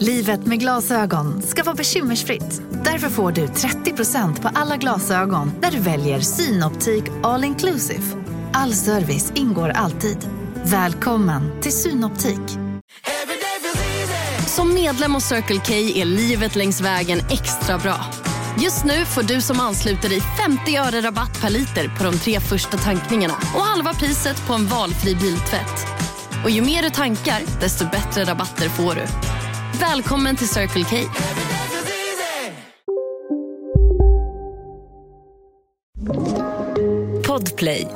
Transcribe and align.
Livet 0.00 0.46
med 0.46 0.60
glasögon 0.60 1.42
ska 1.42 1.62
vara 1.62 1.74
bekymmersfritt. 1.74 2.62
Därför 2.84 3.08
får 3.08 3.32
du 3.32 3.46
30% 3.46 4.42
på 4.42 4.50
alla 4.54 4.76
glasögon 4.76 5.52
när 5.60 5.70
du 5.70 5.78
väljer 5.78 6.20
Synoptik 6.20 7.04
All 7.22 7.44
Inclusive. 7.44 8.02
All 8.52 8.72
service 8.72 9.32
ingår 9.34 9.68
alltid. 9.68 10.28
Välkommen 10.64 11.60
till 11.60 11.72
Synoptik. 11.72 12.40
Som 14.46 14.74
medlem 14.74 15.14
hos 15.14 15.24
Circle 15.24 15.60
K 15.66 15.72
är 15.74 16.04
livet 16.04 16.56
längs 16.56 16.80
vägen 16.80 17.18
extra 17.30 17.78
bra. 17.78 17.96
Just 18.60 18.84
nu 18.84 19.04
får 19.04 19.22
du 19.22 19.40
som 19.40 19.60
ansluter 19.60 20.08
dig 20.08 20.20
50 20.20 20.76
öre 20.76 21.00
rabatt 21.00 21.40
per 21.40 21.50
liter 21.50 21.98
på 21.98 22.04
de 22.04 22.18
tre 22.18 22.40
första 22.40 22.76
tankningarna 22.76 23.34
och 23.54 23.62
halva 23.62 23.94
priset 23.94 24.46
på 24.46 24.54
en 24.54 24.66
valfri 24.66 25.14
biltvätt. 25.14 25.86
Och 26.44 26.50
ju 26.50 26.62
mer 26.62 26.82
du 26.82 26.90
tankar, 26.90 27.60
desto 27.60 27.84
bättre 27.84 28.24
rabatter 28.24 28.68
får 28.68 28.94
du. 28.94 29.35
Välkommen 29.80 30.36
till 30.36 30.48
Circle 30.48 30.84
K. 30.84 30.96
Podplay. 37.26 37.88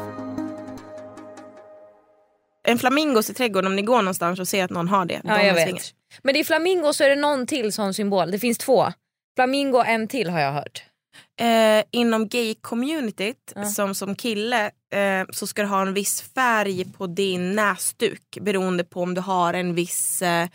En 2.68 2.78
flamingos 2.78 3.30
i 3.30 3.34
trädgården 3.34 3.66
om 3.70 3.76
ni 3.76 3.82
går 3.82 4.02
någonstans 4.02 4.40
och 4.40 4.48
ser 4.48 4.64
att 4.64 4.70
någon 4.70 4.88
har 4.88 5.04
det. 5.04 5.20
Ja, 5.24 5.38
de 5.38 5.46
jag 5.46 5.54
vet. 5.54 5.94
Men 6.22 6.34
det 6.34 6.40
är 6.40 6.44
flamingo 6.44 6.92
så 6.92 7.04
är 7.04 7.08
det 7.08 7.16
någon 7.16 7.46
till 7.46 7.72
sån 7.72 7.94
symbol. 7.94 8.30
Det 8.30 8.38
finns 8.38 8.58
två. 8.58 8.92
Flamingo 9.36 9.78
och 9.78 9.86
en 9.86 10.08
till 10.08 10.30
har 10.30 10.40
jag 10.40 10.52
hört. 10.52 10.82
Eh, 11.40 11.84
inom 11.90 12.28
gay-communityt 12.28 13.52
Ja. 13.54 13.64
som, 13.64 13.94
som 13.94 14.14
kille 14.14 14.66
eh, 14.66 15.26
så 15.32 15.46
ska 15.46 15.62
du 15.62 15.68
ha 15.68 15.82
en 15.82 15.94
viss 15.94 16.22
färg 16.34 16.84
på 16.92 17.06
din 17.06 17.52
näsduk 17.52 18.38
beroende 18.40 18.84
på 18.84 19.02
om 19.02 19.14
du 19.14 19.20
har 19.20 19.54
en 19.54 19.74
viss 19.74 20.22
eh, 20.22 20.48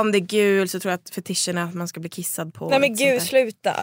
om 0.00 0.12
det 0.12 0.18
är 0.18 0.20
gul 0.20 0.68
så 0.68 0.80
tror 0.80 0.90
jag 0.90 0.98
att 0.98 1.14
fetischen 1.14 1.58
är 1.58 1.62
att 1.64 1.74
man 1.74 1.88
ska 1.88 2.00
bli 2.00 2.10
kissad 2.10 2.54
på. 2.54 2.68
Nej 2.68 2.80
men 2.80 2.94
gud 2.96 3.22
sluta. 3.22 3.76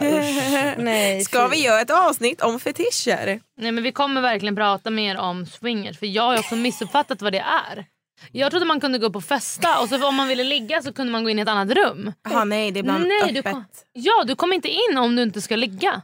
Nej, 0.78 1.24
Ska 1.24 1.48
vi 1.48 1.64
göra 1.64 1.80
ett 1.80 1.90
avsnitt 1.90 2.40
om 2.42 2.60
fetischer? 2.60 3.40
Nej 3.60 3.72
men 3.72 3.84
vi 3.84 3.92
kommer 3.92 4.20
verkligen 4.20 4.56
prata 4.56 4.90
mer 4.90 5.18
om 5.18 5.46
swingers 5.46 5.98
för 5.98 6.06
jag 6.06 6.22
har 6.22 6.38
också 6.38 6.56
missuppfattat 6.56 7.22
vad 7.22 7.32
det 7.32 7.44
är. 7.70 7.84
Jag 8.32 8.50
trodde 8.50 8.66
man 8.66 8.80
kunde 8.80 8.98
gå 8.98 9.06
upp 9.06 9.16
och 9.16 9.24
festa 9.24 9.80
och 9.80 9.88
så 9.88 10.06
om 10.08 10.14
man 10.14 10.28
ville 10.28 10.44
ligga 10.44 10.82
så 10.82 10.92
kunde 10.92 11.12
man 11.12 11.24
gå 11.24 11.30
in 11.30 11.38
i 11.38 11.42
ett 11.42 11.48
annat 11.48 11.70
rum. 11.76 12.12
Jaha 12.30 12.44
nej 12.44 12.70
det 12.70 12.78
är 12.78 12.80
ibland 12.80 13.04
Nej, 13.08 13.32
du 13.32 13.38
öppet. 13.38 13.52
kom, 13.52 13.64
ja 13.92 14.24
du 14.26 14.34
kommer 14.36 14.54
inte 14.54 14.68
in 14.68 14.98
om 14.98 15.16
du 15.16 15.22
inte 15.22 15.40
ska 15.40 15.56
ligga. 15.56 16.02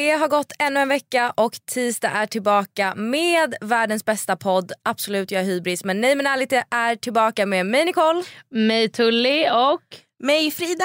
Det 0.00 0.10
har 0.10 0.28
gått 0.28 0.52
ännu 0.58 0.80
en 0.80 0.88
vecka 0.88 1.32
och 1.36 1.52
tisdag 1.52 2.08
är 2.10 2.26
tillbaka 2.26 2.94
med 2.94 3.54
världens 3.60 4.04
bästa 4.04 4.36
podd. 4.36 4.72
Absolut 4.82 5.30
jag 5.30 5.40
är 5.40 5.44
hybris 5.44 5.84
men 5.84 6.00
nej 6.00 6.14
men 6.14 6.26
ärligt 6.26 6.52
jag 6.52 6.64
är 6.70 6.96
tillbaka 6.96 7.46
med 7.46 7.66
mig 7.66 7.84
Nicole. 7.84 8.24
Mig 8.50 8.88
Tully 8.88 9.48
och... 9.50 9.82
Mig 10.22 10.50
Frida! 10.50 10.84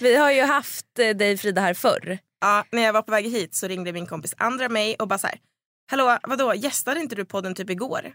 Vi 0.00 0.16
har 0.16 0.30
ju 0.30 0.42
haft 0.42 0.98
eh, 0.98 1.08
dig 1.16 1.36
Frida 1.36 1.60
här 1.60 1.74
förr. 1.74 2.18
Ja, 2.40 2.64
när 2.72 2.82
jag 2.82 2.92
var 2.92 3.02
på 3.02 3.12
väg 3.12 3.24
hit 3.24 3.54
så 3.54 3.68
ringde 3.68 3.92
min 3.92 4.06
kompis 4.06 4.34
Andra 4.36 4.68
mig 4.68 4.96
och 4.98 5.08
bara 5.08 5.18
så 5.18 5.26
här. 5.26 5.38
Hallå 5.90 6.18
vadå 6.22 6.54
gästade 6.54 7.00
inte 7.00 7.14
du 7.14 7.24
podden 7.24 7.54
typ 7.54 7.70
igår? 7.70 8.12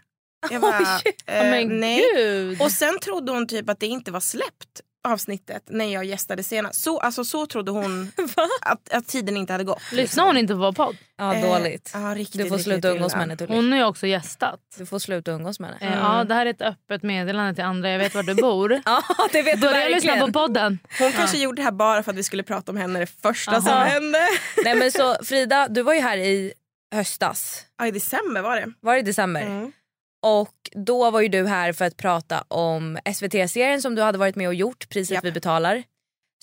Jag 0.50 0.60
bara, 0.60 0.78
Oj. 1.04 1.12
eh, 1.26 1.50
men 1.50 1.80
nej. 1.80 2.02
gud. 2.14 2.62
Och 2.62 2.70
sen 2.70 2.98
trodde 2.98 3.32
hon 3.32 3.46
typ 3.46 3.68
att 3.68 3.80
det 3.80 3.86
inte 3.86 4.10
var 4.10 4.20
släppt 4.20 4.80
avsnittet 5.04 5.62
när 5.66 5.84
jag 5.84 6.04
gästade 6.04 6.42
senast. 6.42 6.82
Så, 6.82 6.98
alltså, 7.00 7.24
så 7.24 7.46
trodde 7.46 7.70
hon 7.70 8.12
att, 8.60 8.92
att 8.92 9.06
tiden 9.08 9.36
inte 9.36 9.52
hade 9.52 9.64
gått. 9.64 9.82
Lyssnar 9.92 10.24
hon 10.26 10.36
inte 10.36 10.52
på 10.54 10.58
vår 10.60 10.72
podd? 10.72 10.96
Ja 11.18 11.34
Eh, 11.34 11.50
dåligt. 11.52 11.90
ja, 11.94 12.00
riktigt, 12.14 12.40
Du 12.42 12.48
får 12.48 12.58
sluta 12.58 12.88
umgås 12.88 13.12
med 13.12 13.20
henne 13.20 13.36
Tully. 13.36 13.54
Hon 13.54 13.72
har 13.72 13.78
ju 13.78 13.84
också 13.84 14.06
gästat. 14.06 14.60
Du 14.78 14.86
får 14.86 14.98
sluta 14.98 15.30
umgås 15.30 15.60
med 15.60 15.70
henne. 15.80 15.92
Eh, 15.96 15.98
Ja, 16.02 16.24
det 16.24 16.34
här 16.34 16.46
är 16.46 16.50
ett 16.50 16.62
öppet 16.62 17.02
meddelande 17.02 17.54
till 17.54 17.64
andra. 17.64 17.90
Jag 17.90 17.98
vet 17.98 18.14
var 18.14 18.22
du 18.22 18.34
bor. 18.34 18.72
Ja 18.84 19.02
det 19.32 19.42
vet 19.42 19.54
du 19.60 19.66
Börja 19.66 19.88
lyssna 19.88 20.26
på 20.26 20.32
podden. 20.32 20.78
Hon 20.98 21.12
kanske 21.12 21.38
gjorde 21.38 21.56
det 21.56 21.64
här 21.64 21.72
bara 21.72 22.02
för 22.02 22.10
att 22.10 22.16
vi 22.18 22.22
skulle 22.22 22.42
prata 22.42 22.72
om 22.72 22.76
henne 22.78 22.98
det 22.98 23.06
första 23.22 23.60
som 23.60 23.72
Aha. 23.72 23.84
hände. 23.84 24.18
Nej 24.64 24.74
men 24.74 24.92
så 24.92 25.16
Frida 25.24 25.68
du 25.68 25.82
var 25.82 25.94
ju 25.94 26.00
här 26.00 26.16
i 26.16 26.52
höstas. 26.94 27.62
Ja, 27.78 27.86
I 27.86 27.90
december 27.90 28.42
var 28.42 28.56
det. 28.56 28.72
Var 28.80 28.94
det 28.94 28.98
i 29.00 29.02
december? 29.02 29.40
Mm. 29.42 29.72
Och 30.22 30.54
då 30.72 31.10
var 31.10 31.20
ju 31.20 31.28
du 31.28 31.46
här 31.46 31.72
för 31.72 31.84
att 31.84 31.96
prata 31.96 32.44
om 32.48 32.98
SVT-serien 33.14 33.82
som 33.82 33.94
du 33.94 34.02
hade 34.02 34.18
varit 34.18 34.36
med 34.36 34.48
och 34.48 34.54
gjort, 34.54 34.88
Priset 34.88 35.14
Japp. 35.14 35.24
vi 35.24 35.32
betalar. 35.32 35.82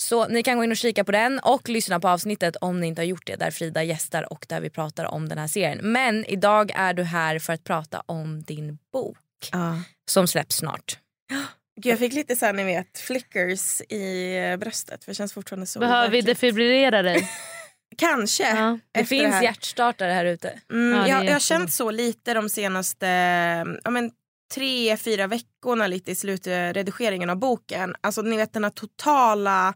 Så 0.01 0.27
ni 0.27 0.43
kan 0.43 0.57
gå 0.57 0.63
in 0.63 0.71
och 0.71 0.77
kika 0.77 1.03
på 1.03 1.11
den 1.11 1.39
och 1.39 1.69
lyssna 1.69 1.99
på 1.99 2.09
avsnittet 2.09 2.55
om 2.55 2.79
ni 2.79 2.87
inte 2.87 3.01
har 3.01 3.05
gjort 3.05 3.27
det 3.27 3.35
där 3.35 3.51
Frida 3.51 3.83
gästar 3.83 4.33
och 4.33 4.45
där 4.49 4.61
vi 4.61 4.69
pratar 4.69 5.05
om 5.05 5.29
den 5.29 5.37
här 5.37 5.47
serien. 5.47 5.79
Men 5.81 6.25
idag 6.25 6.71
är 6.75 6.93
du 6.93 7.03
här 7.03 7.39
för 7.39 7.53
att 7.53 7.63
prata 7.63 8.03
om 8.05 8.41
din 8.43 8.77
bok 8.93 9.17
Ja. 9.51 9.81
som 10.11 10.27
släpps 10.27 10.55
snart. 10.55 10.99
Jag 11.83 11.99
fick 11.99 12.13
lite 12.13 12.35
så 12.35 12.45
här, 12.45 12.53
ni 12.53 12.63
vet, 12.63 12.99
flickers 12.99 13.81
i 13.81 14.35
bröstet 14.59 15.03
för 15.03 15.11
det 15.11 15.15
känns 15.15 15.33
fortfarande 15.33 15.65
så 15.65 15.79
Behöver 15.79 16.09
vi 16.09 16.21
defibrillera 16.21 17.01
dig? 17.01 17.29
Kanske. 17.97 18.55
Ja. 18.55 18.79
Det 18.91 19.05
finns 19.05 19.33
här. 19.35 19.43
hjärtstartare 19.43 20.11
här 20.11 20.25
ute. 20.25 20.59
Mm, 20.71 20.97
Ja, 20.97 21.03
det 21.03 21.09
jag, 21.09 21.25
jag 21.25 21.31
har 21.31 21.39
känt 21.39 21.73
så 21.73 21.91
lite 21.91 22.33
de 22.33 22.49
senaste 22.49 23.07
ja, 23.83 23.89
men, 23.89 24.11
tre, 24.53 24.97
fyra 24.97 25.27
veckorna 25.27 25.87
lite 25.87 26.11
i 26.11 26.15
slutredigeringen 26.15 27.29
av 27.29 27.35
boken. 27.35 27.95
Alltså 28.01 28.21
ni 28.21 28.37
vet 28.37 28.53
den 28.53 28.63
här 28.63 28.71
totala 28.71 29.73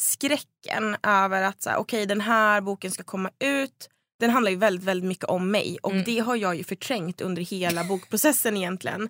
skräcken 0.00 0.96
över 1.02 1.42
att 1.42 1.62
så 1.62 1.70
här, 1.70 1.76
okej 1.76 2.06
den 2.06 2.20
här 2.20 2.60
boken 2.60 2.90
ska 2.90 3.02
komma 3.02 3.30
ut. 3.38 3.88
Den 4.20 4.30
handlar 4.30 4.50
ju 4.50 4.56
väldigt, 4.56 4.84
väldigt 4.84 5.08
mycket 5.08 5.24
om 5.24 5.50
mig 5.50 5.78
och 5.82 5.92
Mm. 5.92 6.04
det 6.04 6.18
har 6.18 6.36
jag 6.36 6.56
ju 6.56 6.64
förträngt 6.64 7.20
under 7.20 7.42
hela 7.42 7.84
bokprocessen 7.84 8.56
egentligen. 8.56 9.08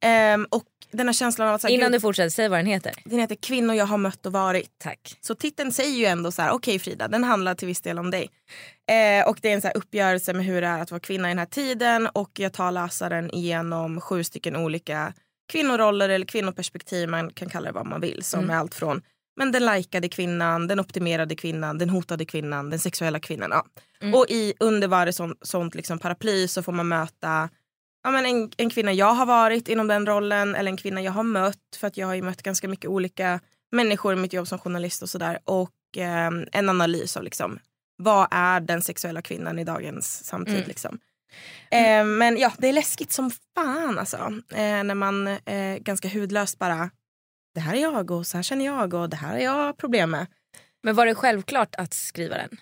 Ehm, 0.00 0.46
och 0.50 0.64
den 0.90 1.08
här 1.08 1.12
känslan 1.12 1.48
av 1.48 1.54
att 1.54 1.60
så 1.60 1.66
här, 1.66 1.74
Innan 1.74 1.86
gud, 1.86 1.92
du 1.92 2.00
fortsätter, 2.00 2.30
säg 2.30 2.48
vad 2.48 2.58
den 2.58 2.66
heter. 2.66 2.92
den 3.04 3.18
heter 3.18 3.34
Kvinnor 3.34 3.74
jag 3.76 3.86
har 3.86 3.98
mött 3.98 4.26
och 4.26 4.32
varit. 4.32 4.70
Tack. 4.78 5.16
Så 5.20 5.34
titeln 5.34 5.72
säger 5.72 5.96
ju 5.98 6.04
ändå 6.04 6.32
så 6.32 6.42
här: 6.42 6.50
okej 6.50 6.78
Frida, 6.78 7.08
den 7.08 7.24
handlar 7.24 7.54
till 7.54 7.68
viss 7.68 7.80
del 7.80 7.98
om 7.98 8.10
dig. 8.10 8.30
Eh, 8.90 9.28
och 9.28 9.38
det 9.42 9.48
är 9.50 9.54
en 9.54 9.60
så 9.62 9.68
uppgörelse 9.68 10.32
med 10.32 10.44
hur 10.46 10.60
det 10.60 10.66
är 10.66 10.80
att 10.82 10.90
vara 10.90 11.00
kvinna 11.00 11.28
i 11.28 11.30
den 11.30 11.38
här 11.38 11.46
tiden 11.46 12.06
och 12.06 12.30
jag 12.38 12.52
tar 12.52 12.72
läsaren 12.72 13.30
igenom 13.34 14.00
sju 14.00 14.24
stycken 14.24 14.56
olika 14.56 15.12
kvinnoroller 15.52 16.08
eller 16.08 16.26
kvinnoperspektiv, 16.26 17.08
man 17.08 17.30
kan 17.32 17.48
kalla 17.48 17.66
det 17.66 17.72
vad 17.72 17.86
man 17.86 18.00
vill, 18.00 18.22
som 18.22 18.38
Mm. 18.40 18.50
är 18.50 18.54
allt 18.54 18.74
från 18.74 19.02
men 19.38 19.52
den 19.52 19.66
likade 19.66 20.08
kvinnan, 20.08 20.66
den 20.66 20.80
optimerade 20.80 21.36
kvinnan, 21.36 21.78
den 21.78 21.90
hotade 21.90 22.24
kvinnan, 22.24 22.70
den 22.70 22.78
sexuella 22.78 23.20
kvinnan. 23.20 23.50
Ja. 23.50 23.66
Mm. 24.00 24.14
Och 24.14 24.26
i, 24.28 24.54
under 24.60 24.88
varje 24.88 25.12
sånt, 25.12 25.38
sånt 25.42 25.74
liksom 25.74 25.98
paraply 25.98 26.48
så 26.48 26.62
får 26.62 26.72
man 26.72 26.88
möta 26.88 27.48
ja, 28.04 28.10
men 28.10 28.26
en, 28.26 28.50
en 28.56 28.70
kvinna 28.70 28.92
jag 28.92 29.14
har 29.14 29.26
varit 29.26 29.68
inom 29.68 29.88
den 29.88 30.06
rollen 30.06 30.54
eller 30.54 30.70
en 30.70 30.76
kvinna 30.76 31.02
jag 31.02 31.12
har 31.12 31.22
mött 31.22 31.76
för 31.76 31.86
att 31.86 31.96
jag 31.96 32.06
har 32.06 32.14
ju 32.14 32.22
mött 32.22 32.42
ganska 32.42 32.68
mycket 32.68 32.90
olika 32.90 33.40
människor 33.72 34.12
i 34.12 34.16
mitt 34.16 34.32
jobb 34.32 34.48
som 34.48 34.58
journalist 34.58 35.02
och 35.02 35.10
sådär. 35.10 35.38
Och 35.44 35.96
eh, 35.96 36.30
en 36.52 36.68
analys 36.68 37.16
av 37.16 37.22
liksom, 37.22 37.58
vad 37.96 38.28
är 38.30 38.60
den 38.60 38.82
sexuella 38.82 39.22
kvinnan 39.22 39.58
i 39.58 39.64
dagens 39.64 40.24
samtid. 40.24 40.54
Mm. 40.54 40.68
Liksom. 40.68 40.98
Eh, 41.70 42.04
men 42.04 42.38
ja, 42.38 42.52
det 42.58 42.68
är 42.68 42.72
läskigt 42.72 43.12
som 43.12 43.30
fan 43.54 43.98
alltså. 43.98 44.16
Eh, 44.50 44.84
när 44.84 44.94
man 44.94 45.26
eh, 45.26 45.76
ganska 45.80 46.08
hudlöst 46.08 46.58
bara, 46.58 46.90
det 47.58 47.62
här 47.62 47.74
är 47.74 47.80
jag 47.80 48.10
och 48.10 48.26
så 48.26 48.38
här 48.38 48.42
känner 48.42 48.64
jag 48.64 48.94
och 48.94 49.08
det 49.10 49.16
här 49.16 49.32
har 49.32 49.38
jag 49.38 49.76
problem 49.76 50.10
med. 50.10 50.26
Men 50.82 50.94
var 50.94 51.06
det 51.06 51.14
självklart 51.14 51.74
att 51.74 51.94
skriva 51.94 52.36
den? 52.36 52.56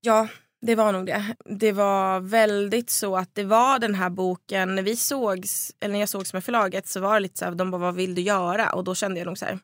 Ja, 0.00 0.28
det 0.66 0.74
var 0.74 0.92
nog 0.92 1.06
det. 1.06 1.34
Det 1.44 1.72
var 1.72 2.20
väldigt 2.20 2.90
så 2.90 3.16
att 3.16 3.34
det 3.34 3.44
var 3.44 3.78
den 3.78 3.94
här 3.94 4.10
boken, 4.10 4.74
när 4.74 4.82
vi 4.82 4.96
sågs, 4.96 5.74
eller 5.80 5.92
när 5.92 6.00
jag 6.00 6.08
sågs 6.08 6.32
med 6.32 6.44
förlaget 6.44 6.88
så 6.88 7.00
var 7.00 7.14
det 7.14 7.20
lite 7.20 7.38
så 7.38 7.44
här, 7.44 7.52
de 7.52 7.70
bara 7.70 7.78
vad 7.80 7.94
vill 7.94 8.14
du 8.14 8.22
göra? 8.22 8.72
Och 8.72 8.84
då 8.84 8.94
kände 8.94 9.18
jag 9.20 9.26
nog 9.26 9.38
så 9.38 9.44
här, 9.44 9.58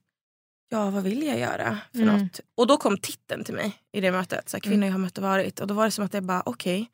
ja 0.69 0.91
vad 0.91 1.03
vill 1.03 1.23
jag 1.23 1.39
göra 1.39 1.79
för 1.93 1.99
Mm. 2.03 2.19
något? 2.23 2.41
Och 2.57 2.67
då 2.67 2.77
kom 2.77 2.99
titeln 2.99 3.45
till 3.45 3.55
mig 3.55 3.77
i 3.93 4.01
det 4.01 4.11
mötet, 4.13 4.49
så 4.49 4.57
här, 4.57 4.61
kvinnor 4.61 4.77
Mm. 4.77 4.87
jag 4.87 4.93
har 4.93 4.99
mött 4.99 5.19
och 5.19 5.25
varit. 5.25 5.61
Och 5.61 5.67
då 5.67 5.75
var 5.75 5.85
det 5.85 5.91
som 5.91 6.05
att 6.05 6.15
jag 6.15 6.23
bara 6.25 6.43
okej, 6.47 6.91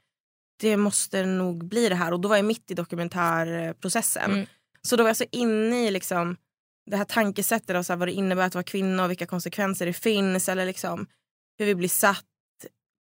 det 0.60 0.76
måste 0.76 1.26
nog 1.26 1.64
bli 1.68 1.88
det 1.88 1.94
här. 1.94 2.12
Och 2.12 2.20
då 2.20 2.28
var 2.28 2.36
jag 2.36 2.44
mitt 2.44 2.70
i 2.70 2.74
dokumentärprocessen. 2.74 4.32
Mm. 4.32 4.46
Så 4.82 4.96
då 4.96 5.02
var 5.02 5.10
jag 5.10 5.16
så 5.16 5.24
inne 5.30 5.86
i 5.86 5.90
liksom 5.90 6.36
det 6.90 6.96
här 6.96 7.04
tankesättet 7.04 7.76
av 7.76 7.82
så 7.82 7.92
här, 7.92 7.98
vad 7.98 8.08
det 8.08 8.12
innebär 8.12 8.46
att 8.46 8.54
vara 8.54 8.64
kvinna 8.64 9.04
och 9.04 9.10
vilka 9.10 9.26
konsekvenser 9.26 9.86
det 9.86 9.92
finns. 9.92 10.48
Eller 10.48 10.66
liksom 10.66 11.06
hur 11.58 11.66
vi 11.66 11.74
blir 11.74 11.88
satt 11.88 12.24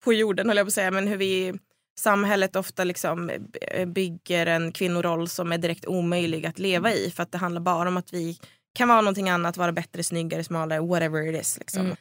på 0.03 0.13
jorden 0.13 0.47
höll 0.47 0.57
jag 0.57 0.65
på 0.65 0.67
att 0.67 0.73
säga. 0.73 0.91
Men 0.91 1.07
hur 1.07 1.17
vi 1.17 1.53
samhället 1.99 2.55
ofta 2.55 2.83
liksom 2.83 3.29
eh, 3.61 3.85
bygger 3.85 4.45
en 4.45 4.71
kvinnoroll 4.71 5.29
som 5.29 5.51
är 5.51 5.57
direkt 5.57 5.85
omöjlig 5.85 6.45
att 6.45 6.59
leva 6.59 6.93
i 6.93 7.11
för 7.11 7.23
att 7.23 7.31
det 7.31 7.37
handlar 7.37 7.61
bara 7.61 7.89
om 7.89 7.97
att 7.97 8.13
vi 8.13 8.39
kan 8.73 8.87
vara 8.87 9.01
någonting 9.01 9.29
annat, 9.29 9.57
vara 9.57 9.71
bättre, 9.71 10.03
snyggare, 10.03 10.43
smalare, 10.43 10.79
whatever 10.79 11.27
it 11.27 11.41
is. 11.41 11.57
Liksom. 11.59 11.81
Mm. 11.81 11.95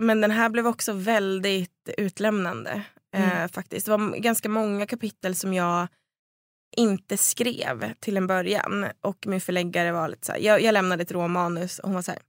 Men 0.00 0.20
den 0.20 0.30
här 0.30 0.48
blev 0.48 0.66
också 0.66 0.92
väldigt 0.92 1.90
utlämnande. 1.98 2.82
Eh, 3.14 3.48
faktiskt. 3.48 3.86
Det 3.86 3.96
var 3.96 4.16
ganska 4.16 4.48
många 4.48 4.86
kapitel 4.86 5.34
som 5.34 5.54
jag 5.54 5.88
inte 6.76 7.16
skrev 7.16 7.92
till 8.00 8.16
en 8.16 8.26
början. 8.26 8.86
Och 9.00 9.26
min 9.26 9.40
förläggare 9.40 9.92
var 9.92 10.08
lite 10.08 10.26
så 10.26 10.32
här, 10.32 10.40
jag, 10.40 10.62
jag 10.62 10.72
lämnade 10.72 11.02
ett 11.02 11.12
råmanus 11.12 11.78
och 11.78 11.88
hon 11.88 11.94
var 11.94 12.02
så 12.02 12.10
här, 12.10 12.20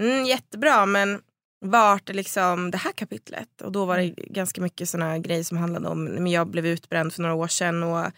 mm, 0.00 0.24
jättebra 0.24 0.86
men 0.86 1.20
vart 1.60 2.10
är 2.10 2.14
liksom 2.14 2.70
det 2.70 2.78
här 2.78 2.92
kapitlet? 2.92 3.62
Och 3.62 3.72
då 3.72 3.84
var 3.84 3.98
det 3.98 4.08
ganska 4.08 4.60
mycket 4.60 4.88
såna 4.88 5.18
grejer 5.18 5.42
som 5.42 5.56
handlade 5.56 5.88
om, 5.88 6.04
men 6.04 6.26
jag 6.26 6.46
blev 6.46 6.66
utbränd 6.66 7.12
för 7.12 7.22
några 7.22 7.34
år 7.34 7.48
sedan 7.48 7.82
och 7.82 8.12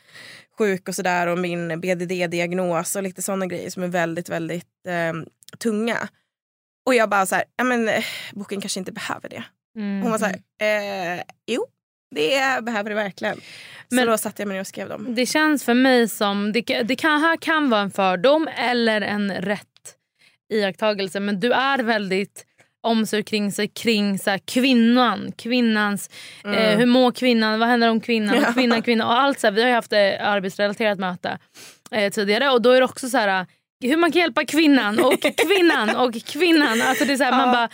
sjuk 0.59 0.89
och 0.89 0.95
sådär 0.95 1.27
och 1.27 1.39
min 1.39 1.81
BDD-diagnos 1.81 2.97
och 2.97 3.03
lite 3.03 3.23
såna 3.23 3.47
grejer 3.47 3.71
som 3.71 3.83
är 3.83 3.89
väldigt, 3.89 4.29
väldigt 4.29 4.87
eh, 4.87 5.13
tunga. 5.59 6.09
Och 6.87 6.95
jag 6.95 7.11
bara 7.11 7.27
så 7.27 7.35
här, 7.35 7.45
ja 7.57 7.65
men 7.65 7.89
eh, 7.89 8.05
boken 8.33 8.61
kanske 8.61 8.81
inte 8.81 8.93
behöver 8.93 9.29
det. 9.29 9.45
Mm. 9.77 10.03
Hon 10.03 10.11
var 10.11 10.19
så 10.19 10.25
här, 10.25 10.37
eh, 11.19 11.23
jo 11.47 11.67
det 12.11 12.65
behöver 12.65 12.91
det 12.91 12.97
verkligen. 12.97 13.41
Men- 13.91 14.05
så 14.05 14.11
då 14.11 14.19
satte 14.19 14.43
jag 14.43 14.47
mig 14.49 14.55
ner 14.55 14.61
och 14.61 14.67
skrev 14.67 14.89
dem. 14.89 15.15
Det 15.15 15.27
känns 15.27 15.65
för 15.65 15.75
mig 15.75 16.09
som, 16.09 16.53
det, 16.53 16.61
det 16.83 16.97
kan, 16.97 17.21
här 17.21 17.37
kan 17.37 17.71
vara 17.71 17.81
en 17.81 17.91
fördom 17.91 18.49
eller 18.57 19.01
en 19.01 19.33
rätt 19.33 19.67
iakttagelse 20.53 21.21
men 21.21 21.41
du 21.41 21.53
är 21.53 21.79
väldigt 21.79 22.47
omsorg 22.83 23.23
kring 23.23 23.53
sig 23.53 23.69
kring 23.69 24.19
så 24.19 24.31
här, 24.31 24.39
kvinnan, 24.45 25.33
kvinnans, 25.39 26.11
eh, 26.45 26.79
hur 26.79 26.87
mår 26.87 27.13
kvinnan, 27.13 27.59
vad 27.61 27.69
händer 27.69 27.91
om 27.91 28.01
kvinnan, 28.01 28.39
och 28.45 28.55
kvinnan, 28.55 28.83
kvinnan 28.83 29.07
och 29.07 29.21
allt 29.21 29.41
så 29.41 29.47
här, 29.47 29.53
Vi 29.53 29.63
har 29.63 29.69
ju 29.69 29.75
haft 29.75 29.93
ett 29.93 30.21
arbetsrelaterat 30.21 30.99
möte 30.99 31.39
eh, 31.91 32.11
tidigare 32.13 32.51
och 32.51 32.63
då 32.63 32.71
är 32.71 32.79
det 32.81 32.85
också 32.85 33.09
så 33.09 33.19
här 33.19 33.47
hur 33.83 33.97
man 33.97 34.13
kan 34.13 34.21
hjälpa 34.21 34.45
kvinnan 34.45 34.99
och 34.99 35.21
kvinnan 35.47 35.97
och 35.97 36.15
kvinnan. 36.27 36.83
Alltså 36.83 37.05
det 37.05 37.13
är 37.13 37.17
så 37.17 37.25
här, 37.25 37.33
man 37.37 37.53
bara, 37.53 37.69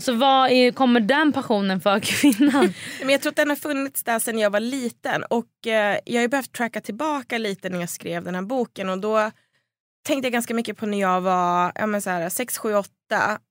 så 0.00 0.14
vad 0.14 0.50
är, 0.50 0.72
kommer 0.72 1.00
den 1.00 1.32
passionen 1.32 1.80
för 1.80 2.00
kvinnan? 2.00 2.74
Men 3.00 3.08
jag 3.08 3.20
tror 3.22 3.30
att 3.30 3.36
den 3.36 3.48
har 3.48 3.56
funnits 3.56 4.02
där 4.02 4.18
sedan 4.18 4.38
jag 4.38 4.50
var 4.50 4.60
liten 4.60 5.24
och 5.30 5.66
eh, 5.66 5.98
jag 6.04 6.14
har 6.14 6.22
ju 6.22 6.28
behövt 6.28 6.52
tracka 6.52 6.80
tillbaka 6.80 7.38
lite 7.38 7.68
när 7.68 7.80
jag 7.80 7.90
skrev 7.90 8.24
den 8.24 8.34
här 8.34 8.42
boken 8.42 8.88
och 8.88 8.98
då 8.98 9.30
tänkte 10.06 10.26
jag 10.26 10.32
ganska 10.32 10.54
mycket 10.54 10.76
på 10.76 10.86
när 10.86 11.00
jag 11.00 11.20
var 11.20 11.72
ja, 11.74 11.86
men 11.86 12.02
så 12.02 12.10
här, 12.10 12.28
6, 12.28 12.58
7, 12.58 12.74
8 12.74 12.88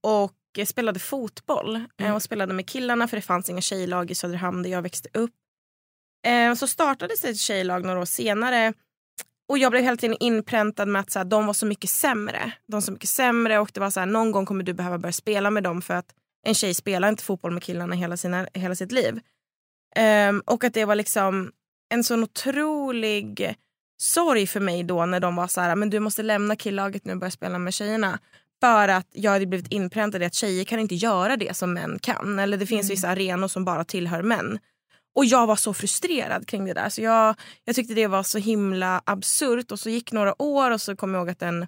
och 0.04 0.34
spelade 0.66 1.00
fotboll 1.00 1.84
eh, 2.02 2.16
och 2.16 2.24
spelade 2.24 2.54
med 2.54 2.68
killarna 2.70 3.08
för 3.08 3.18
det 3.18 3.22
fanns 3.22 3.50
inga 3.50 3.62
tjejlag 3.62 4.12
i 4.12 4.16
Söderhamn 4.16 4.64
där 4.64 4.70
jag 4.70 4.82
växte 4.82 5.10
upp. 5.14 5.32
Eh, 6.28 6.54
så 6.54 6.68
startades 6.68 7.26
ett 7.26 7.38
tjejlag 7.38 7.86
några 7.86 8.00
år 8.00 8.06
senare 8.06 8.74
och 9.50 9.58
jag 9.58 9.72
blev 9.72 9.84
hela 9.84 9.98
tiden 9.98 10.18
inpräntad 10.20 10.88
med 10.88 11.00
att 11.00 11.12
så 11.12 11.20
här, 11.20 11.26
de 11.26 11.46
var 11.46 11.54
så 11.54 11.66
mycket 11.66 11.90
sämre. 11.90 12.52
De 12.68 12.74
var 12.74 12.82
så 12.82 12.92
mycket 12.92 13.10
sämre 13.10 13.60
och 13.60 13.72
det 13.74 13.80
var 13.80 13.90
så 13.90 14.00
här, 14.00 14.08
någon 14.08 14.32
gång 14.32 14.46
kommer 14.46 14.64
du 14.64 14.74
behöva 14.74 14.98
börja 14.98 15.14
spela 15.14 15.50
med 15.50 15.64
dem 15.64 15.82
för 15.82 15.94
att 15.94 16.14
en 16.44 16.56
tjej 16.56 16.74
spelar 16.74 17.10
inte 17.10 17.24
fotboll 17.24 17.52
med 17.52 17.64
killarna 17.64 17.96
hela, 17.96 18.18
sina, 18.18 18.48
hela 18.54 18.76
sitt 18.76 18.92
liv. 18.92 19.20
Ehm, 19.96 20.42
och 20.46 20.64
att 20.64 20.74
det 20.74 20.86
var 20.86 20.96
liksom 20.96 21.52
en 21.90 22.04
sån 22.04 22.24
otrolig 22.24 23.56
sorg 24.02 24.48
för 24.48 24.60
mig 24.60 24.84
då 24.84 25.06
när 25.06 25.20
de 25.20 25.36
var 25.36 25.48
så 25.48 25.62
här, 25.62 25.76
men 25.76 25.90
du 25.90 26.00
måste 26.00 26.24
lämna 26.24 26.56
killaget 26.56 27.06
nu 27.06 27.14
och 27.14 27.20
börja 27.20 27.32
spela 27.32 27.60
med 27.60 27.74
tjejerna. 27.74 28.20
För 28.62 28.88
att 28.88 29.08
jag 29.12 29.32
hade 29.32 29.46
blivit 29.46 29.72
inpräntad 29.72 30.22
i 30.22 30.26
att 30.26 30.34
tjejer 30.34 30.64
kan 30.64 30.80
inte 30.80 30.96
göra 30.96 31.38
det 31.38 31.58
som 31.58 31.74
män 31.74 32.00
kan. 32.00 32.40
Eller 32.40 32.58
det 32.58 32.66
finns 32.66 32.92
vissa 32.92 33.10
arenor 33.10 33.48
som 33.48 33.66
bara 33.66 33.84
tillhör 33.84 34.22
män. 34.22 34.60
Och 35.16 35.26
jag 35.26 35.48
var 35.48 35.56
så 35.56 35.74
frustrerad 35.74 36.48
kring 36.48 36.66
det 36.66 36.74
där. 36.74 36.90
Så 36.90 37.02
jag, 37.02 37.36
jag 37.66 37.76
tyckte 37.76 37.94
det 37.94 38.08
var 38.08 38.24
så 38.24 38.38
himla 38.38 39.02
absurt. 39.06 39.72
Och 39.72 39.80
så 39.80 39.90
gick 39.90 40.12
några 40.12 40.42
år 40.42 40.72
och 40.72 40.82
så 40.82 40.96
kom 40.96 41.14
jag 41.14 41.20
ihåg 41.20 41.30
att 41.30 41.42
en, 41.42 41.68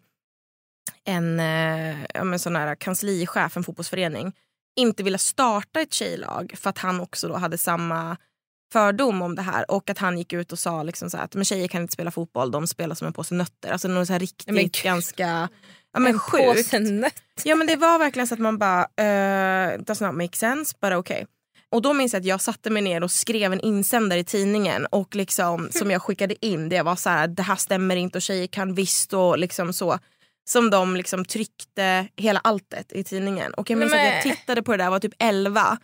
en, 1.05 1.39
eh, 1.39 2.23
men 2.23 2.39
sån 2.39 2.55
här 2.55 2.75
kanslichef, 2.75 3.57
en 3.57 3.63
fotbollsförening, 3.63 4.33
inte 4.75 5.03
ville 5.03 5.17
starta 5.17 5.81
ett 5.81 5.93
tjejlag 5.93 6.53
för 6.57 6.69
att 6.69 6.77
han 6.77 6.99
också 6.99 7.27
då 7.27 7.35
hade 7.35 7.57
samma 7.57 8.17
fördom 8.73 9.21
om 9.21 9.35
det 9.35 9.41
här 9.41 9.71
och 9.71 9.89
att 9.89 9.97
han 9.97 10.17
gick 10.17 10.33
ut 10.33 10.51
och 10.51 10.59
sa 10.59 10.83
liksom 10.83 11.09
så 11.09 11.17
att 11.17 11.35
men 11.35 11.45
tjejer 11.45 11.67
kan 11.67 11.81
inte 11.81 11.93
spela 11.93 12.11
fotboll, 12.11 12.51
de 12.51 12.67
spelar 12.67 12.95
som 12.95 13.07
en 13.07 13.13
påse 13.13 13.35
nötter. 13.35 13.71
Alltså 13.71 13.87
något 13.87 14.07
så 14.07 14.17
riktigt 14.17 14.55
Men 14.55 14.69
ganska 14.83 15.49
ja, 15.93 15.99
men 15.99 16.13
en 16.13 16.19
sjukt. 16.19 16.43
påse 16.43 16.79
nötter. 16.79 17.21
Ja 17.43 17.55
men 17.55 17.67
det 17.67 17.75
var 17.75 17.99
verkligen 17.99 18.27
så 18.27 18.33
att 18.33 18.39
man 18.39 18.57
bara, 18.57 18.81
uh, 18.81 19.81
does 19.83 20.01
not 20.01 20.15
make 20.15 20.37
sense 20.37 20.75
but 20.81 20.93
okay. 20.93 21.25
Och 21.73 21.81
då 21.81 21.93
minns 21.93 22.13
jag 22.13 22.19
att 22.19 22.25
jag 22.25 22.41
satte 22.41 22.69
mig 22.69 22.81
ner 22.81 23.03
och 23.03 23.11
skrev 23.11 23.53
en 23.53 23.59
insändare 23.59 24.19
i 24.19 24.23
tidningen 24.23 24.85
och 24.85 25.15
liksom, 25.15 25.69
som 25.71 25.91
jag 25.91 26.01
skickade 26.01 26.45
in. 26.45 26.69
Det 26.69 26.81
var 26.81 26.95
så 26.95 27.09
här, 27.09 27.27
det 27.27 27.43
här 27.43 27.55
stämmer 27.55 27.95
inte 27.95 28.17
och 28.17 28.21
tjejer 28.21 28.47
kan 28.47 28.73
visst 28.73 29.13
och 29.13 29.37
liksom 29.37 29.73
så. 29.73 29.99
Som 30.49 30.69
de 30.69 30.95
liksom 30.95 31.25
tryckte 31.25 32.07
hela 32.15 32.39
alltet 32.39 32.91
i 32.91 33.03
tidningen. 33.03 33.53
Och 33.53 33.69
jag 33.69 33.79
minns 33.79 33.93
att 33.93 33.99
jag 33.99 34.05
Nej. 34.05 34.23
tittade 34.23 34.63
på 34.63 34.71
det 34.71 34.83
där, 34.83 34.89
var 34.89 34.99
typ 34.99 35.15
11. 35.19 35.77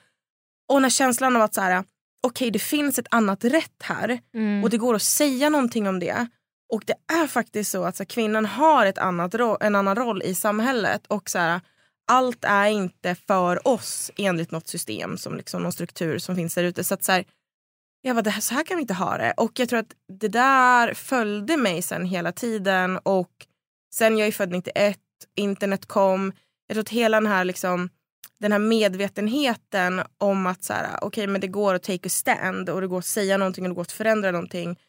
Och 0.71 0.81
när 0.81 0.89
känslan 0.89 1.35
av 1.35 1.41
att 1.41 1.53
så 1.53 1.61
här, 1.61 1.83
okej 2.27 2.51
det 2.51 2.59
finns 2.59 2.99
ett 2.99 3.07
annat 3.11 3.43
rätt 3.43 3.83
här 3.83 4.19
Mm. 4.33 4.63
och 4.63 4.69
det 4.69 4.77
går 4.77 4.95
att 4.95 5.01
säga 5.01 5.49
någonting 5.49 5.87
om 5.87 5.99
det. 5.99 6.27
Och 6.73 6.83
det 6.85 7.13
är 7.13 7.27
faktiskt 7.27 7.71
så 7.71 7.83
att 7.83 7.95
så 7.95 8.03
här, 8.03 8.05
kvinnan 8.05 8.45
har 8.45 8.85
ett 8.85 8.97
annat 8.97 9.35
en 9.61 9.75
annan 9.75 9.95
roll 9.95 10.21
i 10.23 10.35
samhället. 10.35 11.07
Och 11.07 11.29
så 11.29 11.39
här, 11.39 11.61
allt 12.07 12.45
är 12.45 12.65
inte 12.67 13.15
för 13.15 13.67
oss 13.67 14.11
enligt 14.17 14.51
något 14.51 14.67
system, 14.67 15.17
som 15.17 15.35
liksom 15.35 15.63
någon 15.63 15.71
struktur 15.71 16.17
som 16.19 16.35
finns 16.35 16.55
där 16.55 16.63
ute. 16.63 16.83
Så 16.83 16.93
att 16.93 17.03
så 17.03 17.11
här, 17.11 17.25
jag 18.01 18.15
bara, 18.15 18.21
det 18.21 18.29
här, 18.29 18.41
så 18.41 18.53
här 18.53 18.63
kan 18.63 18.77
vi 18.77 18.81
inte 18.81 18.93
ha 18.93 19.17
det. 19.17 19.33
Och 19.37 19.51
jag 19.59 19.69
tror 19.69 19.79
att 19.79 19.93
det 20.19 20.27
där 20.27 20.93
följde 20.93 21.57
mig 21.57 21.81
sen 21.81 22.05
hela 22.05 22.31
tiden. 22.31 22.97
Och 22.97 23.31
sen 23.93 24.17
jag 24.17 24.27
är 24.27 24.31
född 24.31 24.51
91, 24.51 24.97
internet 25.35 25.85
kom. 25.85 26.33
Jag 26.67 26.75
tror 26.75 26.81
att 26.81 26.89
hela 26.89 27.21
den 27.21 27.29
här, 27.29 27.45
liksom, 27.45 27.89
den 28.39 28.51
här 28.51 28.59
medvetenheten 28.59 30.01
om 30.17 30.47
att 30.47 30.63
så 30.63 30.73
här, 30.73 31.03
okay, 31.03 31.27
men 31.27 31.41
det 31.41 31.47
går 31.47 31.73
att 31.73 31.83
take 31.83 32.07
a 32.07 32.09
stand 32.09 32.69
och 32.69 32.81
det 32.81 32.87
går 32.87 32.99
att 32.99 33.05
säga 33.05 33.37
någonting 33.37 33.63
och 33.63 33.69
det 33.69 33.75
går 33.75 33.81
att 33.81 33.91
förändra 33.91 34.31
någonting. 34.31 34.79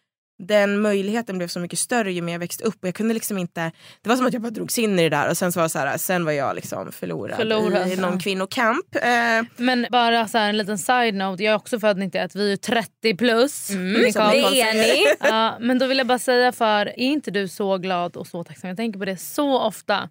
Den 0.48 0.80
möjligheten 0.80 1.38
blev 1.38 1.48
så 1.48 1.60
mycket 1.60 1.78
större 1.78 2.12
ju 2.12 2.22
mer 2.22 2.32
jag 2.32 2.38
växte 2.40 2.64
upp 2.64 2.74
och 2.82 2.88
jag 2.88 2.94
kunde 2.94 3.14
liksom 3.14 3.38
inte, 3.38 3.72
det 4.02 4.08
var 4.08 4.16
som 4.16 4.26
att 4.26 4.32
jag 4.32 4.42
bara 4.42 4.50
drogs 4.50 4.78
in 4.78 4.98
i 4.98 5.02
det 5.02 5.16
där 5.16 5.30
och 5.30 5.36
sen 5.36 5.52
så 5.52 5.60
var, 5.60 5.68
så 5.68 5.78
här, 5.78 5.98
sen 5.98 6.24
var 6.24 6.32
jag 6.32 6.56
liksom 6.56 6.92
förlorad, 6.92 7.36
Förlorad, 7.36 7.88
i 7.88 7.96
någon 7.96 8.18
kvinnokamp. 8.18 8.94
Eh, 8.94 9.42
Men 9.56 9.86
bara 9.90 10.28
så 10.28 10.38
här, 10.38 10.48
en 10.48 10.56
liten 10.56 10.78
side 10.78 11.14
note, 11.14 11.42
jag 11.44 11.52
är 11.52 11.56
också 11.56 11.80
född 11.80 11.98
91, 11.98 12.34
vi 12.34 12.52
är 12.52 12.56
30 12.56 13.16
plus. 13.16 13.70
Mm, 13.70 13.92
det 13.94 14.60
är 14.60 14.74
ni. 14.74 15.04
Ja, 15.20 15.56
men 15.60 15.78
då 15.78 15.86
vill 15.86 15.98
jag 15.98 16.06
bara 16.06 16.18
säga 16.18 16.52
för, 16.52 16.86
är 16.86 16.98
inte 16.98 17.30
du 17.30 17.48
så 17.48 17.78
glad 17.78 18.16
och 18.16 18.26
så 18.26 18.44
tacksam? 18.44 18.68
Jag 18.68 18.76
tänker 18.76 18.98
på 18.98 19.04
det 19.04 19.16
så 19.16 19.60
ofta. 19.60 20.08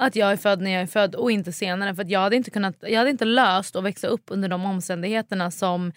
Att 0.00 0.16
jag 0.16 0.32
är 0.32 0.36
född 0.36 0.60
när 0.60 0.70
jag 0.70 0.82
är 0.82 0.86
född 0.86 1.14
och 1.14 1.30
inte 1.30 1.52
senare. 1.52 1.94
För 1.94 2.02
att 2.02 2.10
jag, 2.10 2.20
hade 2.20 2.36
inte 2.36 2.50
kunnat, 2.50 2.76
jag 2.80 2.98
hade 2.98 3.10
inte 3.10 3.24
löst 3.24 3.76
att 3.76 3.84
växa 3.84 4.06
upp 4.06 4.22
under 4.26 4.48
de 4.48 4.64
omständigheterna 4.64 5.50
som 5.50 5.92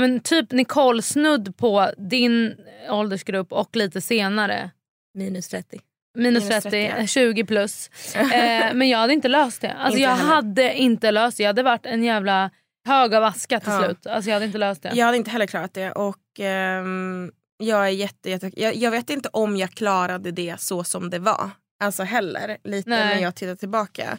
ja, 0.00 0.08
men 0.08 0.20
typ 0.20 0.52
Nicole 0.52 1.02
snudd 1.02 1.56
på 1.56 1.90
din 1.96 2.56
åldersgrupp 2.90 3.52
och 3.52 3.76
lite 3.76 4.00
senare. 4.00 4.70
Minus 5.14 5.48
30. 5.48 5.80
Minus 6.18 6.44
Minus 6.44 6.48
30, 6.62 6.70
30, 6.70 6.94
ja. 7.00 7.06
20 7.06 7.44
plus. 7.44 7.90
Eh, 8.16 8.74
men 8.74 8.88
jag 8.88 8.98
hade 8.98 9.12
inte 9.12 9.28
löst 9.28 9.60
det. 9.60 9.72
Alltså 9.72 9.98
Inte 9.98 10.02
jag 10.02 10.16
heller. 10.16 10.34
hade 10.34 10.74
inte 10.74 11.10
löst 11.10 11.36
det. 11.36 11.42
Jag 11.42 11.48
hade 11.48 11.62
varit 11.62 11.86
en 11.86 12.04
jävla 12.04 12.50
hög 12.86 13.14
av 13.14 13.24
aska 13.24 13.60
till 13.60 13.72
Ja. 13.72 13.84
slut. 13.84 14.06
Alltså 14.06 14.30
jag 14.30 14.34
hade 14.34 14.46
inte 14.46 14.58
löst 14.58 14.82
det. 14.82 14.90
Jag 14.94 15.06
hade 15.06 15.16
inte 15.18 15.30
heller 15.30 15.46
klarat 15.46 15.74
det. 15.74 15.92
Och 15.92 16.16
ehm, 16.40 17.32
jag, 17.58 17.84
är 17.86 17.90
jätte, 17.90 18.30
jätte, 18.30 18.50
jag, 18.62 18.74
jag 18.76 18.90
vet 18.90 19.10
inte 19.10 19.28
om 19.32 19.56
jag 19.56 19.70
klarade 19.70 20.30
det 20.30 20.60
så 20.60 20.84
som 20.84 21.10
det 21.10 21.18
var. 21.18 21.50
Alltså 21.80 22.02
heller, 22.02 22.56
lite 22.64 22.90
Nej. 22.90 23.14
när 23.14 23.22
jag 23.22 23.34
tittar 23.34 23.54
tillbaka. 23.56 24.18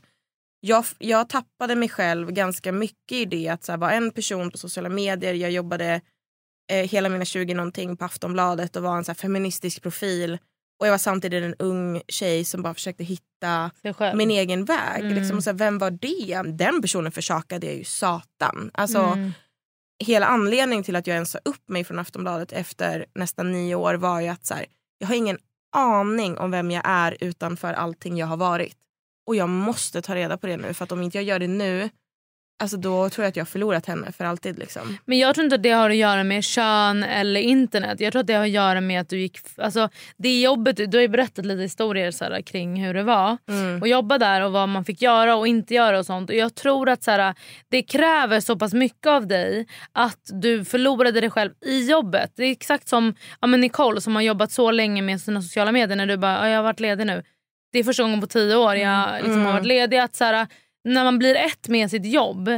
Jag, 0.62 0.86
jag 0.98 1.30
tappade 1.30 1.76
mig 1.76 1.90
själv 1.90 2.32
ganska 2.32 2.72
mycket 2.72 3.12
i 3.12 3.26
det 3.26 3.48
att 3.50 3.64
så 3.64 3.72
här, 3.72 3.78
vara 3.78 3.92
en 3.94 4.12
person 4.12 4.52
på 4.52 4.58
sociala 4.58 4.90
medier. 4.90 5.34
Jag 5.34 5.52
jobbade 5.52 6.02
eh, 6.72 6.90
hela 6.90 7.10
mina 7.10 7.26
20 7.26 7.54
någonting 7.54 7.98
på 7.98 8.06
Aftonbladet 8.06 8.76
och 8.76 8.84
var 8.84 8.98
en 8.98 9.06
så 9.06 9.12
här, 9.12 9.16
feministisk 9.16 9.82
profil. 9.82 10.38
Och 10.80 10.88
jag 10.88 10.92
var 10.92 10.98
samtidigt 10.98 11.44
en 11.44 11.56
ung 11.60 12.02
tjej 12.08 12.46
som 12.46 12.62
bara 12.62 12.74
försökte 12.74 13.04
hitta 13.04 13.72
min 14.18 14.32
egen 14.32 14.66
väg. 14.66 15.02
Mm. 15.02 15.14
Liksom, 15.16 15.42
så 15.42 15.50
här, 15.50 15.58
vem 15.58 15.78
var 15.78 15.92
det? 15.92 16.42
Den 16.58 16.82
personen 16.82 17.12
försakade 17.12 17.68
jag 17.68 17.76
ju 17.76 17.84
satan. 17.84 18.72
Alltså, 18.74 19.00
Mm. 19.00 19.32
hela 20.06 20.26
anledningen 20.26 20.84
till 20.84 20.96
att 20.96 21.08
jag 21.08 21.14
ens 21.16 21.32
sa 21.32 21.40
upp 21.46 21.70
mig 21.70 21.84
från 21.84 22.00
Aftonbladet 22.00 22.52
efter 22.52 23.06
nästan 23.16 23.52
nio 23.52 23.76
år 23.76 23.94
var 23.94 24.20
ju 24.22 24.28
att 24.28 24.46
så 24.46 24.54
här, 24.54 24.66
jag 24.98 25.08
har 25.08 25.16
ingen 25.16 25.38
aning 25.76 26.38
om 26.38 26.52
vem 26.52 26.72
jag 26.72 26.84
är 26.86 27.18
utanför 27.20 27.74
allting 27.74 28.18
jag 28.18 28.28
har 28.28 28.38
varit. 28.38 28.78
Och 29.30 29.36
jag 29.36 29.50
måste 29.50 30.02
ta 30.02 30.16
reda 30.16 30.38
på 30.38 30.48
det 30.48 30.58
nu 30.58 30.74
för 30.74 30.84
att 30.84 30.92
om 30.92 31.02
inte 31.02 31.18
jag 31.18 31.24
gör 31.26 31.40
det 31.40 31.48
nu 31.48 31.90
alltså 32.60 32.78
då 32.78 33.10
tror 33.10 33.24
jag 33.24 33.30
att 33.30 33.36
jag 33.36 33.42
har 33.42 33.48
förlorat 33.48 33.86
henne 33.86 34.12
för 34.12 34.26
alltid. 34.26 34.60
Liksom. 34.60 34.98
Men 35.06 35.18
jag 35.18 35.36
tror 35.36 35.44
inte 35.44 35.56
att 35.56 35.64
det 35.64 35.72
har 35.72 35.90
att 35.90 35.96
göra 35.96 36.24
med 36.24 36.44
kön 36.44 37.04
eller 37.04 37.42
internet. 37.42 38.00
Jag 38.00 38.12
tror 38.12 38.20
att 38.20 38.28
det 38.28 38.34
har 38.34 38.44
att 38.44 38.50
göra 38.50 38.82
med 38.82 39.02
att 39.02 39.10
du 39.10 39.20
gick... 39.20 39.40
Alltså, 39.58 39.90
det 40.18 40.42
jobbet, 40.42 40.92
du 40.92 40.98
har 40.98 41.02
ju 41.02 41.08
berättat 41.08 41.46
lite 41.46 41.62
historier 41.62 42.12
så 42.12 42.24
här, 42.26 42.42
kring 42.42 42.86
hur 42.86 42.94
det 42.94 43.04
var. 43.04 43.38
Mm. 43.50 43.82
Och 43.82 43.88
jobba 43.88 44.18
där 44.18 44.42
och 44.42 44.52
vad 44.52 44.70
man 44.70 44.86
fick 44.86 45.02
göra 45.02 45.36
och 45.36 45.48
inte 45.48 45.74
göra 45.74 46.00
och 46.00 46.06
sånt. 46.06 46.30
Och 46.30 46.36
jag 46.36 46.56
tror 46.56 46.90
att 46.90 47.04
så 47.04 47.12
här, 47.12 47.36
det 47.70 47.82
kräver 47.82 48.40
så 48.40 48.56
pass 48.56 48.74
mycket 48.74 49.08
av 49.08 49.28
dig 49.28 49.68
att 49.92 50.22
du 50.42 50.66
förlorade 50.66 51.22
dig 51.22 51.30
själv 51.30 51.52
i 51.66 51.90
jobbet. 51.90 52.32
Det 52.36 52.44
är 52.44 52.52
exakt 52.52 52.88
som 52.88 53.16
ja, 53.42 53.48
men 53.48 53.62
Nicole 53.62 54.02
som 54.02 54.16
har 54.16 54.22
jobbat 54.22 54.52
så 54.52 54.72
länge 54.72 55.02
med 55.02 55.22
sina 55.22 55.42
sociala 55.42 55.72
medier 55.72 55.96
när 55.96 56.06
du 56.06 56.18
bara 56.18 56.34
"Ja, 56.34 56.50
“jag 56.50 56.58
har 56.58 56.64
varit 56.64 56.80
ledig 56.80 57.08
nu”. 57.08 57.24
Det 57.72 57.80
är 57.80 57.84
första 57.84 58.04
gången 58.04 58.22
på 58.22 58.28
tio 58.28 58.56
år 58.56 58.76
jag 58.76 59.14
liksom, 59.14 59.32
har 59.32 59.40
Mm. 59.42 59.54
varit 59.54 59.66
ledig. 59.66 59.98
Att, 59.98 60.16
så 60.16 60.24
här, 60.24 60.48
när 60.84 61.04
man 61.04 61.20
blir 61.20 61.36
ett 61.36 61.68
med 61.68 61.90
sitt 61.90 62.06
jobb 62.06 62.50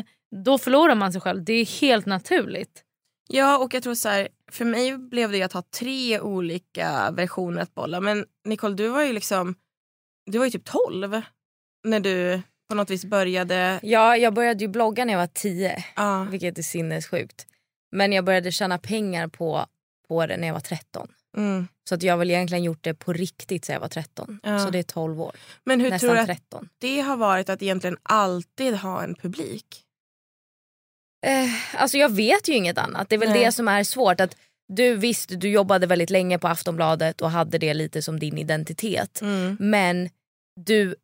då 0.45 0.57
förlorar 0.57 0.95
man 0.95 1.11
sig 1.11 1.21
själv. 1.21 1.43
Det 1.43 1.53
är 1.53 1.81
helt 1.81 2.05
naturligt. 2.05 2.83
Ja 3.29 3.57
och 3.57 3.73
jag 3.73 3.83
tror 3.83 3.93
så 3.95 4.09
här, 4.09 4.27
för 4.51 4.65
mig 4.65 4.97
blev 4.97 5.31
det 5.31 5.43
att 5.43 5.53
ha 5.53 5.63
tre 5.79 6.19
olika 6.19 7.11
versioner 7.11 7.61
att 7.61 7.73
bolla. 7.75 7.99
Men 8.01 8.25
Nicole 8.45 8.75
du 8.75 8.87
var 8.87 9.03
ju 9.03 9.13
liksom, 9.13 9.55
du 10.31 10.37
var 10.37 10.45
ju 10.45 10.51
typ 10.51 10.65
12 10.65 11.21
när 11.83 11.99
du 11.99 12.41
på 12.69 12.75
något 12.75 12.89
vis 12.89 13.05
började. 13.05 13.79
Ja, 13.83 14.17
jag 14.17 14.33
började 14.33 14.63
ju 14.63 14.67
blogga 14.67 15.05
när 15.05 15.13
jag 15.13 15.19
var 15.19 15.27
10, 15.27 15.85
Ja. 15.95 16.27
vilket 16.31 16.57
är 16.57 16.61
sinnessjukt. 16.61 17.45
Men 17.91 18.13
jag 18.13 18.25
började 18.25 18.51
tjäna 18.51 18.77
pengar 18.77 19.27
på, 19.27 19.65
på 20.07 20.25
det 20.25 20.37
när 20.37 20.47
jag 20.47 20.53
var 20.53 20.61
13. 20.61 21.07
Mm. 21.37 21.67
Så 21.91 21.95
att 21.95 22.03
jag 22.03 22.13
har 22.13 22.17
väl 22.17 22.31
egentligen 22.31 22.63
gjort 22.63 22.83
det 22.83 22.93
på 22.93 23.13
riktigt 23.13 23.65
sedan 23.65 23.73
jag 23.73 23.79
var 23.79 23.87
13. 23.87 24.39
Ja. 24.43 24.59
Så 24.59 24.69
det 24.69 24.79
är 24.79 24.83
12 24.83 25.21
år. 25.21 25.35
Men 25.63 25.81
hur 25.81 25.89
Nästan 25.89 26.07
tror 26.07 26.15
du 26.15 26.21
att 26.21 26.27
13. 26.27 26.69
det 26.77 27.01
har 27.01 27.17
varit 27.17 27.49
att 27.49 27.61
egentligen 27.61 27.97
alltid 28.03 28.75
ha 28.75 29.03
en 29.03 29.15
publik? 29.15 29.83
Eh, 31.25 31.81
alltså 31.81 31.97
jag 31.97 32.09
vet 32.09 32.47
ju 32.47 32.53
inget 32.53 32.77
annat. 32.77 33.09
Det 33.09 33.15
är 33.15 33.19
väl 33.19 33.29
Nej. 33.29 33.45
det 33.45 33.51
som 33.51 33.67
är 33.67 33.83
svårt. 33.83 34.19
Att 34.19 34.37
du 34.67 34.95
visst, 34.95 35.29
du 35.39 35.49
jobbade 35.49 35.87
väldigt 35.87 36.09
länge 36.09 36.39
på 36.39 36.47
Aftonbladet 36.47 37.21
och 37.21 37.31
hade 37.31 37.57
det 37.57 37.73
lite 37.73 38.01
som 38.01 38.19
din 38.19 38.37
identitet. 38.37 39.21
Mm. 39.21 39.57
Men 39.59 40.09
du 40.55 40.95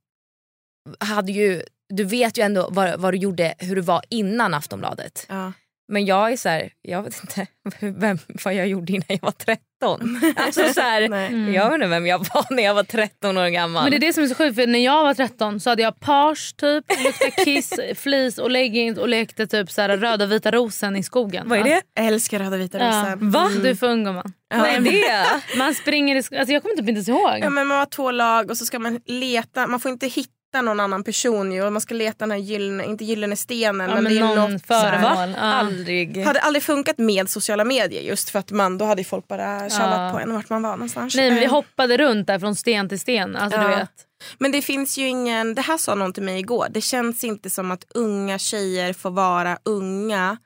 hade 0.99 1.31
ju 1.31 1.63
du 1.89 2.03
vet 2.03 2.37
ju 2.37 2.41
ändå 2.41 2.69
vad, 2.71 2.99
vad 2.99 3.13
du 3.13 3.17
gjorde, 3.17 3.55
hur 3.57 3.75
du 3.75 3.81
var 3.81 4.01
innan 4.09 4.53
Aftonbladet. 4.53 5.25
Ja. 5.29 5.53
Men 5.87 6.05
jag 6.05 6.31
är 6.31 6.37
så 6.37 6.49
här, 6.49 6.69
jag 6.81 7.03
vet 7.03 7.19
inte 7.23 7.47
vem, 7.99 8.17
vad 8.45 8.53
jag 8.53 8.67
gjorde 8.67 8.93
innan 8.93 9.05
jag 9.07 9.19
var 9.21 9.31
13. 9.31 10.19
Alltså 10.35 10.73
så 10.73 10.81
här, 10.81 11.09
Nej. 11.09 11.53
Jag 11.53 11.65
vet 11.65 11.73
inte 11.73 11.87
vem 11.87 12.05
jag 12.07 12.19
var 12.33 12.45
när 12.55 12.63
jag 12.63 12.73
var 12.73 12.83
13 12.83 13.37
år 13.37 13.47
gammal. 13.47 13.83
Men 13.83 13.91
det 13.91 13.97
är 13.97 14.07
det 14.07 14.13
som 14.13 14.23
är 14.23 14.27
så 14.27 14.35
sjukt 14.35 14.55
för 14.55 14.67
när 14.67 14.79
jag 14.79 15.03
var 15.03 15.13
13 15.13 15.59
så 15.59 15.69
hade 15.69 15.81
jag 15.81 15.99
page 15.99 16.55
typ, 16.57 16.85
luktade 17.03 17.31
kiss, 17.45 17.73
flis 17.95 18.37
och 18.37 18.51
leggings 18.51 18.97
och 18.97 19.07
lekte 19.07 19.47
typ 19.47 19.71
så 19.71 19.81
här 19.81 19.97
röda 19.97 20.25
vita 20.25 20.51
rosen 20.51 20.95
i 20.95 21.03
skogen. 21.03 21.49
vad 21.49 21.59
är 21.59 21.63
det? 21.63 21.81
Jag 21.93 22.05
älskar 22.05 22.39
Röda 22.39 22.57
vita 22.57 22.77
Ja. 22.79 22.85
rosen. 22.87 23.31
Va? 23.31 23.49
Du 23.61 23.69
är 23.69 23.75
för 23.75 23.87
ung 23.87 24.03
gumman. 24.03 24.33
Ja. 24.49 24.57
Vad 24.57 24.67
är 24.69 24.79
det? 24.79 25.25
Man 25.57 25.73
springer 25.75 26.15
i 26.15 26.21
sk- 26.21 26.39
alltså 26.39 26.53
jag 26.53 26.61
kommer 26.61 26.75
typ 26.75 26.79
inte 26.89 26.91
ens 26.91 27.09
ihåg. 27.09 27.39
Ja, 27.41 27.49
men 27.49 27.67
man 27.67 27.77
har 27.77 27.85
två 27.85 28.11
lag 28.11 28.49
och 28.51 28.57
så 28.57 28.65
ska 28.65 28.79
man 28.79 28.99
leta, 29.05 29.67
man 29.67 29.79
får 29.79 29.91
inte 29.91 30.07
hitta 30.07 30.31
någon 30.53 30.79
annan 30.79 31.03
person 31.03 31.51
ju 31.51 31.63
och 31.63 31.73
man 31.73 31.81
ska 31.81 31.93
leta 31.95 32.17
den 32.19 32.31
här 32.31 32.37
gyllene, 32.37 32.85
inte 32.85 33.05
gyllene 33.05 33.35
stenen 33.35 33.89
Ja, 33.89 33.95
men, 33.95 34.03
men 34.03 34.13
det 34.13 34.19
är 34.19 34.35
någon 34.35 34.51
något 34.51 34.65
så 34.67 34.73
här- 34.73 35.01
föremål. 35.01 35.35
Ja. 35.37 35.41
Aldrig. 35.43 36.25
hade 36.25 36.39
aldrig 36.39 36.63
funkat 36.63 36.97
med 36.97 37.29
sociala 37.29 37.63
medier 37.63 38.01
just 38.01 38.29
för 38.29 38.39
att 38.39 38.51
man, 38.51 38.77
då 38.77 38.85
hade 38.85 39.03
folk 39.03 39.27
bara 39.27 39.69
tjallat 39.69 39.99
Ja. 39.99 40.11
på 40.13 40.19
en 40.19 40.33
vart 40.33 40.49
man 40.49 40.61
var 40.61 40.71
någonstans. 40.71 41.15
Nej 41.15 41.29
men 41.31 41.39
vi 41.39 41.45
Eh, 41.45 41.51
hoppade 41.51 41.97
runt 41.97 42.27
där 42.27 42.39
från 42.39 42.55
sten 42.55 42.89
till 42.89 42.99
sten. 42.99 43.35
Alltså, 43.35 43.59
du 43.59 43.65
Ja. 43.65 43.77
vet. 43.77 43.89
Men 44.37 44.51
det 44.51 44.61
finns 44.61 44.97
ju 44.97 45.07
ingen, 45.07 45.55
det 45.55 45.61
här 45.61 45.77
sa 45.77 45.95
någon 45.95 46.13
till 46.13 46.23
mig 46.23 46.39
igår, 46.39 46.67
det 46.69 46.81
känns 46.81 47.23
inte 47.23 47.49
som 47.49 47.71
att 47.71 47.83
unga 47.95 48.37
tjejer 48.39 48.93
får 48.93 49.11
vara 49.11 49.57
unga 49.65 50.37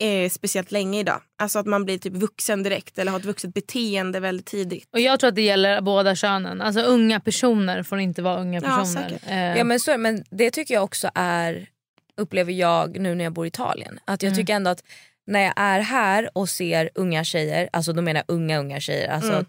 eh, 0.00 0.30
speciellt 0.30 0.72
länge 0.72 1.00
idag. 1.00 1.22
Alltså 1.38 1.58
att 1.58 1.66
man 1.66 1.84
blir 1.84 1.98
typ 1.98 2.12
vuxen 2.12 2.62
direkt 2.62 2.98
eller 2.98 3.12
har 3.12 3.18
ett 3.18 3.24
vuxet 3.24 3.54
beteende 3.54 4.20
väldigt 4.20 4.46
tidigt. 4.46 4.88
Och 4.92 5.00
jag 5.00 5.20
tror 5.20 5.28
att 5.28 5.34
det 5.34 5.42
gäller 5.42 5.80
båda 5.80 6.16
könen. 6.16 6.60
Alltså 6.60 6.80
unga 6.80 7.20
personer 7.20 7.82
får 7.82 7.98
inte 8.00 8.22
vara 8.22 8.40
unga 8.40 8.60
Ja, 8.64 8.76
personer. 8.78 9.08
säkert. 9.08 9.26
Eh, 9.30 9.38
Ja, 9.58 9.64
men, 9.64 9.80
så, 9.80 9.98
men 9.98 10.24
det 10.30 10.50
tycker 10.50 10.74
jag 10.74 10.84
också 10.84 11.10
är, 11.14 11.68
upplever 12.16 12.52
jag 12.52 12.98
nu 13.00 13.14
när 13.14 13.24
jag 13.24 13.32
bor 13.32 13.44
i 13.44 13.48
Italien. 13.48 13.98
Att 14.04 14.22
jag 14.22 14.30
Mm. 14.30 14.38
tycker 14.38 14.54
ändå 14.54 14.70
att 14.70 14.82
när 15.26 15.40
jag 15.40 15.52
är 15.56 15.80
här 15.80 16.30
och 16.34 16.48
ser 16.48 16.90
unga 16.94 17.24
tjejer, 17.24 17.68
alltså 17.72 17.92
då 17.92 18.02
menar 18.02 18.24
jag 18.26 18.34
unga 18.34 18.58
unga 18.58 18.80
tjejer, 18.80 19.08
alltså 19.08 19.32
Mm. 19.32 19.46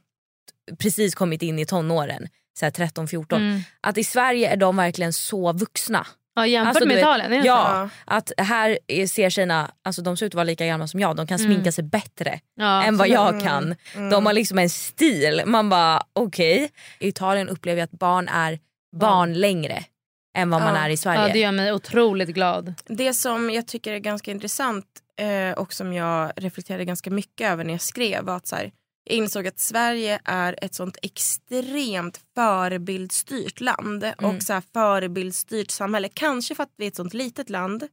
precis 0.80 1.16
kommit 1.16 1.42
in 1.42 1.60
i 1.60 1.66
tonåren, 1.66 2.28
så 2.60 2.66
här 2.66 2.72
13-14. 2.72 3.36
mm. 3.42 3.62
Att 3.82 3.98
i 3.98 4.04
Sverige 4.04 4.50
är 4.50 4.58
de 4.58 4.78
verkligen 4.78 5.14
så 5.14 5.54
vuxna. 5.54 6.08
Ja, 6.36 6.48
jämfört 6.48 6.76
Alltså, 6.76 6.88
med 6.88 6.98
Italien. 6.98 7.46
Ja, 7.46 7.90
att 8.06 8.32
här 8.38 8.80
är- 8.88 9.08
ser 9.08 9.30
tjejerna, 9.30 9.72
alltså 9.84 10.02
de 10.02 10.18
ser 10.18 10.26
ut 10.26 10.30
att 10.30 10.36
vara 10.36 10.44
lika 10.44 10.66
gamla 10.66 10.88
som 10.88 11.00
jag, 11.00 11.16
de 11.16 11.28
kan 11.28 11.40
Mm. 11.40 11.52
sminka 11.54 11.72
sig 11.72 11.84
bättre 11.84 12.40
Ja, 12.56 12.84
än 12.84 12.98
vad 12.98 13.08
jag 13.08 13.30
Mm. 13.30 13.42
kan. 13.44 13.76
Mm. 13.96 14.10
De 14.10 14.26
har 14.26 14.34
liksom 14.34 14.60
en 14.60 14.70
stil, 14.70 15.42
man 15.46 15.70
bara 15.70 16.04
okej. 16.14 16.72
I 17.00 17.08
Italien 17.08 17.50
upplever 17.50 17.80
jag 17.80 17.86
att 17.86 18.00
barn 18.00 18.28
är 18.28 18.60
barn 18.96 19.34
längre 19.34 19.84
än 20.38 20.50
vad 20.50 20.62
man 20.62 20.76
Ja. 20.76 20.82
är 20.82 20.90
i 20.90 20.94
Ja, 20.94 20.98
Sverige. 20.98 21.34
det 21.34 21.40
gör 21.40 21.52
mig 21.52 21.74
otroligt 21.74 22.30
glad. 22.30 22.74
Det 22.88 23.14
som 23.14 23.50
jag 23.50 23.68
tycker 23.68 23.94
är 23.94 24.00
ganska 24.00 24.32
intressant 24.32 24.86
eh, 25.20 25.58
och 25.60 25.74
som 25.74 25.94
jag 25.94 26.32
reflekterade 26.36 26.86
ganska 26.86 27.10
mycket 27.10 27.50
över 27.52 27.64
när 27.64 27.72
jag 27.74 27.82
skrev 27.82 28.24
var 28.24 28.36
att 28.36 28.48
så 28.48 28.56
här, 28.56 28.72
jag 29.04 29.18
insåg 29.18 29.48
att 29.48 29.60
Sverige 29.60 30.20
är 30.26 30.56
ett 30.62 30.74
sånt 30.74 30.98
extremt 31.02 32.20
förebildsstyrt 32.36 33.62
land 33.62 34.04
Mm. 34.04 34.36
och 34.36 34.44
så 34.44 34.54
här 34.54 34.64
förebildsstyrt 34.74 35.72
samhälle. 35.72 36.10
Kanske 36.14 36.56
för 36.56 36.64
att 36.64 36.74
vi 36.78 36.86
är 36.86 36.88
ett 36.88 36.96
sånt 36.96 37.14
litet 37.14 37.50
land. 37.50 37.88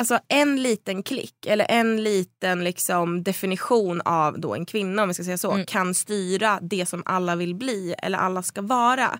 Alltså 0.00 0.18
en 0.28 0.62
liten 0.62 1.02
klick 1.02 1.46
eller 1.46 1.66
en 1.68 2.02
liten 2.04 2.64
liksom 2.64 3.22
definition 3.22 4.00
av 4.00 4.40
då 4.40 4.54
en 4.54 4.66
kvinna 4.66 5.02
om 5.02 5.08
vi 5.08 5.14
ska 5.14 5.24
säga 5.24 5.38
så 5.38 5.52
Mm. 5.52 5.66
kan 5.66 5.94
styra 5.94 6.58
det 6.62 6.86
som 6.86 7.02
alla 7.06 7.36
vill 7.36 7.54
bli 7.54 7.94
eller 8.02 8.18
alla 8.18 8.42
ska 8.42 8.62
vara. 8.62 9.18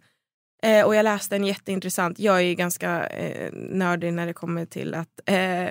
Eh, 0.62 0.86
och 0.86 0.94
jag 0.94 1.04
läste 1.04 1.36
en 1.36 1.44
jätteintressant, 1.44 2.18
jag 2.18 2.36
är 2.36 2.40
ju 2.40 2.54
ganska 2.54 3.06
eh, 3.06 3.52
nördig 3.52 4.12
när 4.12 4.26
det 4.26 4.32
kommer 4.32 4.66
till 4.66 4.94
att 4.94 5.20
eh, 5.26 5.68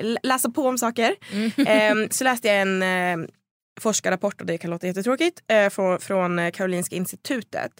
lä- 0.00 0.20
läsa 0.22 0.50
på 0.50 0.62
om 0.62 0.78
saker. 0.78 1.14
Mm. 1.32 2.02
Eh, 2.02 2.08
så 2.10 2.24
läste 2.24 2.48
jag 2.48 2.56
en 2.60 2.82
eh, 2.82 3.28
forskarrapport 3.80 4.40
och 4.40 4.46
det 4.46 4.58
kan 4.58 4.70
låta 4.70 4.86
jättetråkigt 4.86 5.42
eh, 5.48 5.68
från, 5.70 6.00
från 6.00 6.38
eh, 6.38 6.50
Karolinska 6.50 6.96
institutet. 6.96 7.72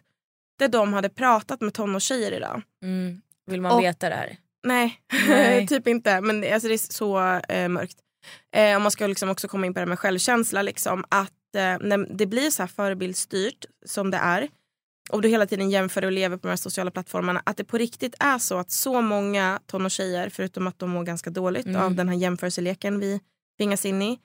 Där 0.59 0.69
de 0.69 0.93
hade 0.93 1.09
pratat 1.09 1.61
med 1.61 1.75
tonårstjejer 1.75 2.33
idag. 2.33 2.63
Mm. 2.83 3.21
Vill 3.47 3.61
man 3.61 3.73
Och- 3.73 3.83
veta 3.83 4.09
det 4.09 4.15
här? 4.15 4.37
Nej, 4.67 5.01
Nej. 5.29 5.67
typ 5.69 5.89
inte. 5.89 6.21
Men 6.21 6.53
alltså, 6.53 6.69
det 6.69 6.75
är 6.75 6.93
så 6.93 7.19
eh, 7.53 7.69
mörkt. 7.69 7.97
Eh, 8.57 8.77
om 8.77 8.83
man 8.83 8.91
ska 8.93 9.07
liksom 9.07 9.29
också 9.31 9.49
komma 9.49 9.67
in 9.67 9.75
på 9.75 9.79
det 9.79 9.81
här 9.81 9.87
med 9.89 9.99
självkänsla. 9.99 10.63
Liksom, 10.63 11.05
att 11.09 11.31
eh, 11.57 11.63
när 11.81 12.17
det 12.17 12.27
blir 12.27 12.51
så 12.51 12.63
här 12.63 12.67
förebildsstyrt 12.69 13.65
som 13.87 14.11
det 14.11 14.17
är 14.17 14.49
och 15.11 15.23
du 15.23 15.29
hela 15.29 15.47
tiden 15.47 15.71
jämför 15.71 16.05
och 16.05 16.13
lever 16.13 16.37
på 16.37 16.47
de 16.47 16.49
här 16.49 16.57
sociala 16.57 16.91
plattformarna. 16.91 17.43
Att 17.47 17.57
det 17.57 17.65
på 17.65 17.79
riktigt 17.79 18.15
är 18.21 18.39
så 18.39 18.59
att 18.59 18.71
så 18.71 19.01
många 19.01 19.61
tonårstjejer, 19.67 20.29
förutom 20.29 20.67
att 20.67 20.79
de 20.79 20.91
mår 20.91 21.03
ganska 21.05 21.31
dåligt 21.31 21.67
Mm. 21.67 21.83
av 21.83 21.95
den 21.95 22.09
här 22.09 22.17
jämförelseleken 22.17 23.01
vi 23.01 23.21
tvingas 23.59 23.87
in 23.87 24.03
i. 24.03 24.19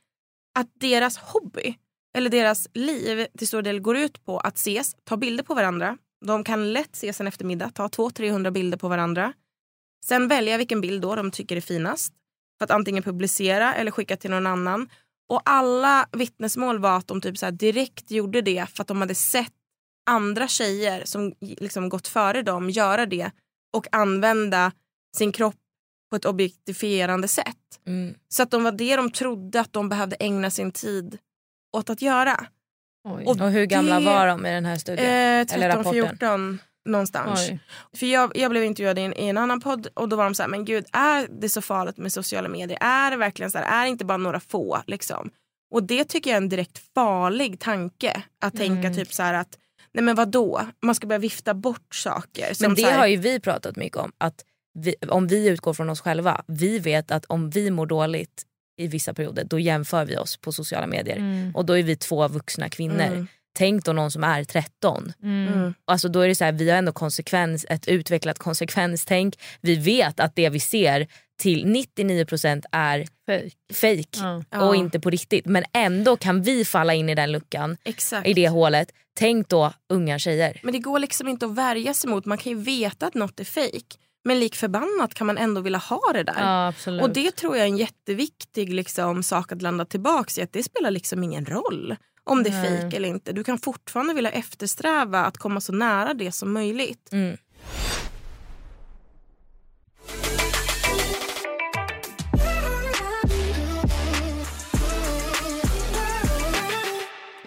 Att 0.59 0.67
deras 0.79 1.17
hobby 1.17 1.75
eller 2.17 2.29
deras 2.29 2.67
liv 2.73 3.27
till 3.37 3.47
stor 3.47 3.61
del 3.61 3.79
går 3.79 3.97
ut 3.97 4.25
på 4.25 4.39
att 4.39 4.57
ses, 4.57 4.95
ta 5.03 5.17
bilder 5.17 5.43
på 5.43 5.53
varandra. 5.53 5.97
De 6.25 6.43
kan 6.43 6.73
lätt 6.73 6.95
ses 6.95 7.21
en 7.21 7.27
eftermiddag, 7.27 7.69
ta 7.69 7.87
200-300 7.87 8.51
bilder 8.51 8.77
på 8.77 8.87
varandra. 8.87 9.33
Sen 10.05 10.27
välja 10.27 10.57
vilken 10.57 10.81
bild 10.81 11.01
då 11.01 11.15
de 11.15 11.31
tycker 11.31 11.55
är 11.55 11.61
finast. 11.61 12.13
För 12.57 12.65
att 12.65 12.71
antingen 12.71 13.03
publicera 13.03 13.73
eller 13.73 13.91
skicka 13.91 14.17
till 14.17 14.31
någon 14.31 14.47
annan. 14.47 14.89
Och 15.29 15.41
alla 15.45 16.07
vittnesmål 16.11 16.79
var 16.79 16.97
att 16.97 17.07
de 17.07 17.21
typ 17.21 17.37
så 17.37 17.45
här 17.45 17.51
direkt 17.51 18.11
gjorde 18.11 18.41
det 18.41 18.65
för 18.69 18.81
att 18.81 18.87
de 18.87 19.01
hade 19.01 19.15
sett 19.15 19.53
andra 20.09 20.47
tjejer 20.47 21.05
som 21.05 21.33
liksom 21.39 21.89
gått 21.89 22.07
före 22.07 22.41
dem 22.41 22.69
göra 22.69 23.05
det 23.05 23.31
och 23.77 23.87
använda 23.91 24.71
sin 25.17 25.31
kropp 25.31 25.60
på 26.11 26.15
ett 26.15 26.25
objektifierande 26.25 27.27
sätt. 27.27 27.57
Mm. 27.87 28.15
Så 28.29 28.43
att 28.43 28.51
de 28.51 28.63
var 28.63 28.71
det 28.71 28.95
de 28.95 29.11
trodde 29.11 29.59
att 29.59 29.73
de 29.73 29.89
behövde 29.89 30.15
ägna 30.19 30.51
sin 30.51 30.71
tid 30.71 31.17
åt 31.77 31.89
att 31.89 32.01
göra. 32.01 32.45
Oj. 33.09 33.23
Och 33.25 33.41
Och 33.41 33.51
hur 33.51 33.65
gamla 33.65 33.99
det- 33.99 34.05
var 34.05 34.27
de 34.27 34.45
i 34.45 34.49
den 34.49 34.65
här 34.65 34.77
studien? 34.77 35.05
Eh, 35.05 35.13
Eller 35.13 35.45
13, 35.45 35.69
rapporten. 35.69 35.93
14 36.09 36.59
någonstans. 36.85 37.49
Oj. 37.49 37.59
För 37.93 38.05
jag, 38.05 38.31
jag 38.37 38.51
blev 38.51 38.63
intervjuad 38.63 38.99
i 38.99 39.01
en, 39.01 39.17
i 39.17 39.27
en 39.27 39.37
annan 39.37 39.61
podd 39.61 39.87
och 39.93 40.09
då 40.09 40.15
var 40.15 40.23
de 40.23 40.35
så 40.35 40.43
här, 40.43 40.49
men 40.49 40.65
gud 40.65 40.85
är 40.93 41.27
det 41.41 41.49
så 41.49 41.61
farligt 41.61 41.97
med 41.97 42.13
sociala 42.13 42.49
medier? 42.49 42.77
Är 42.81 43.11
det 43.11 43.17
verkligen 43.17 43.51
så 43.51 43.57
här, 43.57 43.81
är 43.81 43.83
det 43.85 43.89
inte 43.89 44.05
bara 44.05 44.17
några 44.17 44.39
få 44.39 44.81
liksom? 44.87 45.29
Och 45.73 45.83
det 45.83 46.03
tycker 46.03 46.29
jag 46.29 46.37
är 46.37 46.41
en 46.41 46.49
direkt 46.49 46.81
farlig 46.93 47.59
tanke. 47.59 48.23
Att 48.41 48.55
tänka 48.57 48.87
Mm. 48.87 48.93
typ 48.93 49.13
så 49.13 49.23
här 49.23 49.33
att, 49.33 49.57
nej 49.93 50.03
men 50.03 50.15
vadå? 50.15 50.61
Man 50.81 50.95
ska 50.95 51.07
börja 51.07 51.19
vifta 51.19 51.53
bort 51.53 51.95
saker. 51.95 52.53
Men 52.61 52.75
det 52.75 52.83
här, 52.85 52.99
har 52.99 53.07
ju 53.07 53.17
vi 53.17 53.39
pratat 53.39 53.75
mycket 53.75 53.97
om. 53.97 54.11
Att 54.17 54.45
vi, 54.73 54.95
om 55.09 55.27
vi 55.27 55.47
utgår 55.49 55.73
från 55.73 55.89
oss 55.89 56.01
själva, 56.01 56.43
vi 56.47 56.79
vet 56.79 57.11
att 57.11 57.25
om 57.25 57.49
vi 57.49 57.71
mår 57.71 57.85
dåligt 57.85 58.43
i 58.77 58.87
vissa 58.87 59.13
perioder 59.13 59.43
då 59.43 59.59
jämför 59.59 60.05
vi 60.05 60.17
oss 60.17 60.37
på 60.37 60.51
sociala 60.51 60.87
medier. 60.87 61.17
Mm. 61.17 61.55
Och 61.55 61.65
då 61.65 61.77
är 61.77 61.83
vi 61.83 61.95
två 61.95 62.27
vuxna 62.27 62.69
kvinnor. 62.69 63.01
Mm. 63.01 63.27
Tänk 63.53 63.85
då 63.85 63.93
någon 63.93 64.11
som 64.11 64.23
är 64.23 64.43
13. 64.43 65.13
Mm. 65.23 65.53
Mm. 65.53 65.73
Alltså 65.85 66.09
då 66.09 66.19
är 66.19 66.27
det 66.27 66.35
så 66.35 66.43
här, 66.45 66.51
vi 66.51 66.69
har 66.69 66.77
ändå 66.77 66.91
konsekvens, 66.91 67.65
ett 67.69 67.87
utvecklat 67.87 68.39
konsekvenstänk. 68.39 69.39
Vi 69.61 69.75
vet 69.75 70.19
att 70.19 70.35
det 70.35 70.49
vi 70.49 70.59
ser 70.59 71.07
till 71.39 71.65
99% 71.65 72.63
är 72.71 73.07
Fake. 73.25 73.51
fake 73.73 74.43
Ja. 74.49 74.67
och 74.67 74.75
inte 74.75 74.99
på 74.99 75.09
riktigt. 75.09 75.45
Men 75.45 75.63
ändå 75.73 76.17
kan 76.17 76.41
vi 76.41 76.65
falla 76.65 76.93
in 76.93 77.09
i 77.09 77.15
den 77.15 77.31
luckan, 77.31 77.77
Exakt. 77.83 78.27
i 78.27 78.33
det 78.33 78.47
hålet. 78.49 78.91
Tänk 79.13 79.49
då 79.49 79.73
unga 79.89 80.19
tjejer. 80.19 80.59
Men 80.63 80.73
det 80.73 80.79
går 80.79 80.99
liksom 80.99 81.27
inte 81.27 81.45
att 81.45 81.55
värja 81.55 81.93
sig 81.93 82.09
mot. 82.09 82.25
Man 82.25 82.37
kan 82.37 82.51
ju 82.51 82.59
veta 82.59 83.07
att 83.07 83.13
något 83.13 83.39
är 83.39 83.43
fejk. 83.43 83.85
Men 84.23 84.39
lik 84.39 84.55
förbannat 84.55 85.13
kan 85.13 85.27
man 85.27 85.37
ändå 85.37 85.61
vilja 85.61 85.79
ha 85.79 86.01
det 86.13 86.23
där. 86.23 86.73
Ja. 86.85 87.01
Och 87.01 87.09
det 87.09 87.31
tror 87.31 87.57
jag 87.57 87.63
är 87.63 87.69
en 87.69 87.77
jätteviktig 87.77 88.73
liksom, 88.73 89.23
sak 89.23 89.51
att 89.51 89.61
landa 89.61 89.85
tillbaka 89.85 90.41
i. 90.41 90.43
Att 90.43 90.53
det 90.53 90.63
spelar 90.63 90.91
liksom 90.91 91.23
ingen 91.23 91.45
roll 91.45 91.95
om 92.23 92.43
det 92.43 92.49
är 92.49 92.61
Nej. 92.61 92.81
fejk 92.81 92.93
eller 92.93 93.09
inte. 93.09 93.33
Du 93.33 93.43
kan 93.43 93.57
fortfarande 93.59 94.13
vilja 94.13 94.31
eftersträva 94.31 95.25
att 95.25 95.37
komma 95.37 95.61
så 95.61 95.73
nära 95.73 96.13
det 96.13 96.31
som 96.31 96.53
möjligt. 96.53 97.09
Mm. 97.11 97.37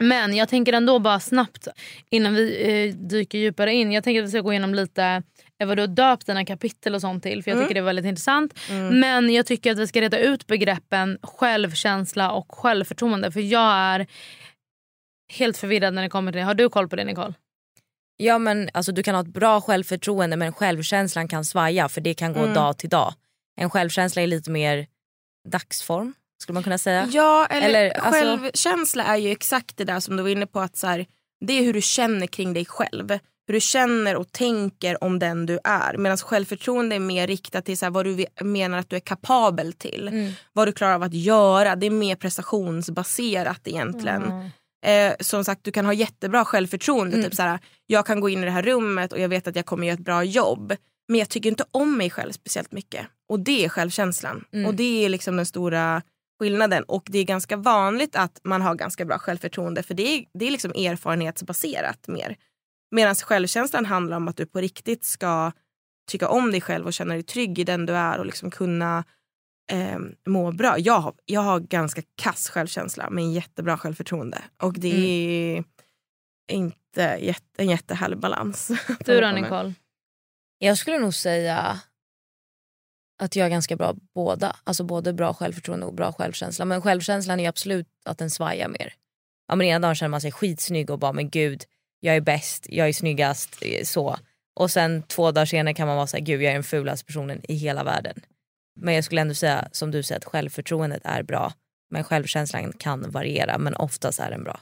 Men 0.08 0.36
jag 0.36 0.48
tänker 0.48 0.72
ändå 0.72 0.98
bara 0.98 1.20
snabbt 1.20 1.68
innan 2.10 2.34
vi 2.34 2.62
eh, 2.88 2.94
dyker 2.96 3.38
djupare 3.38 3.72
in. 3.74 3.92
Jag 3.92 4.04
tänker 4.04 4.20
att 4.22 4.26
vi 4.26 4.30
ska 4.30 4.40
gå 4.40 4.52
igenom 4.52 4.74
lite 4.74 5.22
eh, 5.60 5.66
vad 5.66 5.76
du 5.78 5.82
har 5.82 5.88
döpt 5.88 6.26
dina 6.26 6.44
kapitel 6.44 6.94
och 6.94 7.00
sånt 7.00 7.22
till. 7.22 7.42
För 7.42 7.50
jag 7.50 7.60
tycker 7.60 7.74
det 7.74 7.80
är 7.80 7.84
väldigt 7.84 8.04
intressant. 8.04 8.54
Men 8.90 9.32
jag 9.34 9.46
tycker 9.46 9.72
att 9.72 9.78
vi 9.78 9.86
ska 9.86 10.00
reda 10.00 10.18
ut 10.18 10.46
begreppen 10.46 11.18
självkänsla 11.22 12.32
och 12.32 12.54
självförtroende. 12.58 13.32
För 13.32 13.40
jag 13.40 13.72
är 13.72 14.06
helt 15.32 15.56
förvirrad 15.58 15.94
när 15.94 16.02
det 16.02 16.08
kommer 16.08 16.32
till 16.32 16.38
det. 16.38 16.44
Har 16.44 16.54
du 16.54 16.68
koll 16.68 16.88
på 16.88 16.96
det 16.96 17.04
Nicole? 17.04 17.34
Ja 18.16 18.38
men 18.38 18.70
alltså 18.74 18.92
du 18.92 19.02
kan 19.02 19.14
ha 19.14 19.22
ett 19.22 19.28
bra 19.28 19.60
självförtroende 19.60 20.36
men 20.36 20.52
självkänslan 20.52 21.28
kan 21.28 21.44
svaja 21.44 21.88
för 21.88 22.00
det 22.00 22.14
kan 22.14 22.32
gå 22.32 22.40
Mm. 22.40 22.54
dag 22.54 22.78
till 22.78 22.88
dag. 22.88 23.14
En 23.60 23.70
självkänsla 23.70 24.22
är 24.22 24.26
lite 24.26 24.50
mer 24.50 24.86
dagsform 25.48 26.14
skulle 26.44 26.54
man 26.54 26.62
kunna 26.62 26.78
säga. 26.78 27.08
Ja, 27.12 27.46
eller, 27.50 27.68
Eller, 27.68 27.90
alltså- 27.90 28.20
självkänsla 28.20 29.04
är 29.04 29.16
ju 29.16 29.30
exakt 29.30 29.76
det 29.76 29.84
där 29.84 30.00
som 30.00 30.16
du 30.16 30.22
var 30.22 30.30
inne 30.30 30.46
på. 30.46 30.60
att 30.60 30.76
så 30.76 30.86
här, 30.86 31.06
Det 31.46 31.52
är 31.52 31.62
hur 31.62 31.72
du 31.72 31.82
känner 31.82 32.26
kring 32.26 32.52
dig 32.54 32.64
själv. 32.64 33.10
Hur 33.46 33.54
du 33.54 33.60
känner 33.60 34.16
och 34.16 34.32
tänker 34.32 35.04
om 35.04 35.18
den 35.18 35.46
du 35.46 35.58
är. 35.64 35.96
Medan 35.96 36.18
självförtroende 36.18 36.96
är 36.96 37.00
mer 37.00 37.26
riktat 37.26 37.64
till 37.64 37.78
så 37.78 37.86
här, 37.86 37.90
vad 37.90 38.04
du 38.06 38.26
menar 38.40 38.78
att 38.78 38.90
du 38.90 38.96
är 38.96 39.00
kapabel 39.00 39.72
till. 39.72 40.08
Mm. 40.08 40.32
Vad 40.52 40.68
du 40.68 40.72
klarar 40.72 40.94
av 40.94 41.02
att 41.02 41.14
göra. 41.14 41.76
Det 41.76 41.86
är 41.86 41.90
mer 41.90 42.16
prestationsbaserat 42.16 43.60
egentligen. 43.64 44.50
Eh, 44.86 45.12
som 45.20 45.44
sagt, 45.44 45.64
du 45.64 45.72
kan 45.72 45.84
ha 45.86 45.92
jättebra 45.92 46.44
självförtroende. 46.44 47.16
Mm. 47.16 47.24
Typ 47.24 47.34
så 47.34 47.42
här, 47.42 47.58
jag 47.86 48.06
kan 48.06 48.20
gå 48.20 48.28
in 48.28 48.42
i 48.42 48.44
det 48.44 48.50
här 48.50 48.62
rummet 48.62 49.12
och 49.12 49.20
jag 49.20 49.28
vet 49.28 49.46
att 49.46 49.56
jag 49.56 49.66
kommer 49.66 49.86
göra 49.86 49.94
ett 49.94 50.04
bra 50.04 50.24
jobb. 50.24 50.76
Men 51.08 51.18
jag 51.18 51.28
tycker 51.28 51.50
inte 51.50 51.64
om 51.70 51.96
mig 51.96 52.10
själv 52.10 52.32
speciellt 52.32 52.72
mycket. 52.72 53.06
Och 53.28 53.40
det 53.40 53.64
är 53.64 53.68
självkänslan. 53.68 54.44
Mm. 54.52 54.66
Och 54.66 54.74
det 54.74 55.04
är 55.04 55.08
liksom 55.08 55.36
den 55.36 55.46
stora 55.46 56.02
skillnaden. 56.38 56.84
Och 56.84 57.02
det 57.06 57.18
är 57.18 57.24
ganska 57.24 57.56
vanligt 57.56 58.16
att 58.16 58.40
man 58.44 58.62
har 58.62 58.74
ganska 58.74 59.04
bra 59.04 59.18
självförtroende. 59.18 59.82
För 59.82 59.94
det 59.94 60.02
är, 60.02 60.24
det 60.34 60.46
är 60.46 60.50
liksom 60.50 60.70
erfarenhetsbaserat 60.70 62.08
mer. 62.08 62.36
Medan 62.90 63.14
självkänslan 63.14 63.86
handlar 63.86 64.16
om 64.16 64.28
att 64.28 64.36
du 64.36 64.46
på 64.46 64.60
riktigt 64.60 65.04
ska 65.04 65.52
tycka 66.10 66.28
om 66.28 66.50
dig 66.50 66.60
själv 66.60 66.86
och 66.86 66.92
känna 66.92 67.14
dig 67.14 67.22
trygg 67.22 67.58
i 67.58 67.64
den 67.64 67.86
du 67.86 67.96
är 67.96 68.18
och 68.18 68.26
liksom 68.26 68.50
kunna 68.50 69.04
eh, 69.72 69.98
må 70.26 70.52
bra. 70.52 70.78
Jag 70.78 71.00
har, 71.00 71.14
jag 71.24 71.40
har 71.40 71.60
ganska 71.60 72.02
kass 72.16 72.48
självkänsla 72.48 73.10
men 73.10 73.32
jättebra 73.32 73.78
självförtroende. 73.78 74.42
Och 74.62 74.72
det 74.72 75.56
är 75.56 75.64
inte 76.52 77.18
jätte, 77.20 77.62
en 77.62 77.68
jättehärlig 77.68 78.18
balans. 78.18 78.70
Du 79.04 79.20
då. 79.20 79.30
Nicole? 79.30 79.74
Jag 80.58 80.78
skulle 80.78 80.98
nog 80.98 81.14
säga 81.14 81.80
att 83.18 83.36
jag 83.36 83.46
är 83.46 83.50
ganska 83.50 83.76
bra 83.76 83.94
båda. 84.14 84.56
Alltså 84.64 84.84
både 84.84 85.12
bra 85.12 85.34
självförtroende 85.34 85.86
och 85.86 85.94
bra 85.94 86.12
självkänsla. 86.12 86.64
Men 86.64 86.82
självkänslan 86.82 87.40
är 87.40 87.48
absolut 87.48 87.88
att 88.04 88.18
den 88.18 88.30
svajar 88.30 88.68
mer. 88.68 88.94
Ja, 89.48 89.54
men 89.54 89.66
ena 89.66 89.86
dagen 89.86 89.94
känner 89.94 90.10
man 90.10 90.20
sig 90.20 90.32
skitsnygg 90.32 90.90
och 90.90 90.98
bara 90.98 91.12
men 91.12 91.30
gud 91.30 91.64
jag 92.00 92.16
är 92.16 92.20
bäst, 92.20 92.66
jag 92.68 92.88
är 92.88 92.92
snyggast. 92.92 93.58
Eh, 93.62 93.84
så. 93.84 94.16
Och 94.56 94.70
sen 94.70 95.02
två 95.02 95.30
dagar 95.30 95.46
senare 95.46 95.74
kan 95.74 95.86
man 95.86 95.96
vara 95.96 96.06
så 96.06 96.16
här, 96.16 96.24
gud 96.24 96.42
jag 96.42 96.50
är 96.50 96.54
den 96.54 96.64
fulaste 96.64 97.06
personen 97.06 97.40
i 97.48 97.54
hela 97.54 97.84
världen. 97.84 98.20
Men 98.80 98.94
jag 98.94 99.04
skulle 99.04 99.20
ändå 99.20 99.34
säga 99.34 99.68
som 99.72 99.90
du 99.90 100.02
säger 100.02 100.18
att 100.18 100.24
självförtroendet 100.24 101.02
är 101.04 101.22
bra. 101.22 101.52
Men 101.90 102.04
självkänslan 102.04 102.72
kan 102.72 103.10
variera 103.10 103.58
men 103.58 103.74
oftast 103.74 104.20
är 104.20 104.30
den 104.30 104.44
bra. 104.44 104.60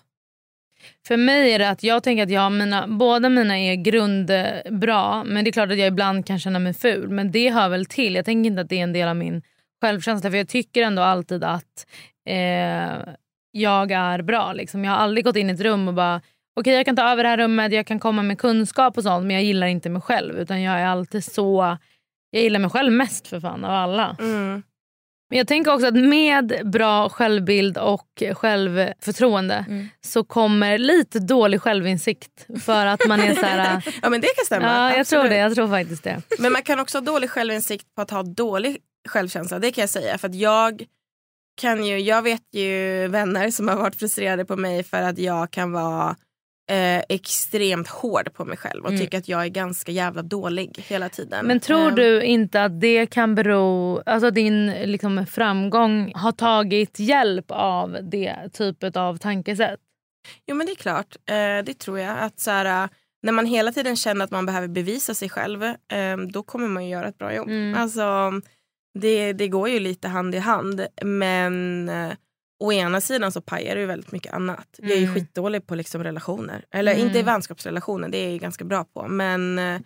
För 1.06 1.16
mig 1.16 1.52
är 1.52 1.58
det 1.58 1.70
att 1.70 1.82
jag 1.82 2.02
tänker 2.02 2.22
att 2.22 2.30
jag, 2.30 2.52
mina, 2.52 2.86
båda 2.86 3.28
mina 3.28 3.58
är 3.58 3.74
grundbra 3.74 5.24
men 5.24 5.44
det 5.44 5.50
är 5.50 5.52
klart 5.52 5.70
att 5.70 5.78
jag 5.78 5.88
ibland 5.88 6.26
kan 6.26 6.38
känna 6.38 6.58
mig 6.58 6.74
ful. 6.74 7.08
Men 7.08 7.30
det 7.30 7.50
hör 7.50 7.68
väl 7.68 7.86
till. 7.86 8.14
Jag 8.14 8.24
tänker 8.24 8.50
inte 8.50 8.62
att 8.62 8.68
det 8.68 8.78
är 8.78 8.82
en 8.82 8.92
del 8.92 9.08
av 9.08 9.16
min 9.16 9.42
självkänsla 9.82 10.30
för 10.30 10.38
jag 10.38 10.48
tycker 10.48 10.82
ändå 10.82 11.02
alltid 11.02 11.44
att 11.44 11.86
eh, 12.28 13.14
jag 13.50 13.90
är 13.90 14.22
bra. 14.22 14.52
Liksom. 14.52 14.84
Jag 14.84 14.92
har 14.92 14.98
aldrig 14.98 15.24
gått 15.24 15.36
in 15.36 15.50
i 15.50 15.52
ett 15.52 15.60
rum 15.60 15.88
och 15.88 15.94
bara 15.94 16.20
okej 16.60 16.74
jag 16.74 16.86
kan 16.86 16.96
ta 16.96 17.12
över 17.12 17.22
det 17.22 17.28
här 17.28 17.38
rummet, 17.38 17.72
jag 17.72 17.86
kan 17.86 17.98
komma 17.98 18.22
med 18.22 18.38
kunskap 18.38 18.96
och 18.96 19.02
sånt 19.02 19.26
men 19.26 19.36
jag 19.36 19.44
gillar 19.44 19.66
inte 19.66 19.90
mig 19.90 20.02
själv 20.02 20.38
utan 20.38 20.62
jag 20.62 20.80
är 20.80 20.86
alltid 20.86 21.24
så 21.24 21.78
jag 22.30 22.42
gillar 22.42 22.60
mig 22.60 22.70
själv 22.70 22.92
mest 22.92 23.28
för 23.28 23.40
fan 23.40 23.64
av 23.64 23.70
alla. 23.70 24.16
Mm. 24.20 24.62
Men 25.32 25.38
jag 25.38 25.46
tänker 25.48 25.74
också 25.74 25.86
att 25.86 25.94
med 25.94 26.70
bra 26.72 27.08
självbild 27.08 27.78
och 27.78 28.22
självförtroende 28.34 29.64
Mm. 29.68 29.88
så 30.00 30.24
kommer 30.24 30.78
lite 30.78 31.18
dålig 31.18 31.60
självinsikt. 31.60 32.46
För 32.64 32.86
att 32.86 33.06
man 33.08 33.20
är 33.20 33.34
så 33.34 33.46
här... 33.46 33.82
Ja 34.02 34.10
men 34.10 34.20
det 34.20 34.26
kan 34.36 34.44
stämma. 34.44 34.66
ja, 34.66 34.96
jag 34.96 35.06
tror 35.06 35.24
det. 35.24 35.36
Jag 35.36 35.54
tror 35.54 35.68
faktiskt 35.68 36.04
det. 36.04 36.22
Men 36.38 36.52
man 36.52 36.62
kan 36.62 36.80
också 36.80 36.98
ha 36.98 37.02
dålig 37.02 37.30
självinsikt 37.30 37.94
på 37.94 38.02
att 38.02 38.10
ha 38.10 38.22
dålig 38.22 38.78
självkänsla. 39.08 39.58
Det 39.58 39.72
kan 39.72 39.82
jag 39.82 39.90
säga. 39.90 40.18
För 40.18 40.28
att 40.28 40.34
jag 40.34 40.84
kan 41.60 41.84
ju, 41.86 41.98
jag 41.98 42.22
vet 42.22 42.42
ju 42.52 43.08
vänner 43.08 43.50
som 43.50 43.68
har 43.68 43.76
varit 43.76 43.96
frustrerade 43.96 44.44
på 44.44 44.56
mig 44.56 44.82
för 44.84 45.02
att 45.02 45.18
jag 45.18 45.50
kan 45.50 45.72
vara 45.72 46.16
eh, 46.72 47.02
extremt 47.08 47.88
hård 47.88 48.32
på 48.34 48.44
mig 48.44 48.56
själv 48.56 48.82
och 48.84 48.88
Mm. 48.90 49.00
tycker 49.00 49.18
att 49.18 49.28
jag 49.28 49.42
är 49.44 49.48
ganska 49.48 49.92
jävla 49.92 50.22
dålig 50.22 50.84
hela 50.88 51.08
tiden. 51.08 51.46
Men 51.46 51.60
tror 51.60 51.88
Eh, 51.88 51.94
du 51.94 52.22
inte 52.22 52.64
att 52.64 52.80
det 52.80 53.06
kan 53.06 53.34
bero... 53.34 54.00
Alltså 54.06 54.30
din 54.30 54.66
liksom, 54.70 55.26
framgång 55.26 56.12
har 56.14 56.32
tagit 56.32 56.98
hjälp 56.98 57.44
av 57.48 57.98
det 58.02 58.36
typet 58.52 58.96
av 58.96 59.16
tankesätt? 59.16 59.80
Jo 60.46 60.56
men 60.56 60.66
det 60.66 60.72
är 60.72 60.76
klart, 60.76 61.16
eh, 61.30 61.64
det 61.64 61.78
tror 61.78 61.98
jag. 61.98 62.18
Att 62.18 62.40
så 62.40 62.50
här, 62.50 62.84
eh, 62.84 62.88
när 63.22 63.32
man 63.32 63.46
hela 63.46 63.72
tiden 63.72 63.96
känner 63.96 64.24
att 64.24 64.30
man 64.30 64.46
behöver 64.46 64.68
bevisa 64.68 65.14
sig 65.14 65.28
själv 65.28 65.62
eh, 65.64 66.16
då 66.32 66.42
kommer 66.42 66.68
man 66.68 66.84
ju 66.84 66.90
göra 66.90 67.08
ett 67.08 67.18
bra 67.18 67.34
jobb. 67.34 67.48
Mm. 67.48 67.74
Alltså, 67.82 68.32
det, 68.98 69.32
det 69.32 69.48
går 69.48 69.68
ju 69.68 69.80
lite 69.80 70.08
hand 70.08 70.34
i 70.34 70.38
hand 70.38 70.86
men 71.02 71.90
å 72.62 72.72
ena 72.72 73.00
sidan 73.00 73.32
så 73.32 73.40
pajar 73.40 73.74
det 73.74 73.80
ju 73.80 73.86
väldigt 73.86 74.12
mycket 74.12 74.32
annat. 74.32 74.66
Jag 74.78 74.90
är 74.90 75.02
Mm. 75.02 75.14
skitdålig 75.14 75.66
på 75.66 75.74
liksom 75.74 76.04
relationer. 76.04 76.64
Eller 76.70 76.94
Mm. 76.94 77.06
inte 77.06 77.22
vänskapsrelationer, 77.22 78.08
det 78.08 78.18
är 78.18 78.30
jag 78.30 78.40
ganska 78.40 78.64
bra 78.64 78.84
på. 78.84 79.08
Men 79.08 79.58
eh, 79.58 79.80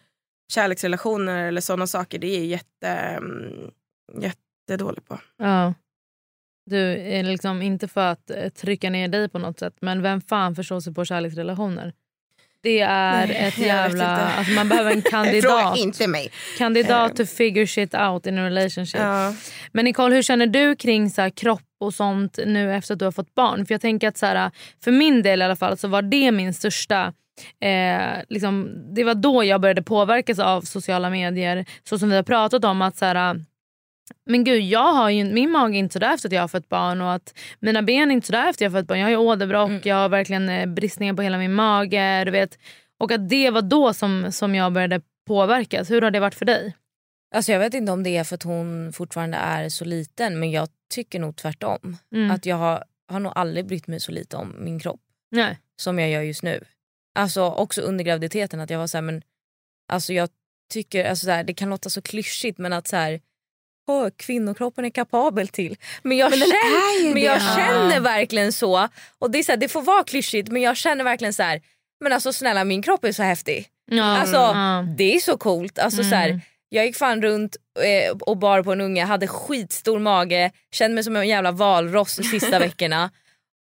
kärleksrelationer 0.52 1.48
eller 1.48 1.60
sådana 1.60 1.86
saker 1.86 2.18
det 2.18 2.26
är 2.26 2.36
jag 2.38 2.46
jätte, 2.46 2.88
mm, 2.88 3.70
jättedålig 4.20 5.04
på. 5.04 5.18
Ja. 5.36 5.74
Du 6.70 6.78
är 6.98 7.22
liksom 7.22 7.62
inte 7.62 7.88
för 7.88 8.12
att 8.12 8.30
eh, 8.30 8.48
trycka 8.48 8.90
ner 8.90 9.08
dig 9.08 9.28
på 9.28 9.38
något 9.38 9.58
sätt 9.58 9.74
men 9.80 10.02
vem 10.02 10.20
fan 10.20 10.54
förstår 10.54 10.80
sig 10.80 10.94
på 10.94 11.04
kärleksrelationer? 11.04 11.92
Det 12.62 12.80
är 12.80 13.26
Nej, 13.26 13.36
ett 13.36 13.58
jävla... 13.58 14.06
Alltså 14.06 14.52
man 14.52 14.68
behöver 14.68 14.90
en 14.90 15.02
kandidat. 15.10 15.76
inte 15.78 16.06
mig. 16.08 16.30
kandidat 16.58 17.16
to 17.16 17.24
figure 17.26 17.66
shit 17.66 17.94
out 17.94 18.26
in 18.26 18.38
a 18.38 18.44
relationship. 18.44 19.00
Ja. 19.00 19.34
Men 19.72 19.84
Nicole, 19.84 20.14
hur 20.14 20.22
känner 20.22 20.46
du 20.46 20.76
kring 20.76 21.10
så 21.10 21.22
här, 21.22 21.30
kropp 21.30 21.62
och 21.80 21.94
sånt 21.94 22.38
nu 22.46 22.74
efter 22.74 22.92
att 22.94 22.98
du 22.98 23.04
har 23.04 23.12
fått 23.12 23.34
barn? 23.34 23.66
För 23.66 23.74
jag 23.74 23.80
tänker 23.80 24.08
att 24.08 24.18
så 24.18 24.26
här, 24.26 24.50
för 24.84 24.92
min 24.92 25.22
del 25.22 25.40
i 25.42 25.44
alla 25.44 25.56
fall 25.56 25.78
så 25.78 25.88
var 25.88 26.02
det 26.02 26.32
min 26.32 26.54
största 26.54 27.12
Eh, 27.60 28.22
liksom, 28.28 28.68
det 28.94 29.04
var 29.04 29.14
då 29.14 29.44
jag 29.44 29.60
började 29.60 29.82
påverkas 29.82 30.38
av 30.38 30.60
sociala 30.62 31.10
medier. 31.10 31.64
Så 31.88 31.98
som 31.98 32.10
vi 32.10 32.16
har 32.16 32.22
pratat 32.22 32.64
om. 32.64 32.82
att 32.82 32.96
så 32.96 33.04
här, 33.04 33.40
Men 34.26 34.44
gud, 34.44 34.62
jag 34.62 34.92
har 34.92 35.10
ju, 35.10 35.24
min 35.24 35.50
mage 35.50 35.76
är 35.76 35.78
inte 35.78 35.92
sådär 35.92 36.14
efter 36.14 36.28
att 36.28 36.32
jag 36.32 36.40
har 36.40 36.48
fått 36.48 36.68
barn. 36.68 37.00
Och 37.00 37.12
att 37.12 37.34
mina 37.60 37.82
ben 37.82 38.10
är 38.10 38.14
inte 38.14 38.26
sådär 38.26 38.48
efter 38.48 38.66
att 38.66 38.72
jag 38.72 38.76
har 38.76 38.80
fått 38.82 38.88
barn. 38.88 38.98
Jag 38.98 39.06
har 39.06 39.10
ju 39.10 39.16
åderbråck, 39.16 39.68
Mm. 39.70 39.80
jag 39.84 39.96
har 39.96 40.08
verkligen 40.08 40.48
eh, 40.48 40.66
bristningar 40.66 41.14
på 41.14 41.22
hela 41.22 41.38
min 41.38 41.54
mage. 41.54 42.24
Du 42.24 42.30
vet. 42.30 42.58
Och 42.98 43.12
att 43.12 43.28
det 43.28 43.50
var 43.50 43.62
då 43.62 43.94
som, 43.94 44.32
som 44.32 44.54
jag 44.54 44.72
började 44.72 45.00
påverkas. 45.26 45.90
Hur 45.90 46.02
har 46.02 46.10
det 46.10 46.20
varit 46.20 46.34
för 46.34 46.44
dig? 46.44 46.76
Alltså 47.34 47.52
jag 47.52 47.58
vet 47.58 47.74
inte 47.74 47.92
om 47.92 48.02
det 48.02 48.16
är 48.16 48.24
för 48.24 48.34
att 48.34 48.42
hon 48.42 48.92
fortfarande 48.92 49.36
är 49.36 49.68
så 49.68 49.84
liten 49.84 50.38
men 50.40 50.50
jag 50.50 50.68
tycker 50.94 51.20
nog 51.20 51.36
tvärtom. 51.36 51.96
Mm. 52.14 52.30
Att 52.30 52.46
jag 52.46 52.56
har, 52.56 52.84
har 53.08 53.20
nog 53.20 53.32
aldrig 53.34 53.66
brytt 53.66 53.86
mig 53.86 54.00
så 54.00 54.12
lite 54.12 54.36
om 54.36 54.54
min 54.58 54.80
kropp 54.80 55.00
Nej. 55.30 55.58
som 55.80 55.98
jag 55.98 56.10
gör 56.10 56.22
just 56.22 56.42
nu. 56.42 56.64
Alltså 57.18 57.42
också 57.44 57.80
under 57.80 58.04
graviditeten 58.04 58.60
att 58.60 58.70
jag 58.70 58.78
var 58.78 58.86
så 58.86 58.96
här, 58.96 59.02
men 59.02 59.22
alltså 59.92 60.12
jag 60.12 60.28
tycker, 60.72 61.04
alltså 61.04 61.24
så 61.24 61.30
här, 61.30 61.44
det 61.44 61.54
kan 61.54 61.70
låta 61.70 61.90
så 61.90 62.02
klyschigt 62.02 62.58
men 62.58 62.72
att 62.72 62.88
så 62.88 62.96
här, 62.96 63.20
åh, 63.86 64.08
kvinnokroppen 64.16 64.84
är 64.84 64.90
kapabel 64.90 65.48
till. 65.48 65.76
Men 66.02 66.16
jag, 66.16 66.30
Men 66.30 66.38
känner, 66.38 67.14
men 67.14 67.22
jag 67.22 67.42
känner 67.42 68.00
verkligen 68.00 68.52
så. 68.52 68.88
Och 69.18 69.30
det, 69.30 69.38
är 69.38 69.42
så 69.42 69.52
här, 69.52 69.56
det 69.56 69.68
får 69.68 69.82
vara 69.82 70.04
klyschigt 70.04 70.48
men 70.48 70.62
jag 70.62 70.76
känner 70.76 71.04
verkligen 71.04 71.32
så 71.34 71.42
här, 71.42 71.60
men 72.00 72.12
alltså 72.12 72.32
snälla 72.32 72.64
min 72.64 72.82
kropp 72.82 73.04
är 73.04 73.12
så 73.12 73.22
häftig. 73.22 73.66
Ja. 73.90 74.04
Alltså 74.04 74.36
ja. 74.36 74.84
det 74.96 75.14
är 75.14 75.18
så 75.18 75.36
coolt. 75.38 75.78
Alltså, 75.78 76.02
så 76.02 76.14
här, 76.14 76.28
Mm. 76.28 76.40
jag 76.68 76.86
gick 76.86 76.96
fan 76.96 77.22
runt 77.22 77.56
eh, 77.80 78.16
och 78.20 78.36
bar 78.36 78.62
på 78.62 78.72
en 78.72 78.80
unge, 78.80 79.04
hade 79.04 79.26
skitstor 79.28 79.98
mage, 79.98 80.50
kände 80.72 80.94
mig 80.94 81.04
som 81.04 81.16
en 81.16 81.28
jävla 81.28 81.52
valross 81.52 82.16
de 82.16 82.22
sista 82.22 82.58
veckorna. 82.66 83.10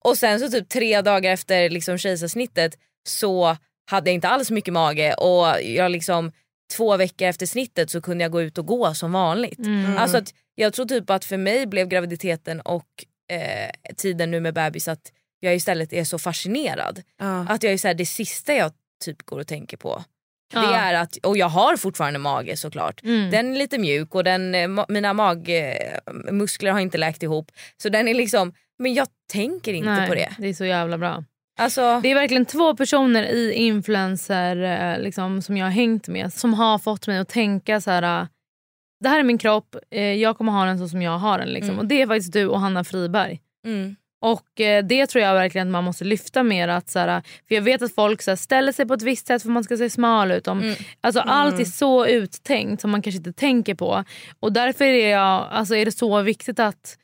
Och 0.05 0.17
sen 0.17 0.39
så 0.39 0.49
typ 0.49 0.69
tre 0.69 1.01
dagar 1.01 1.31
efter 1.31 1.69
liksom 1.69 1.97
kejsarsnittet 1.97 2.73
så 3.07 3.57
hade 3.91 4.09
jag 4.09 4.15
inte 4.15 4.27
alls 4.27 4.51
mycket 4.51 4.73
mage 4.73 5.13
och 5.13 5.61
jag 5.61 5.91
liksom 5.91 6.31
två 6.77 6.97
veckor 6.97 7.27
efter 7.27 7.45
snittet 7.45 7.89
så 7.89 8.01
kunde 8.01 8.23
jag 8.23 8.31
gå 8.31 8.41
ut 8.41 8.57
och 8.57 8.65
gå 8.65 8.93
som 8.93 9.11
vanligt. 9.11 9.59
Mm. 9.59 9.97
Alltså 9.97 10.17
att 10.17 10.33
jag 10.55 10.73
tror 10.73 10.85
typ 10.85 11.09
att 11.09 11.25
för 11.25 11.37
mig 11.37 11.65
blev 11.67 11.87
graviditeten 11.87 12.61
och 12.61 12.87
eh, 13.31 13.93
tiden 13.97 14.31
nu 14.31 14.39
med 14.39 14.53
bebis 14.53 14.87
att 14.87 15.11
jag 15.39 15.55
istället 15.55 15.93
är 15.93 16.03
så 16.03 16.19
fascinerad. 16.19 17.01
Ja. 17.19 17.45
Att 17.49 17.63
jag 17.63 17.73
är 17.73 17.77
så 17.77 17.87
här, 17.87 17.95
det 17.95 18.05
sista 18.05 18.53
jag 18.53 18.71
typ 19.03 19.21
går 19.25 19.39
och 19.39 19.47
tänker 19.47 19.77
på 19.77 20.03
det 20.53 20.59
Ja. 20.59 20.75
är 20.75 20.93
att, 20.93 21.17
och 21.17 21.37
jag 21.37 21.49
har 21.49 21.77
fortfarande 21.77 22.19
mage 22.19 22.57
såklart. 22.57 23.03
Mm. 23.03 23.31
Den 23.31 23.53
är 23.53 23.57
lite 23.59 23.77
mjuk 23.77 24.15
och 24.15 24.23
den, 24.23 24.55
eh, 24.55 24.67
ma- 24.67 24.85
mina 24.89 25.13
magmuskler 25.13 26.71
har 26.71 26.79
inte 26.79 26.97
läkt 26.97 27.23
ihop. 27.23 27.51
Så 27.77 27.89
den 27.89 28.07
är 28.07 28.13
liksom, 28.13 28.53
men 28.79 28.93
jag 28.93 29.07
tänker 29.31 29.73
inte 29.73 29.89
Nej, 29.89 30.07
på 30.09 30.15
det. 30.15 30.35
Det 30.39 30.47
är 30.47 30.53
så 30.53 30.65
jävla 30.65 30.97
bra. 30.97 31.23
Alltså, 31.57 31.99
Det 32.03 32.11
är 32.11 32.15
verkligen 32.15 32.45
två 32.45 32.75
personer 32.75 33.23
i 33.23 33.53
influencer 33.53 34.55
eh, 34.95 35.03
liksom, 35.03 35.41
som 35.41 35.57
jag 35.57 35.65
har 35.65 35.71
hängt 35.71 36.07
med 36.07 36.33
som 36.33 36.53
har 36.53 36.77
fått 36.79 37.07
mig 37.07 37.17
att 37.17 37.29
tänka 37.29 37.81
så 37.81 37.91
här. 37.91 38.21
eh, 38.21 38.27
Det 39.03 39.09
här 39.09 39.19
är 39.19 39.23
min 39.23 39.37
kropp, 39.37 39.75
eh, 39.91 40.13
jag 40.13 40.37
kommer 40.37 40.51
ha 40.51 40.65
den 40.65 40.77
så 40.79 40.87
som 40.89 41.01
jag 41.01 41.17
har 41.17 41.37
den. 41.39 41.47
Liksom. 41.49 41.69
Mm. 41.69 41.79
Och 41.79 41.85
Det 41.85 42.01
är 42.01 42.07
faktiskt 42.07 42.33
du 42.33 42.47
och 42.47 42.59
Hanna 42.59 42.83
Friberg. 42.83 43.41
mm, 43.65 43.95
Och 44.21 44.47
Det 44.83 45.07
tror 45.07 45.23
jag 45.23 45.33
verkligen 45.33 45.67
att 45.67 45.71
man 45.71 45.83
måste 45.83 46.03
lyfta 46.03 46.43
mer. 46.43 46.67
Att, 46.67 46.89
så 46.89 46.99
här, 46.99 47.21
för 47.47 47.55
Jag 47.55 47.61
vet 47.61 47.81
att 47.81 47.95
folk 47.95 48.21
så 48.21 48.31
här, 48.31 48.35
ställer 48.35 48.71
sig 48.71 48.85
på 48.87 48.93
ett 48.93 49.01
visst 49.01 49.27
sätt 49.27 49.41
för 49.41 49.49
man 49.49 49.63
ska 49.63 49.77
se 49.77 49.89
smal 49.89 50.31
ut. 50.31 50.47
Om, 50.47 50.59
Mm. 50.61 50.75
alltså, 51.01 51.19
Allt 51.19 51.59
är 51.59 51.65
så 51.65 52.05
uttänkt 52.05 52.81
som 52.81 52.91
man 52.91 53.01
kanske 53.01 53.17
inte 53.17 53.33
tänker 53.33 53.75
på. 53.75 54.03
Och 54.39 54.53
Därför 54.53 54.85
är, 54.85 55.09
jag, 55.11 55.47
alltså, 55.51 55.75
är 55.75 55.85
det 55.85 55.91
så 55.91 56.21
viktigt 56.21 56.59
att 56.59 56.97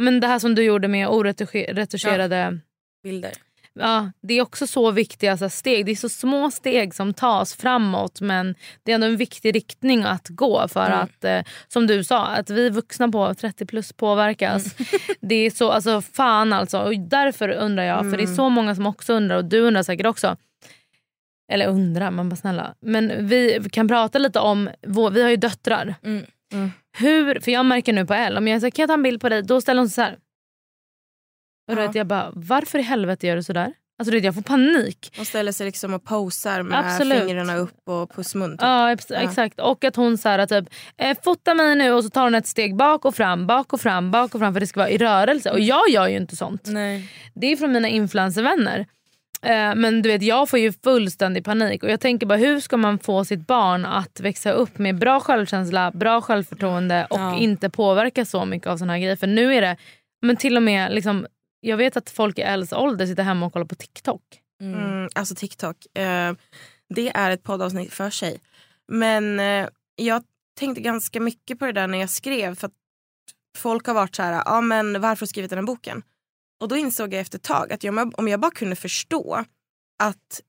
men 0.00 0.20
det 0.20 0.26
här 0.26 0.38
som 0.38 0.54
du 0.54 0.62
gjorde 0.62 0.88
med 0.88 1.08
oretuscherade 1.08 2.58
bilder. 3.02 3.32
Ja, 3.80 4.12
det 4.22 4.34
är 4.34 4.42
också 4.42 4.66
så 4.66 4.90
viktiga 4.90 5.36
så 5.36 5.48
steg. 5.48 5.86
Det 5.86 5.92
är 5.92 5.96
så 5.96 6.08
små 6.08 6.50
steg 6.50 6.94
som 6.94 7.14
tas 7.14 7.54
framåt 7.54 8.20
men 8.20 8.54
det 8.82 8.90
är 8.92 8.94
ändå 8.94 9.06
en 9.06 9.16
viktig 9.16 9.54
riktning 9.54 10.02
att 10.04 10.28
gå 10.28 10.68
för 10.68 10.86
Mm. 10.86 10.98
att, 10.98 11.24
eh, 11.24 11.40
som 11.68 11.86
du 11.86 12.04
sa, 12.04 12.26
att 12.26 12.50
vi 12.50 12.70
vuxna 12.70 13.08
på 13.08 13.34
30 13.34 13.66
plus 13.66 13.92
påverkas. 13.92 14.64
Det 15.20 15.34
är 15.34 15.50
så, 15.50 15.70
alltså 15.70 16.00
fan 16.02 16.52
alltså. 16.52 16.78
Och 16.80 16.98
därför 16.98 17.48
undrar 17.48 17.84
jag, 17.84 18.10
för 18.10 18.16
det 18.16 18.22
är 18.22 18.26
så 18.36 18.48
många 18.48 18.74
som 18.74 18.86
också 18.86 19.12
undrar 19.12 19.36
och 19.36 19.44
du 19.44 19.60
undrar 19.60 19.82
säkert 19.82 20.06
också. 20.06 20.36
Eller 21.52 21.66
undrar, 21.68 22.10
men 22.10 22.28
bara 22.28 22.36
snälla. 22.36 22.74
Men 22.80 23.26
vi 23.28 23.60
kan 23.72 23.88
prata 23.88 24.18
lite 24.18 24.40
om, 24.40 24.70
vår, 24.86 25.10
vi 25.10 25.22
har 25.22 25.30
ju 25.30 25.36
döttrar. 25.36 25.94
Mm. 26.04 26.24
Hur, 26.98 27.40
för 27.40 27.50
jag 27.52 27.66
märker 27.66 27.92
nu 27.92 28.06
på 28.06 28.14
Elle, 28.14 28.38
om 28.38 28.48
jag 28.48 28.60
säger 28.60 28.70
kan 28.70 28.82
jag 28.82 28.88
ta 28.88 28.94
en 28.94 29.02
bild 29.02 29.20
på 29.20 29.28
dig? 29.28 29.42
Då 29.42 29.60
ställer 29.60 29.80
hon 29.80 29.88
sig 29.88 29.94
så 29.94 30.02
här. 30.02 30.16
Och 31.68 31.76
du 31.76 31.82
Ja. 31.82 31.86
vet, 31.86 31.94
jag 31.94 32.06
bara, 32.06 32.30
varför 32.34 32.78
i 32.78 32.82
helvete 32.82 33.26
gör 33.26 33.36
du 33.36 33.42
sådär? 33.42 33.72
Alltså 34.00 34.10
du 34.10 34.16
vet, 34.16 34.24
jag 34.24 34.34
får 34.34 34.42
panik. 34.42 35.12
Hon 35.16 35.24
ställer 35.26 35.52
sig 35.52 35.66
liksom 35.66 35.94
och 35.94 36.04
posar 36.04 36.62
med 36.62 36.78
Absolut. 36.78 37.22
fingrarna 37.24 37.56
upp 37.56 37.88
och 37.88 38.14
pussmun. 38.14 38.50
Typ. 38.50 38.58
Ja, 38.62 38.92
ex- 38.92 39.10
exakt. 39.10 39.60
Och 39.60 39.84
att 39.84 39.96
hon 39.96 40.18
så 40.18 40.28
här, 40.28 40.46
typ, 40.46 40.68
eh, 40.96 41.16
fota 41.24 41.54
mig 41.54 41.76
nu 41.76 41.92
och 41.92 42.04
så 42.04 42.10
tar 42.10 42.22
hon 42.24 42.34
ett 42.34 42.46
steg 42.46 42.76
bak 42.76 43.04
och 43.04 43.14
fram, 43.14 43.46
bak 43.46 43.72
och 43.72 43.80
fram, 43.80 44.10
bak 44.10 44.34
och 44.34 44.40
fram 44.40 44.52
för 44.52 44.60
det 44.60 44.66
ska 44.66 44.80
vara 44.80 44.90
i 44.90 44.98
rörelse. 44.98 45.50
Och 45.50 45.60
jag 45.60 45.88
gör 45.90 46.08
ju 46.08 46.16
inte 46.16 46.36
sånt. 46.36 46.62
Nej. 46.66 47.08
Det 47.34 47.46
är 47.52 47.56
från 47.56 47.72
mina 47.72 47.88
influencervänner. 47.88 48.86
Eh, 49.42 49.74
men 49.74 50.02
du 50.02 50.08
vet 50.08 50.22
jag 50.22 50.48
får 50.48 50.58
ju 50.58 50.72
fullständig 50.72 51.44
panik 51.44 51.82
och 51.82 51.90
jag 51.90 52.00
tänker 52.00 52.26
bara 52.26 52.38
hur 52.38 52.60
ska 52.60 52.76
man 52.76 52.98
få 52.98 53.24
sitt 53.24 53.46
barn 53.46 53.86
att 53.86 54.20
växa 54.20 54.52
upp 54.52 54.78
med 54.78 54.98
bra 54.98 55.20
självkänsla, 55.20 55.90
bra 55.90 56.20
självförtroende 56.20 57.06
och 57.10 57.18
Ja. 57.20 57.38
inte 57.38 57.70
påverkas 57.70 58.30
så 58.30 58.44
mycket 58.44 58.68
av 58.68 58.76
såna 58.76 58.92
här 58.92 59.00
grejer. 59.00 59.16
För 59.16 59.26
nu 59.26 59.54
är 59.54 59.60
det, 59.60 59.76
men 60.22 60.36
till 60.36 60.56
och 60.56 60.62
med 60.62 60.92
liksom, 60.94 61.26
jag 61.60 61.76
vet 61.76 61.96
att 61.96 62.10
folk 62.10 62.38
i 62.38 62.42
Els 62.42 62.72
ålder 62.72 63.06
sitter 63.06 63.22
hemma 63.22 63.46
och 63.46 63.52
kollar 63.52 63.66
på 63.66 63.74
TikTok. 63.74 64.22
Mm. 64.60 64.80
Mm, 64.80 65.08
alltså 65.14 65.34
TikTok. 65.34 65.96
Eh, 65.98 66.34
det 66.94 67.08
är 67.14 67.30
ett 67.30 67.42
poddavsnitt 67.42 67.92
för 67.92 68.10
sig. 68.10 68.40
Men 68.88 69.40
eh, 69.40 69.68
jag 69.96 70.22
tänkte 70.58 70.80
ganska 70.80 71.20
mycket 71.20 71.58
på 71.58 71.66
det 71.66 71.72
där 71.72 71.86
när 71.86 71.98
jag 71.98 72.10
skrev. 72.10 72.54
För 72.54 72.66
att 72.66 72.74
Folk 73.58 73.86
har 73.86 73.94
varit 73.94 74.16
så 74.16 74.22
här, 74.22 74.42
ah, 74.46 74.60
men 74.60 74.92
varför 74.92 75.08
har 75.08 75.16
du 75.16 75.26
skrivit 75.26 75.50
den 75.50 75.58
här 75.58 75.66
boken? 75.66 76.02
Och 76.60 76.68
då 76.68 76.76
insåg 76.76 77.14
jag 77.14 77.20
efter 77.20 77.38
ett 77.38 77.44
tag 77.44 77.72
att 77.72 77.84
jag, 77.84 78.18
om 78.18 78.28
jag 78.28 78.40
bara 78.40 78.50
kunde 78.50 78.76
förstå 78.76 79.44
att 79.98 80.40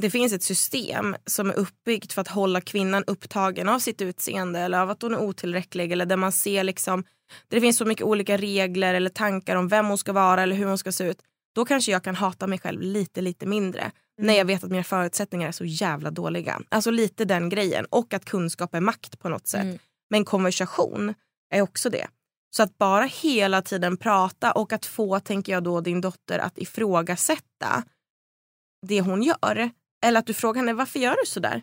det 0.00 0.10
finns 0.10 0.32
ett 0.32 0.42
system 0.42 1.16
som 1.26 1.50
är 1.50 1.54
uppbyggt 1.54 2.12
för 2.12 2.20
att 2.20 2.28
hålla 2.28 2.60
kvinnan 2.60 3.04
upptagen 3.06 3.68
av 3.68 3.78
sitt 3.78 4.00
utseende 4.00 4.60
eller 4.60 4.78
av 4.78 4.90
att 4.90 5.02
hon 5.02 5.14
är 5.14 5.20
otillräcklig 5.20 5.92
eller 5.92 6.06
där 6.06 6.16
man 6.16 6.32
ser 6.32 6.64
liksom 6.64 7.04
det 7.48 7.60
finns 7.60 7.76
så 7.76 7.84
mycket 7.84 8.06
olika 8.06 8.36
regler 8.36 8.94
eller 8.94 9.10
tankar 9.10 9.56
om 9.56 9.68
vem 9.68 9.86
hon 9.86 9.98
ska 9.98 10.12
vara 10.12 10.42
eller 10.42 10.56
hur 10.56 10.66
hon 10.66 10.78
ska 10.78 10.92
se 10.92 11.04
ut. 11.04 11.22
Då 11.54 11.64
kanske 11.64 11.92
jag 11.92 12.04
kan 12.04 12.14
hata 12.14 12.46
mig 12.46 12.58
själv 12.58 12.80
lite 12.80 13.20
lite 13.20 13.46
mindre 13.46 13.92
när 14.20 14.34
jag 14.34 14.44
vet 14.44 14.64
att 14.64 14.70
mina 14.70 14.84
förutsättningar 14.84 15.48
är 15.48 15.52
så 15.52 15.64
jävla 15.64 16.10
dåliga. 16.10 16.60
Alltså 16.68 16.90
lite 16.90 17.24
den 17.24 17.48
grejen 17.48 17.84
och 17.90 18.14
att 18.14 18.24
kunskap 18.24 18.74
är 18.74 18.80
makt 18.80 19.18
på 19.18 19.28
något 19.28 19.46
sätt. 19.46 19.62
Mm. 19.62 19.78
Men 20.10 20.24
konversation 20.24 21.14
är 21.50 21.62
också 21.62 21.90
det. 21.90 22.06
Så 22.56 22.62
att 22.62 22.78
bara 22.78 23.04
hela 23.04 23.62
tiden 23.62 23.96
prata 23.96 24.52
och 24.52 24.72
att 24.72 24.86
få, 24.86 25.20
tänker 25.20 25.52
jag 25.52 25.62
då, 25.62 25.80
din 25.80 26.00
dotter 26.00 26.38
att 26.38 26.58
ifrågasätta 26.58 27.84
det 28.86 29.00
hon 29.00 29.22
gör. 29.22 29.70
Eller 30.04 30.20
att 30.20 30.26
du 30.26 30.34
frågar 30.34 30.60
henne 30.60 30.72
varför 30.72 30.98
gör 30.98 31.16
du 31.22 31.26
så 31.26 31.40
där? 31.40 31.62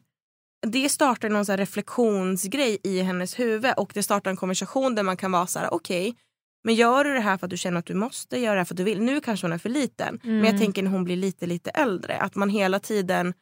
Det 0.67 0.89
startar 0.89 1.29
någon 1.29 1.45
så 1.45 1.51
här 1.51 1.57
reflektionsgrej 1.57 2.77
i 2.83 3.01
hennes 3.01 3.39
huvud 3.39 3.73
och 3.77 3.91
det 3.93 4.03
startar 4.03 4.31
en 4.31 4.37
konversation 4.37 4.95
där 4.95 5.03
man 5.03 5.17
kan 5.17 5.31
vara 5.31 5.47
så 5.47 5.59
här: 5.59 5.73
okej, 5.73 6.15
men 6.63 6.75
gör 6.75 7.03
du 7.03 7.13
det 7.13 7.19
här 7.19 7.37
för 7.37 7.45
att 7.45 7.49
du 7.51 7.57
känner 7.57 7.79
att 7.79 7.85
du 7.85 7.93
måste 7.93 8.39
göra 8.39 8.53
det 8.53 8.59
här 8.59 8.65
för 8.65 8.73
att 8.73 8.77
du 8.77 8.83
vill? 8.83 9.01
Nu 9.01 9.21
kanske 9.21 9.47
hon 9.47 9.53
är 9.53 9.57
för 9.57 9.69
liten, 9.69 10.19
men 10.23 10.37
jag 10.37 10.45
Mm. 10.47 10.57
tänker 10.59 10.83
när 10.83 10.91
hon 10.91 11.03
blir 11.03 11.15
lite 11.15 11.45
lite 11.45 11.69
äldre 11.69 12.17
att 12.17 12.35
man 12.35 12.49
hela 12.49 12.79
tiden 12.79 13.33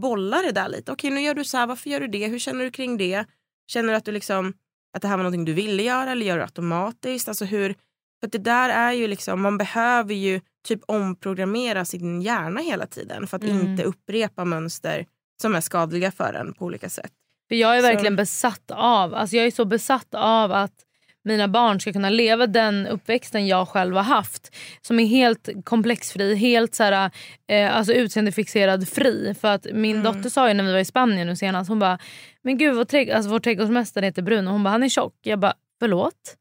bollar 0.00 0.42
det 0.42 0.52
där 0.52 0.68
lite. 0.68 0.92
Okej, 0.92 1.10
nu 1.10 1.20
gör 1.20 1.34
du 1.34 1.44
så 1.44 1.56
här, 1.56 1.66
varför 1.66 1.90
gör 1.90 2.00
du 2.00 2.06
det? 2.08 2.26
Hur 2.26 2.38
känner 2.38 2.64
du 2.64 2.70
kring 2.70 2.96
det? 2.96 3.24
Känner 3.66 3.88
du 3.88 3.94
att 3.96 4.04
du 4.04 4.12
liksom 4.12 4.52
att 4.96 5.02
det 5.02 5.08
här 5.08 5.16
var 5.16 5.22
någonting 5.24 5.44
du 5.44 5.52
ville 5.52 5.82
göra 5.82 6.10
eller 6.12 6.26
gör 6.26 6.36
du 6.36 6.42
automatiskt? 6.42 7.28
Alltså 7.28 7.44
hur, 7.44 7.74
för 8.20 8.30
det 8.30 8.38
där 8.38 8.68
är 8.68 8.92
ju 8.92 9.06
liksom, 9.08 9.40
man 9.42 9.58
behöver 9.58 10.14
ju 10.14 10.40
typ 10.64 10.80
omprogrammera 10.86 11.84
sin 11.84 12.22
hjärna 12.22 12.60
hela 12.60 12.86
tiden 12.86 13.26
för 13.26 13.36
att 13.36 13.44
Mm. 13.44 13.60
inte 13.70 13.84
upprepa 13.84 14.44
mönster 14.44 15.06
som 15.42 15.54
är 15.54 15.60
skadliga 15.60 16.10
för 16.10 16.32
en 16.34 16.54
på 16.54 16.64
olika 16.64 16.88
sätt. 16.88 17.12
För 17.48 17.54
jag 17.54 17.76
är 17.76 17.80
Så- 17.80 17.86
verkligen 17.86 18.16
besatt 18.16 18.70
av, 18.70 19.14
alltså 19.14 19.36
jag 19.36 19.46
är 19.46 19.50
så 19.50 19.64
besatt 19.64 20.14
av 20.14 20.52
att 20.52 20.72
mina 21.26 21.48
barn 21.48 21.80
ska 21.80 21.92
kunna 21.92 22.10
leva 22.10 22.46
den 22.46 22.86
uppväxten 22.86 23.46
jag 23.46 23.68
själv 23.68 23.96
har 23.96 24.02
haft. 24.02 24.56
Som 24.82 25.00
är 25.00 25.06
helt 25.06 25.48
komplexfri, 25.64 26.34
helt 26.34 26.74
så 26.74 26.82
här, 26.84 27.10
eh, 27.48 27.76
alltså 27.76 27.92
utseendefixerad 27.92 28.88
fri. 28.88 29.34
För 29.40 29.48
att 29.48 29.66
min 29.72 30.00
Mm. 30.00 30.12
dotter 30.12 30.30
sa 30.30 30.48
ju 30.48 30.54
när 30.54 30.64
vi 30.64 30.72
var 30.72 30.78
i 30.78 30.84
Spanien 30.84 31.26
nu 31.26 31.36
senast, 31.36 31.68
hon 31.68 31.78
bara 31.78 31.98
“men 32.42 32.58
gud 32.58 32.74
vår, 32.76 32.84
trädg- 32.84 33.12
alltså, 33.14 33.30
vår 33.30 33.38
trädgårdsmästare 33.40 34.06
heter 34.06 34.22
Bruno” 34.22 34.50
hon 34.50 34.64
bara 34.64 34.70
“han 34.70 34.82
är 34.82 34.88
tjock”. 34.88 35.14
Jag 35.22 35.38
bara 35.38 35.54
“förlåt?” 35.80 36.36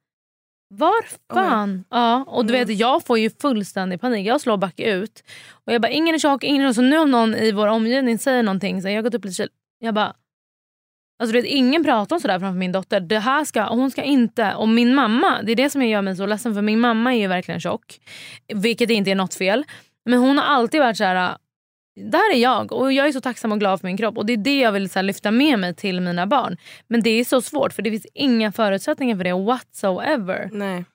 Var 0.78 1.06
fan? 1.34 1.84
Ja, 1.90 2.24
och 2.28 2.46
du 2.46 2.56
Mm. 2.56 2.68
vet 2.68 2.78
jag 2.80 3.06
får 3.06 3.20
ju 3.20 3.30
fullständig 3.42 4.02
panik. 4.02 4.28
Jag 4.28 4.42
slår 4.42 4.58
back 4.58 4.80
ut. 4.80 5.24
Och 5.66 5.74
jag 5.74 5.82
bara 5.82 5.92
ingen 5.92 6.16
är 6.16 6.20
tjock, 6.20 6.44
ingen 6.44 6.62
är 6.62 6.68
tjock. 6.70 6.76
Så 6.76 6.82
nu 6.82 6.98
om 6.98 7.12
någon 7.12 7.36
i 7.36 7.52
vår 7.52 7.68
omgivning 7.68 8.20
säger 8.20 8.44
någonting, 8.44 8.82
så 8.82 8.88
jag 8.90 8.96
har 8.96 9.02
gått 9.02 9.14
upp 9.14 9.26
lite 9.26 9.36
kilo. 9.36 9.50
Jag 9.80 9.94
bara 9.94 10.14
Alltså 11.20 11.34
du 11.34 11.42
vet, 11.42 11.52
ingen 11.52 11.84
pratar 11.84 12.16
om 12.16 12.20
sådär 12.20 12.40
framför 12.40 12.60
min 12.60 12.72
dotter. 12.72 13.00
Det 13.00 13.20
här 13.20 13.46
ska, 13.46 13.64
hon 13.64 13.92
ska 13.92 14.04
inte... 14.04 14.54
Och 14.56 14.70
min 14.70 14.96
mamma, 14.96 15.42
det 15.44 15.52
är 15.52 15.56
det 15.56 15.70
som 15.70 15.86
gör 15.86 16.02
mig 16.02 16.16
så 16.16 16.26
ledsen 16.26 16.54
för 16.54 16.62
min 16.62 16.80
mamma 16.80 17.14
är 17.14 17.20
ju 17.20 17.28
verkligen 17.28 17.60
tjock. 17.60 18.00
Vilket 18.54 18.90
inte 18.90 19.12
är 19.12 19.16
något 19.16 19.34
fel. 19.34 19.64
Men 20.06 20.20
hon 20.20 20.38
har 20.38 20.46
alltid 20.46 20.80
varit 20.80 20.98
så 20.98 21.04
här. 21.04 21.38
Det 21.96 22.18
här 22.18 22.34
är 22.34 22.38
jag 22.38 22.72
och 22.72 22.94
jag 22.94 23.08
är 23.08 23.12
så 23.12 23.22
tacksam 23.22 23.52
och 23.52 23.60
glad 23.60 23.80
för 23.80 23.88
min 23.88 23.98
kropp. 23.98 24.18
Och 24.18 24.26
Det 24.26 24.34
är 24.34 24.38
det 24.38 24.60
jag 24.60 24.72
vill 24.72 24.90
så 24.90 25.00
här, 25.00 25.04
lyfta 25.04 25.32
med 25.32 25.60
mig 25.60 25.76
till 25.76 26.02
mina 26.02 26.28
barn. 26.28 26.58
Men 26.88 27.02
det 27.04 27.10
är 27.10 27.26
så 27.26 27.42
svårt 27.42 27.74
för 27.74 27.82
det 27.82 27.92
finns 27.92 28.08
inga 28.14 28.52
förutsättningar 28.52 29.16
för 29.18 29.24
det 29.24 29.34
whatsoever. 29.34 30.50
Nej. 30.52 30.86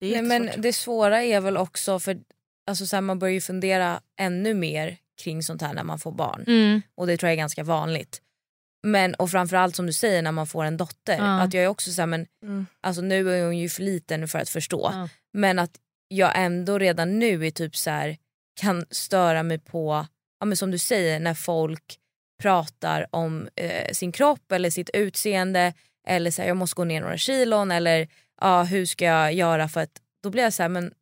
Det 0.00 0.14
är 0.14 0.22
Nej, 0.22 0.40
men 0.40 0.62
det 0.62 0.72
svåra 0.72 1.22
är 1.22 1.40
väl 1.40 1.56
också 1.56 1.98
för 1.98 2.18
alltså, 2.68 2.86
så 2.86 2.96
här, 2.96 3.00
man 3.00 3.18
börjar 3.18 3.34
ju 3.34 3.40
fundera 3.40 4.00
ännu 4.20 4.54
mer 4.54 4.96
kring 5.22 5.42
sånt 5.42 5.62
här 5.62 5.74
när 5.74 5.84
man 5.84 5.98
får 5.98 6.12
barn. 6.12 6.44
Mm. 6.46 6.82
Och 6.94 7.06
det 7.06 7.16
tror 7.16 7.28
jag 7.28 7.32
är 7.32 7.36
ganska 7.38 7.64
vanligt. 7.64 8.20
Men 8.86 9.14
och 9.14 9.30
framförallt 9.30 9.76
som 9.76 9.86
du 9.86 9.92
säger 9.92 10.22
när 10.22 10.32
man 10.32 10.46
får 10.46 10.64
en 10.64 10.76
dotter. 10.76 11.16
Ja. 11.18 11.40
Att 11.40 11.54
jag 11.54 11.64
är 11.64 11.68
också 11.68 11.92
så 11.92 12.02
här, 12.02 12.06
men 12.06 12.26
Mm. 12.42 12.66
alltså 12.80 13.02
nu 13.02 13.30
är 13.38 13.44
hon 13.44 13.58
ju 13.58 13.68
för 13.68 13.82
liten 13.82 14.28
för 14.28 14.38
att 14.38 14.48
förstå. 14.48 14.90
Ja. 14.92 15.08
Men 15.32 15.58
att 15.58 15.70
jag 16.08 16.32
ändå 16.34 16.78
redan 16.78 17.18
nu 17.18 17.46
är 17.46 17.50
typ 17.50 17.76
så 17.76 17.90
här, 17.90 18.16
kan 18.56 18.86
störa 18.90 19.42
mig 19.42 19.58
på, 19.58 20.06
ja, 20.40 20.46
men 20.46 20.56
som 20.56 20.70
du 20.70 20.78
säger, 20.78 21.20
när 21.20 21.34
folk 21.34 21.96
pratar 22.42 23.06
om 23.10 23.48
eh, 23.56 23.92
sin 23.92 24.12
kropp 24.12 24.52
eller 24.52 24.70
sitt 24.70 24.90
utseende 24.90 25.72
eller 26.08 26.30
så 26.30 26.42
här, 26.42 26.48
jag 26.48 26.56
måste 26.56 26.74
gå 26.76 26.84
ner 26.84 27.00
några 27.00 27.16
kilon 27.18 27.70
eller 27.70 28.08
ja, 28.40 28.62
hur 28.62 28.86
ska 28.86 29.04
jag 29.04 29.32
göra 29.32 29.68
för 29.68 29.80
att 29.80 30.00
då 30.22 30.30
blir 30.30 30.42
jag 30.42 30.52
så 30.52 30.62
här, 30.62 30.68
men 30.68 30.92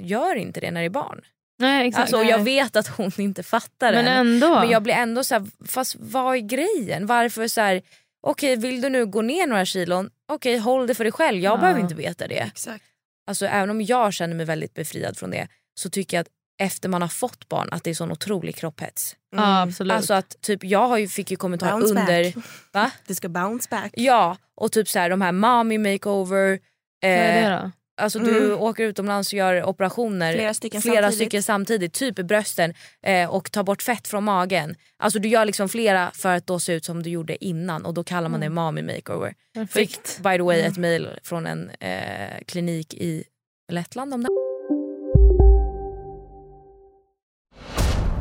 gör 0.00 0.34
inte 0.34 0.60
det 0.60 0.70
när 0.70 0.80
det 0.80 0.86
är 0.86 0.90
barn. 0.90 1.20
Nej, 1.58 1.88
exakt. 1.88 2.00
Alltså, 2.12 2.30
jag 2.30 2.38
vet 2.44 2.76
att 2.76 2.86
hon 2.88 3.10
inte 3.18 3.42
fattar 3.42 3.92
men 3.92 4.06
än. 4.06 4.26
ändå. 4.26 4.60
Men 4.60 4.70
jag 4.70 4.82
blir 4.82 4.94
ändå 4.94 5.24
så 5.24 5.34
här, 5.34 5.46
fast 5.66 5.96
vad 5.98 6.36
är 6.36 6.40
grejen? 6.40 7.06
Varför 7.06 7.48
så 7.48 7.60
här, 7.60 7.82
okej 8.26 8.56
vill 8.56 8.80
du 8.80 8.88
nu 8.88 9.06
gå 9.06 9.22
ner 9.22 9.46
några 9.46 9.64
kilon, 9.64 10.10
okej 10.32 10.58
håll 10.58 10.86
det 10.86 10.94
för 10.94 11.04
dig 11.04 11.12
själv. 11.12 11.38
Jag 11.40 11.52
Ja. 11.52 11.56
behöver 11.60 11.80
inte 11.80 11.94
veta 11.94 12.28
det. 12.28 12.38
Exakt. 12.38 12.84
Alltså 13.26 13.46
även 13.46 13.70
om 13.70 13.82
jag 13.82 14.12
känner 14.12 14.34
mig 14.34 14.46
väldigt 14.46 14.74
befriad 14.74 15.16
från 15.18 15.30
det 15.30 15.48
så 15.80 15.90
tycker 15.90 16.16
jag 16.16 16.20
att 16.22 16.28
efter 16.62 16.88
man 16.88 17.02
har 17.02 17.08
fått 17.08 17.48
barn 17.48 17.68
att 17.72 17.84
det 17.84 17.90
är 17.90 17.94
sån 17.94 18.12
otrolig 18.12 18.56
kropphets. 18.56 19.16
Ja, 19.36 19.62
absolut. 19.62 19.92
Alltså 19.92 20.14
att 20.14 20.40
typ 20.42 20.64
jag 20.64 20.88
har 20.88 20.98
ju, 20.98 21.08
fick 21.08 21.30
ju 21.30 21.36
kommentarer 21.36 21.70
Bounce 21.72 21.88
under... 22.00 22.24
back. 22.34 22.44
Va? 22.72 22.90
Det 23.06 23.14
ska 23.14 23.28
bounce 23.28 23.68
back. 23.70 23.90
Ja 23.96 24.36
och 24.56 24.72
typ 24.72 24.88
så 24.88 24.98
här, 24.98 25.10
de 25.10 25.20
här 25.20 25.32
mommy 25.32 25.78
makeover. 25.78 26.58
Vad 27.02 27.10
är 27.10 27.44
Eh, 27.44 27.50
det 27.50 27.56
då? 27.62 27.70
alltså 28.02 28.18
du 28.18 28.44
Mm. 28.46 28.58
åker 28.60 28.84
utomlands 28.84 29.32
och 29.32 29.36
gör 29.38 29.64
operationer 29.64 30.32
Flera 30.32 30.54
stycken 30.54 30.82
flera 30.82 30.94
samtidigt. 31.02 31.16
stycken 31.18 31.42
samtidigt, 31.42 31.92
typ 31.92 32.18
i 32.18 32.22
brösten 32.24 32.74
eh, 33.02 33.30
och 33.30 33.52
tar 33.52 33.62
bort 33.62 33.82
fett 33.82 34.08
från 34.08 34.24
magen. 34.24 34.74
Alltså 34.98 35.18
du 35.18 35.28
gör 35.28 35.44
liksom 35.44 35.68
flera 35.68 36.10
för 36.14 36.34
att 36.36 36.46
då 36.46 36.60
se 36.60 36.72
ut 36.72 36.84
som 36.84 37.02
du 37.02 37.10
gjorde 37.10 37.44
innan 37.44 37.84
och 37.84 37.94
då 37.94 38.04
kallar 38.04 38.28
man 38.28 38.40
det 38.40 38.48
mommy 38.48 38.82
makeover. 38.82 39.28
Fick 39.54 39.54
Perfekt. 39.68 40.18
by 40.22 40.36
the 40.36 40.42
way 40.42 40.60
ett 40.60 40.76
mail 40.76 41.08
från 41.22 41.46
en 41.46 41.70
eh, 41.70 42.38
klinik 42.46 42.94
i 42.94 43.24
Lettland 43.72 44.14
om 44.14 44.22
det. 44.22 44.28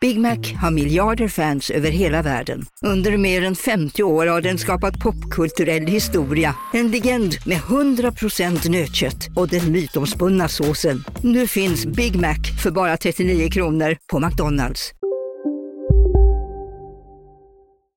Big 0.00 0.20
Mac 0.20 0.36
har 0.62 0.70
miljarder 0.70 1.28
fans 1.28 1.70
över 1.70 1.90
hela 1.90 2.22
världen. 2.22 2.66
Under 2.82 3.16
mer 3.16 3.44
än 3.44 3.56
50 3.56 4.02
år 4.02 4.26
har 4.26 4.40
den 4.40 4.58
skapat 4.58 5.00
popkulturell 5.00 5.86
historia. 5.86 6.54
En 6.72 6.90
legend 6.90 7.34
med 7.46 7.58
100% 7.58 8.70
nötkött 8.70 9.28
och 9.36 9.48
den 9.48 9.72
mytomspunna 9.72 10.48
såsen. 10.48 11.04
Nu 11.22 11.46
finns 11.46 11.86
Big 11.86 12.16
Mac 12.16 12.36
för 12.62 12.70
bara 12.70 12.96
39 12.96 13.50
kronor 13.50 13.96
på 14.12 14.20
McDonalds. 14.20 14.92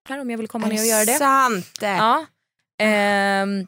Här 0.09 0.21
om 0.21 0.29
jag 0.29 0.38
vill 0.38 0.47
komma 0.47 0.67
ner 0.67 0.79
och 0.79 0.85
göra 0.85 1.05
det. 1.05 1.13
Sant. 1.13 1.77
Ja. 1.81 2.25
Ehm, 2.81 3.67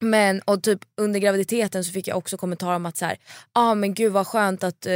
men 0.00 0.40
och 0.40 0.62
typ 0.62 0.80
under 1.00 1.20
graviditeten 1.20 1.84
så 1.84 1.92
fick 1.92 2.08
jag 2.08 2.16
också 2.18 2.36
kommentarer 2.36 2.76
om 2.76 2.86
att 2.86 2.96
så 2.96 3.04
här, 3.04 3.16
ah, 3.52 3.74
men 3.74 3.94
gud 3.94 4.12
vad 4.12 4.26
skönt 4.26 4.64
att 4.64 4.86
eh, 4.86 4.92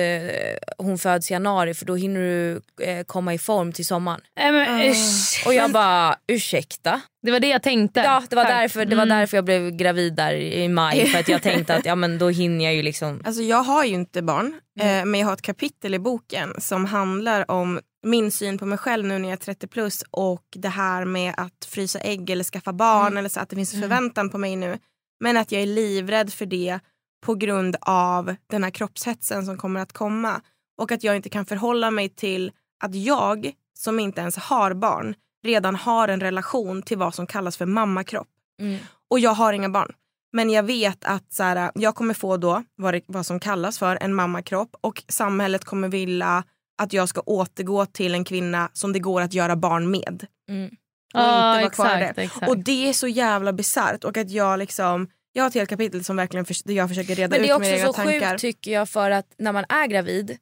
hon 0.79 0.99
föds 0.99 1.31
i 1.31 1.33
januari 1.35 1.75
för 1.75 1.87
då 1.87 1.95
hinner 1.97 2.21
du 2.21 2.61
eh, 2.85 3.05
komma 3.05 3.35
i 3.35 3.39
form 3.39 3.73
till 3.73 3.87
sommaren. 3.87 4.21
Nej, 4.37 4.53
men, 4.53 4.91
usch. 4.91 5.43
Och 5.47 5.55
jag 5.55 5.73
bara 5.73 6.17
ursäkta? 6.27 7.01
Det 7.23 7.31
var 7.31 7.41
det 7.41 7.49
jag 7.49 7.63
tänkte. 7.63 8.01
Ja 8.01 8.23
det 8.31 8.37
var, 8.37 8.45
Tack. 8.45 8.53
därför, 8.53 8.85
det 8.85 8.97
var 8.97 9.03
Mm. 9.03 9.19
därför 9.19 9.37
jag 9.37 9.45
blev 9.45 9.71
gravid 9.71 10.15
där 10.15 10.33
i 10.35 10.69
maj 10.69 11.07
för 11.07 11.19
att 11.19 11.29
jag 11.29 11.43
tänkte 11.43 11.75
att 11.75 11.87
ja, 11.87 11.95
men 11.95 12.19
då 12.19 12.29
hinner 12.29 12.65
jag 12.65 12.75
ju 12.75 12.83
liksom 12.83 13.23
Alltså 13.25 13.43
jag 13.43 13.63
har 13.63 13.85
ju 13.85 13.95
inte 13.95 14.23
barn, 14.23 14.61
eh, 14.81 15.05
men 15.05 15.15
jag 15.15 15.27
har 15.27 15.33
ett 15.35 15.43
kapitel 15.43 15.95
i 15.95 15.99
boken 15.99 16.55
som 16.59 16.85
handlar 16.85 17.51
om 17.51 17.81
min 18.07 18.33
syn 18.33 18.59
på 18.59 18.67
mig 18.67 18.79
själv 18.79 19.07
nu 19.07 19.19
när 19.19 19.29
jag 19.29 19.33
är 19.39 19.43
30 19.45 19.67
plus 19.67 20.05
och 20.11 20.43
det 20.57 20.69
här 20.69 21.05
med 21.05 21.35
att 21.37 21.65
frysa 21.69 21.99
ägg 21.99 22.31
eller 22.31 22.45
skaffa 22.45 22.73
barn 22.73 23.17
eller 23.17 23.29
så 23.29 23.41
att 23.41 23.49
det 23.49 23.57
finns 23.57 23.75
en 23.75 23.81
förväntan 23.81 24.31
på 24.31 24.39
mig 24.39 24.57
nu. 24.57 24.79
Men 25.21 25.37
att 25.37 25.53
jag 25.53 25.63
är 25.63 25.67
livrädd 25.67 26.33
för 26.33 26.47
det 26.47 26.81
på 27.27 27.35
grund 27.35 27.77
av 27.81 28.35
den 28.47 28.65
här 28.65 28.71
kroppshetsen 28.71 29.47
som 29.47 29.57
kommer 29.57 29.81
att 29.81 29.93
komma. 29.93 30.41
Och 30.79 30.93
att 30.93 31.05
jag 31.05 31.17
inte 31.17 31.29
kan 31.29 31.47
förhålla 31.47 31.91
mig 31.91 32.09
till 32.09 32.53
att 32.85 32.95
jag, 32.95 33.53
som 33.79 34.01
inte 34.01 34.21
ens 34.21 34.37
har 34.37 34.75
barn, 34.75 35.15
redan 35.45 35.77
har 35.77 36.09
en 36.09 36.21
relation 36.21 36.83
till 36.83 36.99
vad 36.99 37.15
som 37.15 37.27
kallas 37.27 37.57
för 37.57 37.67
mammakropp. 37.67 38.29
Mm. 38.61 38.79
Och 39.11 39.19
jag 39.19 39.31
har 39.31 39.53
inga 39.53 39.69
barn. 39.69 39.93
Men 40.33 40.51
jag 40.51 40.63
vet 40.63 41.05
att 41.05 41.33
så 41.33 41.43
här, 41.43 41.71
jag 41.75 41.95
kommer 41.95 42.15
få 42.15 42.37
då 42.37 42.63
vad, 42.77 42.95
det, 42.95 43.03
vad 43.07 43.27
som 43.27 43.41
kallas 43.41 43.79
för 43.79 43.99
en 44.01 44.15
mammakropp 44.15 44.77
och 44.81 45.03
samhället 45.09 45.65
kommer 45.65 45.89
vilja 45.89 46.45
att 46.83 46.93
jag 46.93 47.09
ska 47.09 47.21
återgå 47.21 47.87
till 47.87 48.15
en 48.15 48.25
kvinna 48.25 48.71
som 48.73 48.93
det 48.93 48.99
går 48.99 49.21
att 49.21 49.35
göra 49.35 49.57
barn 49.57 49.91
med. 49.91 50.27
mm. 50.49 50.77
Och 51.15 51.21
Ja, 51.21 51.55
inte 51.55 51.63
vara 51.65 51.71
kvar 51.71 51.87
exakt, 52.01 52.17
där. 52.17 52.25
exakt. 52.25 52.49
Och 52.49 52.59
det 52.59 52.89
är 52.89 52.93
så 52.93 53.09
jävla 53.09 53.53
bisarrt 53.53 54.05
och 54.05 54.17
att 54.17 54.31
jag 54.31 54.59
liksom 54.59 55.09
jag 55.33 55.43
har 55.43 55.49
ett 55.49 55.55
helt 55.55 55.71
kapitel 55.71 56.05
som 56.05 56.17
verkligen 56.17 56.45
för, 56.45 56.57
där 56.65 56.75
jag 56.75 56.89
försöker 56.89 57.15
reda 57.15 57.29
Men 57.37 57.43
det 57.43 57.45
ut 57.47 57.51
är 57.51 57.59
mina 57.59 57.75
egna 57.75 57.89
också 57.89 58.03
så 58.03 58.05
tankar. 58.05 58.31
sjukt 58.31 58.41
tycker 58.41 58.73
jag 58.73 58.89
för 58.89 59.11
att 59.11 59.27
när 59.39 59.53
man 59.53 59.65
är 59.69 59.87
gravid, 59.87 60.39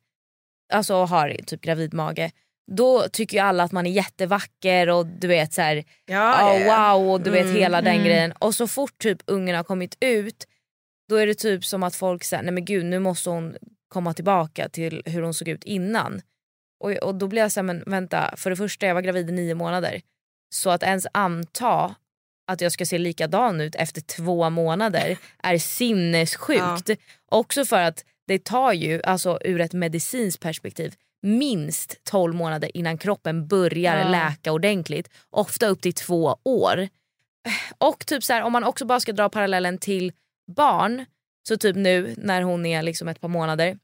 alltså 0.73 0.95
och 0.95 1.09
har 1.09 1.37
typ 1.47 1.61
gravidmage, 1.61 2.31
då 2.73 3.09
tycker 3.09 3.37
ju 3.37 3.43
alla 3.43 3.63
att 3.65 3.73
man 3.73 3.87
är 3.87 3.91
jättevacker 3.91 4.89
och 4.89 5.07
du 5.07 5.29
vet 5.29 5.53
så 5.53 5.63
här, 5.63 5.85
ja, 6.07 6.55
oh, 6.57 6.65
wow 6.65 7.11
och 7.13 7.21
du 7.21 7.31
vet 7.31 7.45
Mm, 7.45 7.57
hela 7.57 7.83
den 7.83 7.95
mm. 7.95 8.07
grejen. 8.07 8.33
Och 8.33 8.55
så 8.55 8.67
fort 8.67 8.99
typ 8.99 9.19
ungen 9.27 9.57
har 9.57 9.65
kommit 9.65 9.97
ut 10.01 10.47
då 11.09 11.17
är 11.17 11.27
det 11.27 11.35
typ 11.35 11.65
som 11.65 11.83
att 11.83 11.97
folk 11.97 12.25
säger 12.25 12.43
nej 12.43 12.53
men 12.53 12.65
gud 12.65 12.85
nu 12.85 12.99
måste 12.99 13.31
hon 13.31 13.57
komma 13.89 14.15
tillbaka 14.15 14.69
till 14.69 15.03
hur 15.05 15.23
hon 15.23 15.35
såg 15.35 15.49
ut 15.49 15.65
innan. 15.65 16.23
Och, 16.81 16.91
och 16.91 17.15
då 17.15 17.27
blir 17.27 17.43
jag 17.43 17.53
såhär, 17.53 17.65
men 17.65 17.83
vänta, 17.87 18.35
för 18.37 18.51
det 18.51 18.57
första 18.57 18.87
jag 18.87 18.95
var 18.95 19.03
gravid 19.03 19.29
i 19.29 19.33
nio 19.33 19.55
månader. 19.55 20.01
Så 20.51 20.71
att 20.71 20.83
ens 20.83 21.07
anta 21.13 21.95
att 22.47 22.61
jag 22.61 22.73
ska 22.73 22.87
se 22.87 22.99
likadan 22.99 23.61
ut 23.61 23.75
efter 23.75 24.01
två 24.01 24.51
månader 24.51 25.19
är 25.43 25.59
sinnessjukt. 25.59 26.91
Också 27.31 27.65
för 27.65 27.83
att 27.83 28.05
det 28.27 28.45
tar 28.45 28.73
ju, 28.73 29.03
alltså 29.03 29.39
ur 29.45 29.61
ett 29.61 29.73
medicinskt 29.73 30.43
perspektiv, 30.43 30.95
minst 31.23 32.05
12 32.05 32.35
månader 32.35 32.77
innan 32.77 32.99
kroppen 32.99 33.47
börjar 33.47 33.99
Ja. 33.99 34.09
läka 34.09 34.53
ordentligt. 34.53 35.09
Ofta 35.31 35.67
upp 35.67 35.81
till 35.81 35.95
två 35.95 36.37
år. 36.45 36.89
Och 37.79 38.07
typ 38.07 38.25
så 38.25 38.33
här, 38.33 38.43
om 38.43 38.53
man 38.53 38.65
också 38.65 38.85
bara 38.85 39.01
ska 39.01 39.13
dra 39.13 39.29
parallellen 39.29 39.79
till 39.79 40.13
barn, 40.57 41.05
så 41.49 41.57
typ 41.57 41.77
nu 41.77 42.15
när 42.19 42.43
hon 42.43 42.67
är 42.67 42.83
liksom 42.83 43.09
ett 43.09 43.21
par 43.21 43.29
månader, 43.29 43.79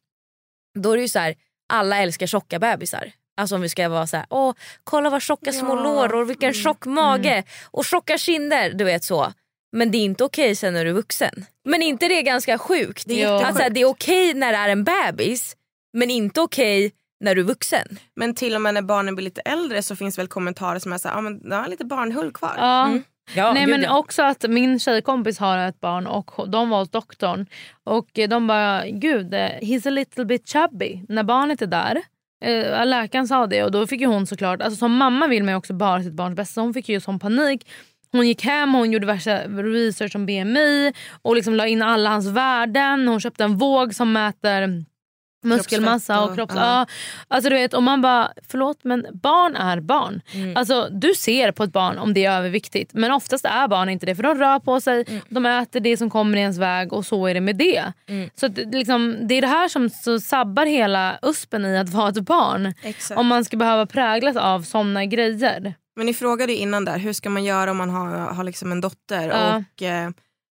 då 0.78 0.92
är 0.92 0.96
det 0.96 1.02
ju 1.02 1.08
så 1.08 1.18
här, 1.18 1.34
alla 1.68 1.98
älskar 1.98 2.26
tjocka 2.26 2.58
bebisar. 2.58 3.12
Alltså 3.36 3.54
om 3.54 3.60
vi 3.60 3.68
ska 3.68 3.88
vara 3.88 4.06
så 4.06 4.16
här, 4.16 4.26
åh 4.30 4.54
kolla 4.84 5.10
vad 5.10 5.22
tjocka 5.22 5.52
små 5.52 5.76
Ja. 5.76 5.82
lår 5.82 6.14
och 6.14 6.30
vilken 6.30 6.48
Mm. 6.50 6.54
tjock 6.54 6.86
mage 6.86 7.44
och 7.70 7.84
tjocka 7.84 8.18
kinder, 8.18 8.70
du 8.74 8.84
vet 8.84 9.04
så. 9.04 9.32
Men 9.72 9.90
det 9.90 9.98
är 9.98 10.02
inte 10.04 10.24
okej 10.24 10.56
sen 10.56 10.74
när 10.74 10.84
du 10.84 10.90
är 10.90 10.94
vuxen. 10.94 11.44
Men 11.64 11.82
inte 11.82 12.08
det 12.08 12.18
är 12.18 12.22
ganska 12.22 12.58
sjukt? 12.58 13.04
Det 13.06 13.22
är. 13.22 13.44
Att 13.44 13.56
så 13.56 13.62
här, 13.62 13.70
det 13.70 13.80
är 13.80 13.84
okej 13.86 14.34
när 14.34 14.52
det 14.52 14.58
är 14.58 14.68
en 14.68 14.84
bebis 14.84 15.56
men 15.92 16.10
inte 16.10 16.40
okej 16.40 16.92
när 17.24 17.34
du 17.34 17.40
är 17.40 17.44
vuxen. 17.44 17.98
Men 18.16 18.34
till 18.34 18.54
och 18.54 18.60
med 18.62 18.74
när 18.74 18.82
barnen 18.82 19.14
blir 19.14 19.24
lite 19.24 19.40
äldre 19.40 19.82
så 19.82 19.96
finns 19.96 20.18
väl 20.18 20.28
kommentarer 20.28 20.78
som 20.78 20.92
är 20.92 20.98
såhär, 20.98 21.14
ja 21.16 21.20
men 21.20 21.48
det 21.48 21.56
har 21.56 21.68
lite 21.68 21.84
barnhull 21.84 22.32
kvar. 22.32 22.54
Ja. 22.56 22.86
Mm. 22.86 23.02
Ja, 23.34 23.52
Nej 23.52 23.62
gud, 23.64 23.70
men 23.70 23.82
ja. 23.82 23.98
också 23.98 24.22
att 24.22 24.42
min 24.50 24.78
tjejkompis 24.80 25.38
har 25.38 25.58
ett 25.58 25.80
barn 25.80 26.06
och 26.06 26.48
de 26.48 26.70
var 26.70 26.78
hos 26.78 26.90
doktorn 26.90 27.46
och 27.84 28.06
de 28.28 28.46
bara 28.46 28.86
gud 28.86 29.34
eh, 29.34 29.38
he's 29.40 29.86
a 29.88 29.90
little 29.90 30.24
bit 30.24 30.48
chubby 30.48 31.02
när 31.08 31.22
barnet 31.22 31.62
är 31.62 31.66
där. 31.66 32.02
Eh, 32.44 32.86
läkaren 32.86 33.28
sa 33.28 33.46
det 33.46 33.62
och 33.62 33.70
då 33.70 33.86
fick 33.86 34.00
ju 34.00 34.06
hon 34.06 34.26
såklart, 34.26 34.62
alltså 34.62 34.78
som 34.78 34.92
mamma 34.92 35.26
vill 35.26 35.44
man 35.44 35.52
ju 35.52 35.58
också 35.58 35.74
bara 35.74 36.02
sitt 36.02 36.12
barns 36.12 36.36
bästa 36.36 36.54
så 36.54 36.60
hon 36.60 36.74
fick 36.74 36.88
ju 36.88 37.00
sån 37.00 37.18
panik. 37.18 37.68
Hon 38.12 38.28
gick 38.28 38.44
hem 38.44 38.74
och 38.74 38.78
hon 38.78 38.92
gjorde 38.92 39.06
värsta 39.06 39.38
research 39.48 40.16
om 40.16 40.26
BMI 40.26 40.92
och 41.22 41.36
liksom 41.36 41.54
la 41.54 41.66
in 41.66 41.82
alla 41.82 42.10
hans 42.10 42.26
värden. 42.26 43.08
Hon 43.08 43.20
köpte 43.20 43.44
en 43.44 43.58
våg 43.58 43.94
som 43.94 44.12
mäter 44.12 44.84
muskelmassa 45.46 46.22
och 46.24 46.34
kropps... 46.34 46.54
Ja. 46.56 46.86
Alltså 47.28 47.50
du 47.50 47.56
vet, 47.56 47.74
och 47.74 47.82
man 47.82 48.02
bara, 48.02 48.32
förlåt 48.48 48.78
men 48.84 49.06
barn 49.12 49.56
är 49.56 49.80
barn. 49.80 50.20
Mm. 50.34 50.56
Alltså, 50.56 50.88
du 50.90 51.14
ser 51.14 51.52
på 51.52 51.62
ett 51.64 51.72
barn 51.72 51.98
om 51.98 52.14
det 52.14 52.24
är 52.24 52.32
överviktigt 52.38 52.90
men 52.94 53.12
oftast 53.12 53.44
är 53.44 53.68
barn 53.68 53.88
inte 53.88 54.06
det 54.06 54.14
för 54.14 54.22
de 54.22 54.34
rör 54.38 54.58
på 54.58 54.80
sig, 54.80 55.22
de 55.28 55.46
äter 55.46 55.80
det 55.80 55.96
som 55.96 56.10
kommer 56.10 56.38
i 56.38 56.40
ens 56.40 56.58
väg 56.58 56.92
och 56.92 57.06
så 57.06 57.26
är 57.26 57.34
det 57.34 57.40
med 57.40 57.56
det. 57.56 57.92
Mm. 58.08 58.30
Så 58.34 58.46
att, 58.46 58.54
det- 58.54 58.64
liksom, 58.64 59.16
Det 59.22 59.34
är 59.34 59.40
det 59.40 59.46
här 59.46 59.68
som 59.68 59.90
så 59.90 60.20
sabbar 60.20 60.66
hela 60.66 61.18
uspen 61.22 61.64
i 61.64 61.78
att 61.78 61.88
vara 61.88 62.08
ett 62.08 62.20
barn. 62.20 62.74
Exakt. 62.82 63.20
Om 63.20 63.26
man 63.26 63.44
ska 63.44 63.56
behöva 63.56 63.86
präglas 63.86 64.36
av 64.36 64.62
såna 64.62 65.04
grejer. 65.04 65.74
Men 65.96 66.06
ni 66.06 66.14
frågade 66.14 66.52
innan 66.54 66.84
där, 66.84 66.98
hur 66.98 67.12
ska 67.12 67.30
man 67.30 67.44
göra 67.44 67.70
om 67.70 67.76
man 67.76 67.90
har, 67.90 68.08
har 68.16 68.44
liksom 68.44 68.72
en 68.72 68.80
dotter? 68.80 69.28
Ja. 69.28 69.56
Och 69.74 69.82
eh, 69.82 70.10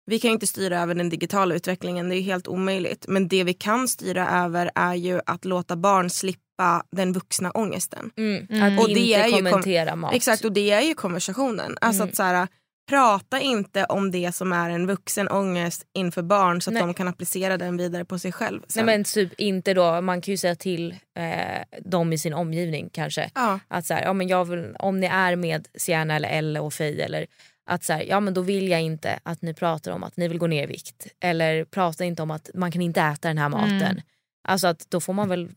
vi 0.10 0.20
kan 0.20 0.30
ju 0.30 0.34
inte 0.34 0.48
styra 0.48 0.82
över 0.82 0.96
den 0.96 1.10
digitala 1.10 1.56
utvecklingen, 1.56 2.10
det 2.10 2.16
är 2.16 2.22
helt 2.22 2.48
omöjligt. 2.48 3.06
Men 3.08 3.28
det 3.28 3.44
vi 3.44 3.54
kan 3.54 3.88
styra 3.88 4.30
över 4.30 4.72
är 4.76 4.96
ju 4.96 5.20
att 5.26 5.46
låta 5.46 5.76
barn 5.76 6.10
slippa 6.10 6.84
den 6.92 7.14
vuxna 7.14 7.52
ångesten. 7.52 8.12
Mm. 8.18 8.48
Mm. 8.50 8.64
Att 8.64 8.80
Och 8.84 8.88
det 8.88 9.00
inte 9.00 9.16
är 9.16 9.26
ju 9.28 9.32
kom- 9.34 9.46
kommentera 9.46 9.96
mat. 9.96 10.14
Exakt 10.14 10.46
och 10.46 10.52
det 10.52 10.72
är 10.72 10.82
ju 10.82 10.94
konversationen. 10.94 11.78
Alltså 11.82 12.02
Mm. 12.02 12.10
att 12.10 12.16
så 12.16 12.24
här, 12.24 12.48
prata 12.90 13.40
inte 13.40 13.86
om 13.86 14.12
det 14.12 14.32
som 14.36 14.54
är 14.54 14.70
en 14.70 14.88
vuxen 14.88 15.28
ångest 15.28 15.84
inför 15.98 16.22
barn 16.22 16.62
så 16.62 16.70
att 16.70 16.74
Nej. 16.74 16.84
de 16.84 16.94
kan 16.94 17.08
applicera 17.08 17.58
den 17.58 17.78
vidare 17.78 18.06
på 18.06 18.20
sig 18.20 18.32
själv. 18.32 18.60
Nej 18.62 18.66
sen. 18.70 18.86
men 18.86 19.04
typ 19.04 19.34
inte 19.40 19.74
då, 19.74 20.02
man 20.02 20.22
kan 20.22 20.32
ju 20.32 20.38
säga 20.38 20.56
till 20.56 20.96
eh, 21.20 21.80
dem 21.86 22.14
i 22.14 22.18
sin 22.18 22.34
omgivning 22.34 22.90
kanske. 22.94 23.32
ja. 23.36 23.60
Att 23.68 23.86
så 23.86 23.94
här, 23.94 24.04
ja, 24.04 24.14
men 24.14 24.28
jag 24.28 24.46
vill, 24.46 24.76
om 24.80 25.00
ni 25.00 25.08
är 25.08 25.36
med 25.36 25.68
Sienna 25.78 26.16
eller 26.16 26.30
Elle 26.30 26.60
och 26.60 26.74
Faye 26.74 27.06
eller 27.06 27.26
att 27.70 27.84
så 27.84 27.94
här, 27.94 28.02
ja 28.02 28.20
men 28.20 28.34
då 28.34 28.42
vill 28.42 28.68
jag 28.68 28.82
inte 28.82 29.20
att 29.24 29.42
ni 29.42 29.54
pratar 29.54 29.92
om 29.92 30.04
att 30.04 30.18
ni 30.18 30.28
vill 30.28 30.38
gå 30.38 30.48
ner 30.48 30.64
i 30.64 30.66
vikt. 30.66 31.08
Eller 31.20 31.66
prata 31.66 32.06
inte 32.06 32.22
om 32.22 32.32
att 32.32 32.50
man 32.54 32.72
kan 32.72 32.82
inte 32.82 33.02
äta 33.02 33.28
den 33.28 33.38
här 33.38 33.50
maten. 33.50 33.82
Mm. 33.82 34.02
Alltså 34.48 34.68
att 34.68 34.86
då 34.90 35.00
får 35.00 35.14
man 35.14 35.30
väl 35.30 35.50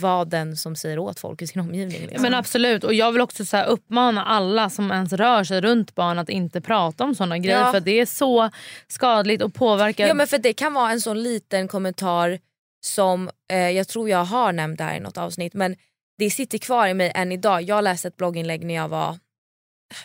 vara 0.00 0.24
den 0.24 0.56
som 0.56 0.76
säger 0.76 0.98
åt 0.98 1.20
folk 1.20 1.42
i 1.42 1.46
sin 1.46 1.60
omgivning. 1.60 2.00
Liksom. 2.00 2.22
Men 2.22 2.34
absolut, 2.34 2.84
och 2.84 2.94
jag 2.94 3.12
vill 3.12 3.20
också 3.20 3.44
så 3.44 3.62
uppmana 3.62 4.24
alla 4.24 4.70
som 4.70 4.90
ens 4.92 5.12
rör 5.12 5.44
sig 5.44 5.60
runt 5.60 5.94
barn 5.94 6.18
att 6.18 6.28
inte 6.28 6.60
prata 6.60 7.04
om 7.04 7.14
såna 7.14 7.38
grejer 7.38 7.60
Ja. 7.60 7.72
för 7.72 7.80
det 7.80 8.00
är 8.00 8.06
så 8.06 8.50
skadligt 8.88 9.42
och 9.42 9.54
påverkar. 9.54 10.06
Ja 10.06 10.14
men 10.14 10.26
för 10.26 10.38
det 10.38 10.52
kan 10.52 10.74
vara 10.74 10.90
en 10.90 11.00
sån 11.00 11.22
liten 11.22 11.68
kommentar 11.68 12.38
som, 12.86 13.30
eh, 13.52 13.70
jag 13.70 13.88
tror 13.88 14.08
jag 14.10 14.24
har 14.24 14.52
nämnt 14.52 14.78
det 14.78 14.84
här 14.84 14.96
i 14.96 15.00
något 15.00 15.18
avsnitt 15.18 15.54
men 15.54 15.76
det 16.18 16.30
sitter 16.30 16.58
kvar 16.58 16.86
i 16.86 16.94
mig 16.94 17.12
än 17.14 17.32
idag. 17.32 17.62
Jag 17.62 17.84
läste 17.84 18.08
ett 18.08 18.16
blogginlägg 18.16 18.64
när 18.66 18.74
jag 18.74 18.88
var, 18.88 19.18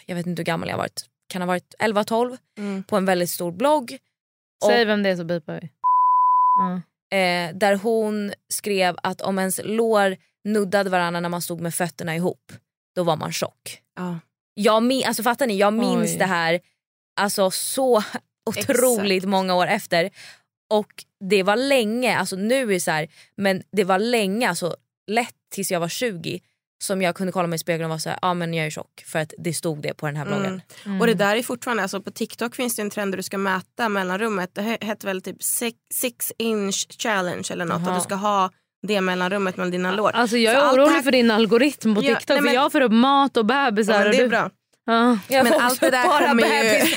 jag 0.05 0.15
vet 0.15 0.27
inte 0.27 0.39
hur 0.39 0.45
gammal 0.45 0.69
jag 0.69 0.77
varit, 0.77 1.05
kan 1.29 1.41
ha 1.41 1.47
varit 1.47 1.75
11-12 1.79 2.37
Mm. 2.57 2.83
på 2.83 2.97
en 2.97 3.05
väldigt 3.05 3.29
stor 3.29 3.51
blogg. 3.51 3.97
Säg 4.65 4.85
vem 4.85 5.03
det 5.03 5.09
är 5.09 5.15
så 5.15 5.23
bipar 5.23 5.59
vi. 5.61 5.69
Ja. 6.59 6.81
eh, 7.17 7.55
där 7.55 7.75
hon 7.75 8.33
skrev 8.53 8.97
att 9.03 9.21
om 9.21 9.39
ens 9.39 9.59
lår 9.63 10.17
nuddade 10.43 10.89
varandra 10.89 11.19
när 11.19 11.29
man 11.29 11.41
stod 11.41 11.61
med 11.61 11.73
fötterna 11.75 12.15
ihop, 12.15 12.51
då 12.95 13.03
var 13.03 13.15
man 13.15 13.31
tjock. 13.31 13.81
Ja. 13.95 14.19
Jag 14.53 14.83
min, 14.83 15.05
alltså 15.05 15.23
fattar 15.23 15.47
ni, 15.47 15.57
jag 15.57 15.73
minns 15.73 16.11
Oj. 16.11 16.17
det 16.17 16.25
här 16.25 16.59
alltså 17.19 17.51
så 17.51 18.03
otroligt 18.49 19.17
Exakt. 19.17 19.29
många 19.29 19.55
år 19.55 19.67
efter. 19.67 20.09
Och 20.69 20.91
det 21.29 21.43
var 21.43 21.55
länge, 21.55 22.17
alltså 22.17 22.35
nu 22.35 22.61
är 22.61 22.67
det 22.67 22.79
så 22.79 22.91
här, 22.91 23.07
men 23.35 23.63
det 23.71 23.83
var 23.83 23.99
länge, 23.99 24.49
alltså 24.49 24.75
lätt 25.07 25.35
tills 25.51 25.71
jag 25.71 25.79
var 25.79 25.87
20 25.87 26.39
som 26.81 27.01
jag 27.01 27.15
kunde 27.15 27.31
kolla 27.33 27.47
mig 27.47 27.55
i 27.55 27.59
spegeln 27.59 27.83
och 27.83 27.89
vara 27.89 27.99
så 27.99 28.09
ja 28.21 28.33
men 28.33 28.53
jag 28.53 28.65
är 28.65 28.69
tjock 28.69 29.03
för 29.05 29.19
att 29.19 29.33
det 29.37 29.53
stod 29.53 29.81
det 29.81 29.93
på 29.93 30.05
den 30.05 30.15
här 30.15 30.25
bloggen. 30.25 30.61
Mm. 30.85 31.01
Och 31.01 31.07
det 31.07 31.13
där 31.13 31.35
är 31.35 31.43
fortfarande, 31.43 31.83
alltså 31.83 32.01
på 32.01 32.11
TikTok 32.11 32.55
finns 32.55 32.75
det 32.75 32.81
en 32.81 32.89
trend 32.89 33.11
där 33.11 33.17
du 33.17 33.23
ska 33.23 33.37
mäta 33.37 33.89
mellanrummet. 33.89 34.49
Det 34.55 34.61
he- 34.61 34.85
heter 34.85 35.07
väl 35.07 35.21
typ 35.21 35.43
six, 35.43 35.77
six 35.93 36.31
inch 36.37 36.87
challenge 37.01 37.47
eller 37.51 37.65
något. 37.65 37.81
Jaha. 37.81 37.91
Att 37.91 37.97
du 37.99 38.03
ska 38.03 38.15
ha 38.15 38.51
det 38.87 39.01
mellanrummet 39.01 39.57
mellan 39.57 39.71
dina 39.71 39.91
lår. 39.91 40.11
Alltså 40.11 40.37
jag 40.37 40.55
Så 40.55 40.61
är 40.61 40.65
allt 40.65 40.77
orolig 40.77 40.91
här- 40.91 41.01
för 41.01 41.11
din 41.11 41.31
algoritm 41.31 41.95
på 41.95 42.03
Ja, 42.03 42.15
TikTok 42.15 42.27
nej, 42.29 42.41
men- 42.41 42.47
för 42.49 42.55
jag 42.55 42.71
får 42.71 42.81
upp 42.81 42.91
mat 42.91 43.37
och 43.37 43.45
bebisar. 43.45 43.93
Ja, 44.05 44.11
det 44.11 44.17
är 44.17 44.21
du- 44.23 44.27
bra. 44.29 44.49
Ja. 44.93 45.17
Jag 45.28 45.43
Men 45.43 45.54
allt 45.62 45.80
det 45.80 45.89
där 45.89 46.04
kommer 46.04 46.43
ju- 46.43 46.95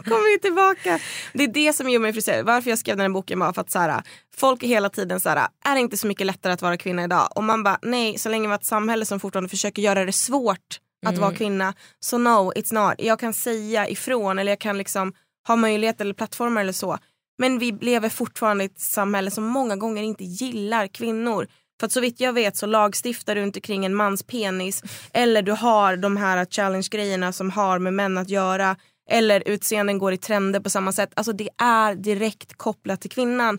kommer 0.04 0.32
ju 0.32 0.38
tillbaka. 0.38 0.98
Det 1.32 1.44
är 1.44 1.48
det 1.48 1.72
som 1.72 1.90
gör 1.90 2.00
mig 2.00 2.12
frustrerad. 2.12 2.46
Varför 2.46 2.70
jag 2.70 2.78
skrev 2.78 2.96
den 2.96 3.02
här 3.04 3.08
boken 3.14 3.38
var 3.38 3.52
för 3.52 3.60
att 3.60 3.70
så 3.70 3.78
här, 3.78 4.02
folk 4.36 4.62
är 4.62 4.66
hela 4.66 4.88
tiden 4.88 5.20
så 5.20 5.28
här, 5.28 5.48
är 5.64 5.74
det 5.74 5.80
inte 5.80 5.96
så 5.96 6.06
mycket 6.06 6.26
lättare 6.26 6.52
att 6.52 6.62
vara 6.62 6.76
kvinna 6.76 7.04
idag? 7.04 7.28
Och 7.36 7.44
man 7.44 7.62
bara 7.62 7.78
nej, 7.82 8.18
så 8.18 8.28
länge 8.28 8.42
vi 8.42 8.48
har 8.52 8.54
ett 8.58 8.64
samhälle 8.66 9.04
som 9.04 9.20
fortfarande 9.20 9.48
försöker 9.48 9.82
göra 9.82 10.04
det 10.04 10.12
svårt 10.12 10.58
att 11.06 11.18
vara 11.18 11.34
kvinna. 11.34 11.74
Så 12.00 12.18
no, 12.18 12.52
it's 12.56 12.74
not. 12.74 12.94
Jag 12.98 13.18
kan 13.20 13.32
säga 13.34 13.88
ifrån 13.88 14.38
eller 14.38 14.52
jag 14.52 14.58
kan 14.60 14.78
liksom 14.78 15.12
ha 15.48 15.56
möjlighet 15.56 16.00
eller 16.00 16.14
plattformar 16.14 16.60
eller 16.60 16.72
så. 16.72 16.98
Men 17.38 17.58
vi 17.58 17.72
lever 17.72 18.08
fortfarande 18.08 18.64
i 18.64 18.66
ett 18.66 18.80
samhälle 18.80 19.30
som 19.30 19.44
många 19.44 19.76
gånger 19.76 20.02
inte 20.02 20.24
gillar 20.24 20.86
kvinnor. 20.86 21.46
För 21.80 21.86
att 21.86 21.92
så 21.92 22.00
vitt 22.00 22.20
jag 22.20 22.32
vet 22.32 22.56
så 22.56 22.66
lagstiftar 22.66 23.34
du 23.34 23.42
inte 23.42 23.60
kring 23.60 23.84
en 23.84 23.94
mans 23.94 24.22
penis 24.22 24.82
eller 25.12 25.42
du 25.42 25.52
har 25.52 25.96
de 25.96 26.16
här 26.16 26.44
challenge-grejerna 26.44 27.32
som 27.32 27.50
har 27.50 27.78
med 27.78 27.94
män 27.94 28.18
att 28.18 28.30
göra 28.30 28.76
eller 29.10 29.42
utseenden 29.46 29.98
går 29.98 30.12
i 30.12 30.18
trender 30.18 30.60
på 30.60 30.70
samma 30.70 30.92
sätt. 30.92 31.10
Alltså 31.16 31.32
det 31.32 31.48
är 31.58 31.94
direkt 31.94 32.54
kopplat 32.54 33.00
till 33.00 33.10
kvinnan. 33.10 33.58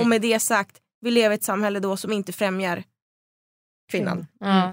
Och 0.00 0.06
med 0.06 0.20
det 0.20 0.40
sagt, 0.40 0.76
vi 1.00 1.10
lever 1.10 1.30
i 1.30 1.34
ett 1.34 1.44
samhälle 1.44 1.80
då 1.80 1.96
som 1.96 2.12
inte 2.12 2.32
främjar 2.32 2.82
kvinnan. 3.90 4.26
Ja. 4.40 4.46
Ja, 4.46 4.72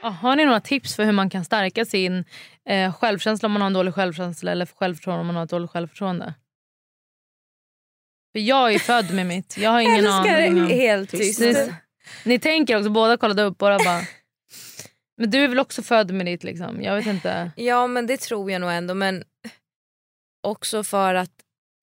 Har 0.00 0.36
ni 0.36 0.44
några 0.44 0.60
tips 0.60 0.96
för 0.96 1.04
hur 1.04 1.12
man 1.12 1.30
kan 1.30 1.44
stärka 1.44 1.84
sin 1.84 2.24
eh, 2.68 2.94
självkänsla 2.94 3.46
om 3.46 3.52
man 3.52 3.62
har 3.62 3.66
en 3.66 3.72
dålig 3.72 3.94
självkänsla 3.94 4.52
eller 4.52 4.66
självförtroende 4.66 5.20
om 5.20 5.26
man 5.26 5.36
har 5.36 5.44
ett 5.44 5.50
dåligt 5.50 5.70
självförtroende? 5.70 6.34
För 8.32 8.38
jag 8.38 8.74
är 8.74 8.78
född 8.78 9.14
med 9.14 9.26
mitt. 9.26 9.56
Jag 9.58 9.70
har 9.70 9.80
ingen 9.80 10.06
aning. 10.06 10.62
Om. 10.62 10.66
helt 10.66 11.10
tyst. 11.10 11.40
Ni, 11.40 11.72
ni 12.24 12.38
tänker 12.38 12.76
också, 12.76 12.90
båda 12.90 13.16
kollade 13.16 13.42
upp 13.42 13.58
båda 13.58 13.78
bara... 13.78 14.00
Men 15.16 15.30
du 15.30 15.44
är 15.44 15.48
väl 15.48 15.58
också 15.58 15.82
född 15.82 16.10
med 16.10 16.26
ditt 16.26 16.44
liksom? 16.44 16.82
Jag 16.82 16.96
vet 16.96 17.06
inte. 17.06 17.50
Ja 17.56 17.86
men 17.86 18.06
det 18.06 18.16
tror 18.20 18.50
jag 18.50 18.60
nog 18.60 18.72
ändå 18.72 18.94
men 18.94 19.24
också 20.42 20.84
för 20.84 21.14
att 21.14 21.32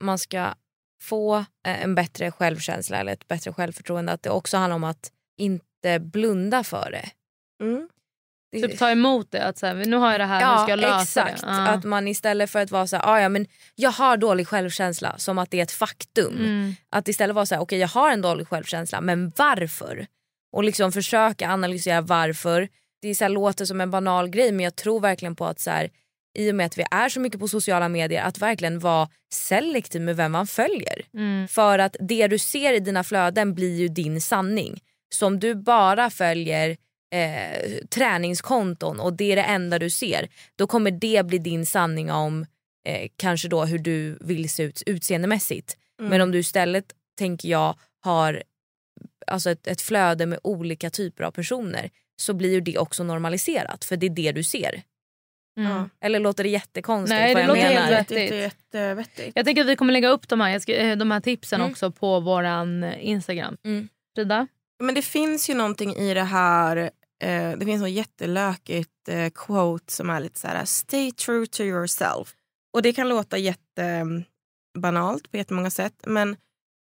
man 0.04 0.20
ska 0.20 0.54
få 1.02 1.38
eh, 1.38 1.84
en 1.84 1.96
bättre 1.96 2.32
självkänsla 2.32 2.98
eller 2.98 3.14
ett 3.14 3.28
bättre 3.28 3.54
självförtroende 3.54 4.12
att 4.12 4.24
det 4.24 4.30
också 4.30 4.58
handlar 4.58 4.76
om 4.76 4.84
att 4.84 5.12
inte 5.38 6.00
blunda 6.00 6.64
för 6.64 6.92
det. 6.92 7.10
Mm. 7.66 7.90
Det- 8.52 8.68
Typ 8.68 8.80
ta 8.80 8.90
emot 8.90 9.32
det. 9.32 9.44
Att 9.44 9.58
så 9.58 9.66
här, 9.68 9.74
nu 9.76 9.98
har 9.98 10.12
jag 10.12 10.20
det 10.20 10.26
här, 10.26 10.56
nu 10.58 10.62
ska 10.64 10.70
jag 10.72 10.80
lösa 10.80 11.24
exakt. 11.28 11.42
det. 11.42 11.48
Ja. 11.48 11.68
Att 11.68 11.84
man 11.84 12.08
istället 12.08 12.50
för 12.50 12.60
att 12.60 12.72
vara 12.72 12.88
så 12.88 12.96
här, 12.96 13.04
"Ah, 13.08 13.22
ja 13.22 13.30
men 13.30 13.46
jag 13.76 13.92
har 13.92 14.18
dålig 14.18 14.48
självkänsla 14.48 15.18
som 15.18 15.38
att 15.38 15.52
det 15.52 15.60
är 15.60 15.64
ett 15.64 15.72
faktum. 15.72 16.36
Mm. 16.38 16.76
Att 16.90 17.08
istället 17.08 17.36
vara 17.36 17.46
så 17.46 17.56
här, 17.56 17.62
okej 17.62 17.80
jag 17.80 17.88
har 17.88 18.12
en 18.12 18.22
dålig 18.22 18.48
självkänsla 18.48 19.02
men 19.02 19.32
varför? 19.36 20.08
Och 20.54 20.64
liksom 20.64 20.92
försöka 20.92 21.50
analysera 21.50 22.02
varför. 22.02 22.68
Det 23.02 23.08
är 23.08 23.16
så 23.16 23.24
här, 23.24 23.30
låter 23.30 23.66
som 23.66 23.82
en 23.82 23.92
banal 23.92 24.28
grej 24.30 24.52
men 24.52 24.64
jag 24.64 24.76
tror 24.76 25.00
verkligen 25.00 25.36
på 25.36 25.46
att 25.46 25.60
så 25.60 25.72
här, 25.72 25.90
i 26.38 26.52
och 26.52 26.56
med 26.56 26.66
att 26.66 26.78
vi 26.78 26.86
är 26.92 27.10
så 27.10 27.20
mycket 27.20 27.40
på 27.40 27.48
sociala 27.48 27.90
medier 27.90 28.24
att 28.24 28.38
verkligen 28.40 28.80
vara 28.80 29.10
selektiv 29.34 30.02
med 30.02 30.16
vem 30.18 30.32
man 30.32 30.48
följer. 30.48 31.02
Mm. 31.14 31.48
För 31.48 31.80
att 31.80 31.96
det 32.00 32.28
du 32.28 32.38
ser 32.40 32.74
i 32.74 32.80
dina 32.80 33.04
flöden 33.04 33.54
blir 33.54 33.76
ju 33.80 33.88
din 33.88 34.22
sanning. 34.22 34.80
Så 35.16 35.26
om 35.28 35.40
du 35.40 35.56
bara 35.56 36.10
följer 36.10 36.78
eh, 37.14 37.86
träningskonton 37.90 39.00
och 39.00 39.14
det 39.14 39.32
är 39.32 39.36
det 39.36 39.42
enda 39.42 39.80
du 39.80 39.90
ser 39.90 40.28
då 40.56 40.68
kommer 40.68 40.92
det 40.92 41.26
bli 41.26 41.38
din 41.38 41.66
sanning 41.66 42.12
om 42.12 42.46
eh, 42.88 43.10
kanske 43.16 43.48
då 43.48 43.66
hur 43.66 43.80
du 43.80 44.18
vill 44.22 44.50
se 44.50 44.64
ut 44.64 44.84
utseendemässigt. 44.86 45.78
Men 46.00 46.22
om 46.22 46.32
du 46.32 46.40
istället, 46.40 46.86
tänker 47.18 47.50
jag, 47.50 47.76
har 48.00 48.44
alltså 49.28 49.50
ett, 49.50 49.68
ett 49.68 49.82
flöde 49.82 50.26
med 50.26 50.40
olika 50.44 50.90
typer 50.90 51.24
av 51.24 51.32
personer 51.32 51.90
så 52.22 52.34
blir 52.34 52.52
ju 52.52 52.62
det 52.62 52.78
också 52.78 53.04
normaliserat 53.04 53.86
för 53.86 53.98
det 53.98 54.06
är 54.06 54.10
det 54.10 54.32
du 54.32 54.44
ser. 54.44 54.82
Mm. 55.60 55.90
Eller 56.02 56.20
låter 56.20 56.44
det 56.44 56.50
jättekonstigt 56.50 57.20
Nej, 57.20 57.36
det 57.36 57.42
jag 57.42 57.48
låter 57.48 57.70
menar? 57.70 57.92
helt 57.92 58.12
är 58.12 58.36
jättevettigt. 58.36 59.32
Jag 59.36 59.46
tänker 59.46 59.62
att 59.62 59.68
vi 59.68 59.76
kommer 59.76 59.94
lägga 59.94 60.10
upp 60.10 60.28
de 60.28 60.42
här, 60.42 60.70
eh, 60.70 60.98
de 60.98 61.12
här 61.12 61.20
tipsen 61.20 61.62
Mm. 61.62 61.72
också 61.72 61.92
på 61.92 62.20
våran 62.20 62.84
eh, 62.84 63.08
Instagram. 63.08 63.58
Mm. 63.64 63.90
Frida? 64.16 64.48
Men 64.84 64.96
det 64.96 65.02
finns 65.02 65.50
ju 65.50 65.54
någonting 65.54 65.96
i 65.96 66.14
det 66.14 66.24
här. 66.24 66.78
Eh, 67.24 67.52
det 67.58 67.66
finns 67.66 67.82
något 67.82 67.90
jättelökigt 67.90 69.10
eh, 69.10 69.30
quote 69.30 69.94
som 69.94 70.10
är 70.10 70.20
lite 70.20 70.40
så 70.40 70.48
här: 70.48 70.66
stay 70.66 71.12
true 71.12 71.48
to 71.48 71.64
yourself. 71.64 72.36
Och 72.74 72.82
det 72.82 72.94
kan 72.94 73.10
låta 73.10 73.38
jättebanalt 73.38 75.32
på 75.32 75.38
jättemånga 75.38 75.70
sätt. 75.70 76.04
Men 76.06 76.38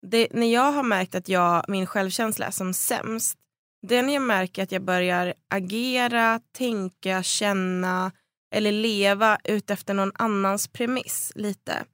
det, 0.06 0.28
när 0.32 0.52
jag 0.52 0.72
har 0.72 0.82
märkt 0.82 1.14
att 1.14 1.28
jag, 1.28 1.64
min 1.68 1.86
självkänsla 1.86 2.46
är 2.46 2.50
som 2.50 2.74
sämst. 2.74 3.38
Det 3.86 3.96
är 3.96 4.02
när 4.02 4.14
jag 4.14 4.22
märker 4.22 4.62
att 4.62 4.72
jag 4.72 4.82
börjar 4.82 5.34
agera, 5.50 6.40
tänka, 6.52 7.22
känna 7.22 8.12
eller 8.54 8.72
leva 8.72 9.38
utefter 9.44 9.94
någon 9.94 10.12
annans 10.14 10.68
premiss 10.68 11.32
lite. 11.34 11.84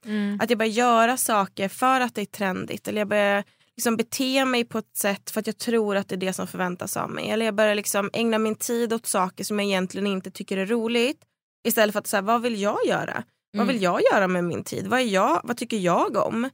Att 0.40 0.50
jag 0.50 0.58
börjar 0.58 0.72
göra 0.72 1.16
saker 1.16 1.68
för 1.68 2.00
att 2.00 2.14
det 2.14 2.20
är 2.20 2.26
trendigt. 2.26 2.88
Eller 2.88 3.00
jag 3.00 3.08
börjar 3.08 3.44
liksom 3.80 3.96
bete 3.96 4.44
mig 4.44 4.64
på 4.64 4.78
ett 4.78 4.96
sätt 4.96 5.30
för 5.30 5.40
att 5.40 5.46
jag 5.46 5.58
tror 5.58 5.96
att 5.96 6.08
det 6.08 6.14
är 6.14 6.16
det 6.16 6.32
som 6.32 6.46
förväntas 6.46 6.96
av 6.96 7.10
mig. 7.10 7.30
Eller 7.30 7.44
jag 7.44 7.54
börjar 7.54 7.74
liksom 7.74 8.10
ägna 8.12 8.38
min 8.38 8.54
tid 8.54 8.92
åt 8.92 9.06
saker 9.06 9.44
som 9.44 9.58
jag 9.58 9.66
egentligen 9.66 10.06
inte 10.06 10.30
tycker 10.30 10.56
är 10.56 10.66
roligt. 10.66 11.20
Istället 11.64 11.92
för 11.92 12.00
att 12.00 12.06
säga, 12.06 12.22
vad 12.22 12.42
vill 12.42 12.60
jag 12.60 12.78
göra? 12.86 13.24
Vad 13.52 13.66
vill 13.66 13.82
jag 13.82 14.00
göra 14.12 14.28
med 14.28 14.44
min 14.44 14.64
tid? 14.64 14.86
Vad, 14.86 15.00
är 15.00 15.04
jag, 15.04 15.40
vad 15.44 15.56
tycker 15.56 15.76
jag 15.76 16.16
om? 16.16 16.50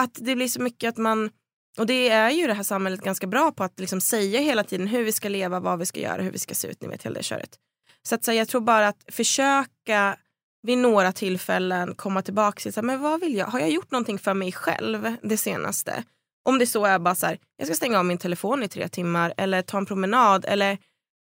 Att 0.00 0.14
det 0.14 0.36
blir 0.36 0.48
så 0.48 0.60
mycket 0.60 0.88
att 0.88 0.96
man... 0.96 1.30
Och 1.78 1.86
det 1.86 2.08
är 2.08 2.30
ju 2.30 2.46
det 2.46 2.54
här 2.54 2.62
samhället 2.62 3.00
ganska 3.00 3.26
bra 3.26 3.52
på 3.52 3.64
att 3.64 3.80
liksom 3.80 4.00
säga 4.00 4.40
hela 4.40 4.64
tiden 4.64 4.86
hur 4.86 5.04
vi 5.04 5.12
ska 5.12 5.28
leva, 5.28 5.60
vad 5.60 5.78
vi 5.78 5.86
ska 5.86 6.00
göra, 6.00 6.22
hur 6.22 6.32
vi 6.32 6.38
ska 6.38 6.54
se 6.54 6.68
ut. 6.68 6.82
Ni 6.82 6.88
vet 6.88 7.02
hela 7.02 7.14
det 7.14 7.22
köret. 7.22 7.58
Så 8.02 8.14
att 8.14 8.24
så 8.24 8.32
jag 8.32 8.48
tror 8.48 8.60
bara 8.60 8.88
att 8.88 9.04
försöka 9.08 10.16
vid 10.62 10.78
några 10.78 11.12
tillfällen 11.12 11.94
komma 11.94 12.22
tillbaka 12.22 12.60
till 12.60 12.72
så 12.72 12.80
här, 12.80 12.86
men 12.86 13.00
vad 13.00 13.20
vill 13.20 13.34
jag? 13.34 13.46
Har 13.46 13.60
jag 13.60 13.70
gjort 13.70 13.90
någonting 13.90 14.18
för 14.18 14.34
mig 14.34 14.52
själv 14.52 15.16
det 15.22 15.36
senaste? 15.36 16.04
Om 16.48 16.58
det 16.58 16.66
så 16.66 16.84
är 16.84 16.98
bara 16.98 17.14
så 17.14 17.26
här, 17.26 17.38
jag 17.56 17.66
ska 17.66 17.74
stänga 17.74 17.98
av 17.98 18.04
min 18.04 18.18
telefon 18.18 18.62
i 18.62 18.68
tre 18.68 18.88
timmar 18.88 19.34
eller 19.36 19.62
ta 19.62 19.78
en 19.78 19.86
promenad 19.86 20.44
eller 20.48 20.78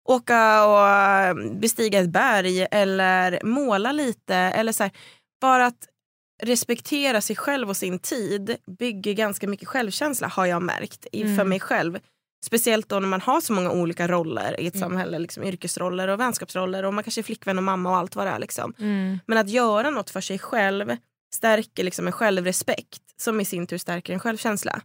åka 0.10 0.66
och 0.66 0.88
eh, 0.90 1.36
bestiga 1.60 2.00
ett 2.00 2.10
berg 2.10 2.68
eller 2.72 3.40
måla 3.44 3.92
lite. 3.92 4.36
Eller 4.36 4.72
så 4.72 4.84
här, 4.84 4.92
bara 5.42 5.66
att 5.66 5.88
respektera 6.44 7.22
sig 7.22 7.36
själv 7.36 7.70
och 7.70 7.78
sin 7.78 8.00
tid 8.00 8.58
bygger 8.80 9.14
ganska 9.14 9.48
mycket 9.48 9.68
självkänsla 9.68 10.28
har 10.28 10.46
jag 10.46 10.62
märkt 10.62 11.08
för 11.12 11.20
Mm. 11.22 11.50
mig 11.50 11.60
själv. 11.60 12.00
Speciellt 12.46 12.90
då 12.90 13.00
när 13.00 13.08
man 13.08 13.22
har 13.22 13.42
så 13.42 13.54
många 13.54 13.72
olika 13.72 14.08
roller 14.08 14.60
i 14.60 14.68
ett 14.68 14.76
Mm. 14.76 14.90
samhälle. 14.90 15.20
Liksom 15.20 15.44
yrkesroller 15.44 16.08
och 16.08 16.20
vänskapsroller 16.20 16.84
och 16.86 16.94
man 16.94 17.04
kanske 17.04 17.22
är 17.22 17.24
flickvän 17.24 17.58
och 17.58 17.64
mamma 17.64 17.90
och 17.90 17.98
allt 17.98 18.16
vad 18.16 18.28
det 18.28 18.32
är. 18.32 18.40
Liksom. 18.40 18.74
Mm. 18.80 19.20
Men 19.28 19.38
att 19.38 19.50
göra 19.50 19.90
något 19.90 20.10
för 20.10 20.22
sig 20.22 20.40
själv 20.40 20.98
stärker 21.36 21.84
liksom 21.84 22.08
en 22.08 22.14
självrespekt 22.14 23.02
som 23.18 23.42
i 23.42 23.46
sin 23.46 23.68
tur 23.68 23.78
stärker 23.78 24.14
en 24.14 24.20
självkänsla. 24.20 24.82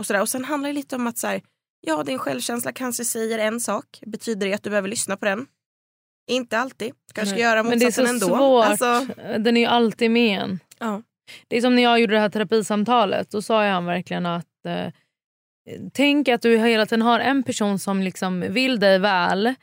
Och, 0.00 0.06
sådär. 0.06 0.20
och 0.20 0.28
sen 0.28 0.44
handlar 0.44 0.68
det 0.68 0.72
lite 0.74 0.96
om 0.96 1.06
att 1.06 1.18
så 1.18 1.26
här, 1.26 1.42
ja, 1.86 2.02
din 2.02 2.18
självkänsla 2.18 2.72
kanske 2.72 3.04
säger 3.04 3.38
en 3.38 3.60
sak. 3.60 4.00
Betyder 4.06 4.46
det 4.46 4.54
att 4.54 4.62
du 4.62 4.70
behöver 4.70 4.88
lyssna 4.88 5.16
på 5.16 5.24
den? 5.24 5.46
Inte 6.30 6.58
alltid. 6.58 6.92
Kanske 7.14 7.34
Nej. 7.34 7.42
göra 7.42 7.62
Men 7.62 7.78
det 7.78 7.84
är 7.84 7.86
motsatsen 7.86 8.20
så 8.20 8.26
ändå. 8.26 8.36
svårt. 8.36 8.64
Alltså, 8.64 9.06
Den 9.38 9.56
är 9.56 9.60
ju 9.60 9.66
alltid 9.66 10.10
med 10.10 10.40
en. 10.42 10.58
ja. 10.78 11.02
Det 11.48 11.56
är 11.56 11.60
som 11.60 11.76
när 11.76 11.82
jag 11.82 12.00
gjorde 12.00 12.14
det 12.14 12.20
här 12.20 12.28
terapisamtalet. 12.28 13.30
Då 13.30 13.42
sa 13.42 13.64
jag 13.64 13.72
han 13.72 13.84
verkligen 13.84 14.26
att 14.26 14.66
eh, 14.66 14.92
tänk 15.92 16.28
att 16.28 16.42
du 16.42 16.58
hela 16.58 16.86
tiden 16.86 17.02
har 17.02 17.20
en 17.20 17.42
person 17.42 17.78
som 17.78 18.02
liksom 18.02 18.40
vill 18.40 18.80
dig 18.80 18.98
väl 18.98 19.54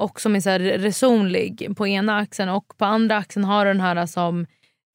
och 0.00 0.20
som 0.20 0.36
är 0.36 0.40
så 0.40 0.50
resonlig 0.58 1.76
på 1.76 1.86
ena 1.86 2.18
axeln 2.18 2.48
och 2.50 2.76
på 2.78 2.84
andra 2.84 3.16
axeln 3.16 3.44
har 3.44 3.64
du 3.64 3.72
den 3.72 3.80
här 3.80 4.06
som 4.06 4.46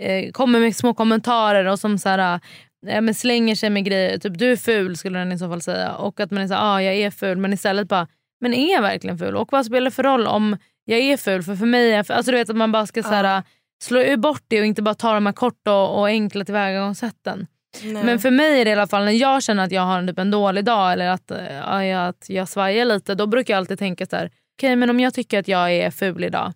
eh, 0.04 0.32
kommer 0.32 0.60
med 0.60 0.76
små 0.76 0.94
kommentarer 0.94 1.66
och 1.66 1.80
som 1.80 1.98
så 1.98 2.10
här, 2.10 2.40
eh, 2.88 3.02
men 3.02 3.14
slänger 3.16 3.56
sig 3.56 3.70
med 3.70 3.86
grejer. 3.86 4.18
Typ 4.18 4.38
du 4.40 4.52
är 4.52 4.56
ful 4.56 4.98
skulle 4.98 5.20
den 5.20 5.32
i 5.32 5.38
så 5.38 5.50
fall 5.50 5.62
säga. 5.62 5.94
Och 5.96 6.20
att 6.20 6.32
man 6.32 6.44
är 6.44 6.48
så 6.48 6.54
här, 6.54 6.76
ah, 6.76 6.82
jag 6.82 6.96
är 6.96 7.12
ful 7.12 7.38
men 7.38 7.54
istället 7.54 7.88
bara, 7.88 8.08
men 8.42 8.54
är 8.54 8.72
jag 8.74 8.82
verkligen 8.82 9.18
ful? 9.18 9.36
Och 9.36 9.52
vad 9.52 9.66
spelar 9.66 9.86
det 9.86 9.92
för 9.92 10.04
roll 10.04 10.28
om 10.28 10.58
jag 10.86 11.00
är 11.00 11.18
ful? 11.18 11.44
För 11.44 11.56
för 11.56 11.66
mig 11.66 11.92
är 11.92 11.96
jag. 11.98 12.12
Alltså 12.12 12.32
du 12.32 12.38
vet 12.38 12.50
att 12.50 12.56
man 12.56 12.72
bara 12.72 12.86
ska 12.88 13.04
så 13.04 13.10
här, 13.10 13.44
slå 13.84 14.18
bort 14.18 14.44
det 14.48 14.60
och 14.60 14.66
inte 14.66 14.82
bara 14.82 14.96
ta 14.96 15.14
de 15.14 15.26
här 15.26 15.34
korta 15.34 15.74
och, 15.74 16.00
och 16.00 16.08
enkla 16.08 16.46
tillvägagångssätten. 16.46 17.48
Nej. 17.84 18.04
Men 18.04 18.20
för 18.20 18.32
mig 18.32 18.62
är 18.62 18.66
det 18.66 18.70
i 18.72 18.74
alla 18.74 18.88
fall 18.88 19.06
när 19.06 19.12
jag 19.12 19.44
känner 19.44 19.64
att 19.64 19.72
jag 19.72 19.82
har 19.82 19.98
en, 20.00 20.08
typ 20.08 20.20
en 20.20 20.32
dålig 20.32 20.66
dag 20.66 20.94
eller 20.94 21.10
att, 21.10 21.32
ja, 21.66 21.86
jag- 21.86 22.08
att 22.08 22.26
jag 22.30 22.48
svajar 22.50 22.86
lite 22.86 23.16
då 23.16 23.28
brukar 23.28 23.54
jag 23.54 23.58
alltid 23.58 23.80
tänka 23.80 24.06
så 24.06 24.16
här: 24.16 24.32
okej 24.58 24.76
men 24.76 24.90
om 24.90 25.00
jag 25.00 25.14
tycker 25.14 25.40
att 25.40 25.48
jag 25.48 25.72
är 25.74 25.92
ful 25.92 26.24
idag. 26.24 26.54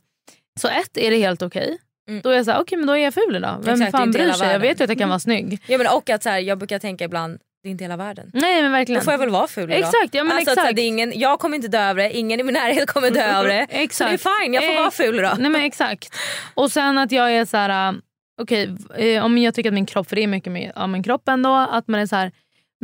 Så 0.59 0.67
ett, 0.67 0.97
är 0.97 1.11
det 1.11 1.17
helt 1.17 1.41
okej? 1.41 1.77
Mm. 2.07 2.21
Då 2.21 2.29
är 2.29 2.35
jag 2.35 2.45
så 2.45 2.51
här, 2.51 2.61
okej 2.61 2.77
men 2.77 2.87
då 2.87 2.93
är 2.93 3.03
jag 3.03 3.13
ful 3.13 3.35
idag. 3.35 3.57
Vem 3.63 3.73
Exakt, 3.73 3.91
fan 3.91 4.11
bryr 4.11 4.31
sig? 4.31 4.51
Jag 4.51 4.59
vet 4.59 4.79
ju 4.79 4.83
att 4.83 4.89
jag 4.89 4.97
kan 4.99 5.09
vara 5.09 5.19
snygg. 5.19 5.59
Ja, 5.67 5.77
men 5.77 5.87
och 5.87 6.09
att 6.09 6.23
så 6.23 6.29
här, 6.29 6.39
jag 6.39 6.57
brukar 6.57 6.79
tänka 6.79 7.03
ibland, 7.03 7.39
det 7.63 7.69
är 7.69 7.71
inte 7.71 7.83
hela 7.83 7.97
världen. 7.97 8.31
Nej 8.33 8.61
men 8.61 8.71
Då 8.71 8.77
verkligen. 8.77 9.01
får 9.01 9.13
jag 9.13 9.17
väl 9.17 9.29
vara 9.29 9.47
ful 9.47 9.63
idag. 9.63 9.79
Exakt, 9.79 10.13
ja, 10.13 10.23
men 10.23 10.37
alltså, 10.37 10.53
så 10.53 10.59
här, 10.59 10.67
exakt. 10.67 10.75
det 10.75 10.81
är 10.81 10.87
ingen, 10.87 11.19
jag 11.19 11.39
kommer 11.39 11.55
inte 11.55 11.67
dö 11.67 11.89
över 11.89 12.03
det, 12.03 12.17
ingen 12.17 12.39
i 12.39 12.43
min 12.43 12.53
närhet 12.53 12.89
kommer 12.89 13.11
dö 13.11 13.23
över 13.23 13.49
det. 13.49 13.67
Så 13.71 13.77
Exakt. 13.77 14.09
det 14.23 14.29
är 14.29 14.43
fine, 14.43 14.53
jag 14.53 14.63
får 14.63 14.73
vara 14.81 14.91
ful 14.91 15.19
idag. 15.19 15.35
Nej 15.39 15.49
men 15.49 15.61
exakt. 15.61 16.15
Och 16.53 16.71
sen 16.71 16.97
att 16.97 17.11
jag 17.11 17.31
är 17.31 17.45
så 17.45 17.57
här, 17.57 17.95
okej 18.41 18.75
eh, 18.97 19.25
om 19.25 19.37
jag 19.37 19.53
tycker 19.53 19.69
att 19.69 19.73
min 19.73 19.85
kropp, 19.85 20.09
för 20.09 20.15
det 20.15 20.23
är 20.23 20.27
mycket 20.27 20.51
med 20.53 20.71
ja, 20.75 20.87
min 20.87 21.03
kropp 21.03 21.27
ändå, 21.29 21.55
att 21.55 21.87
man 21.87 21.99
är 21.99 22.05
så 22.05 22.15
här, 22.15 22.31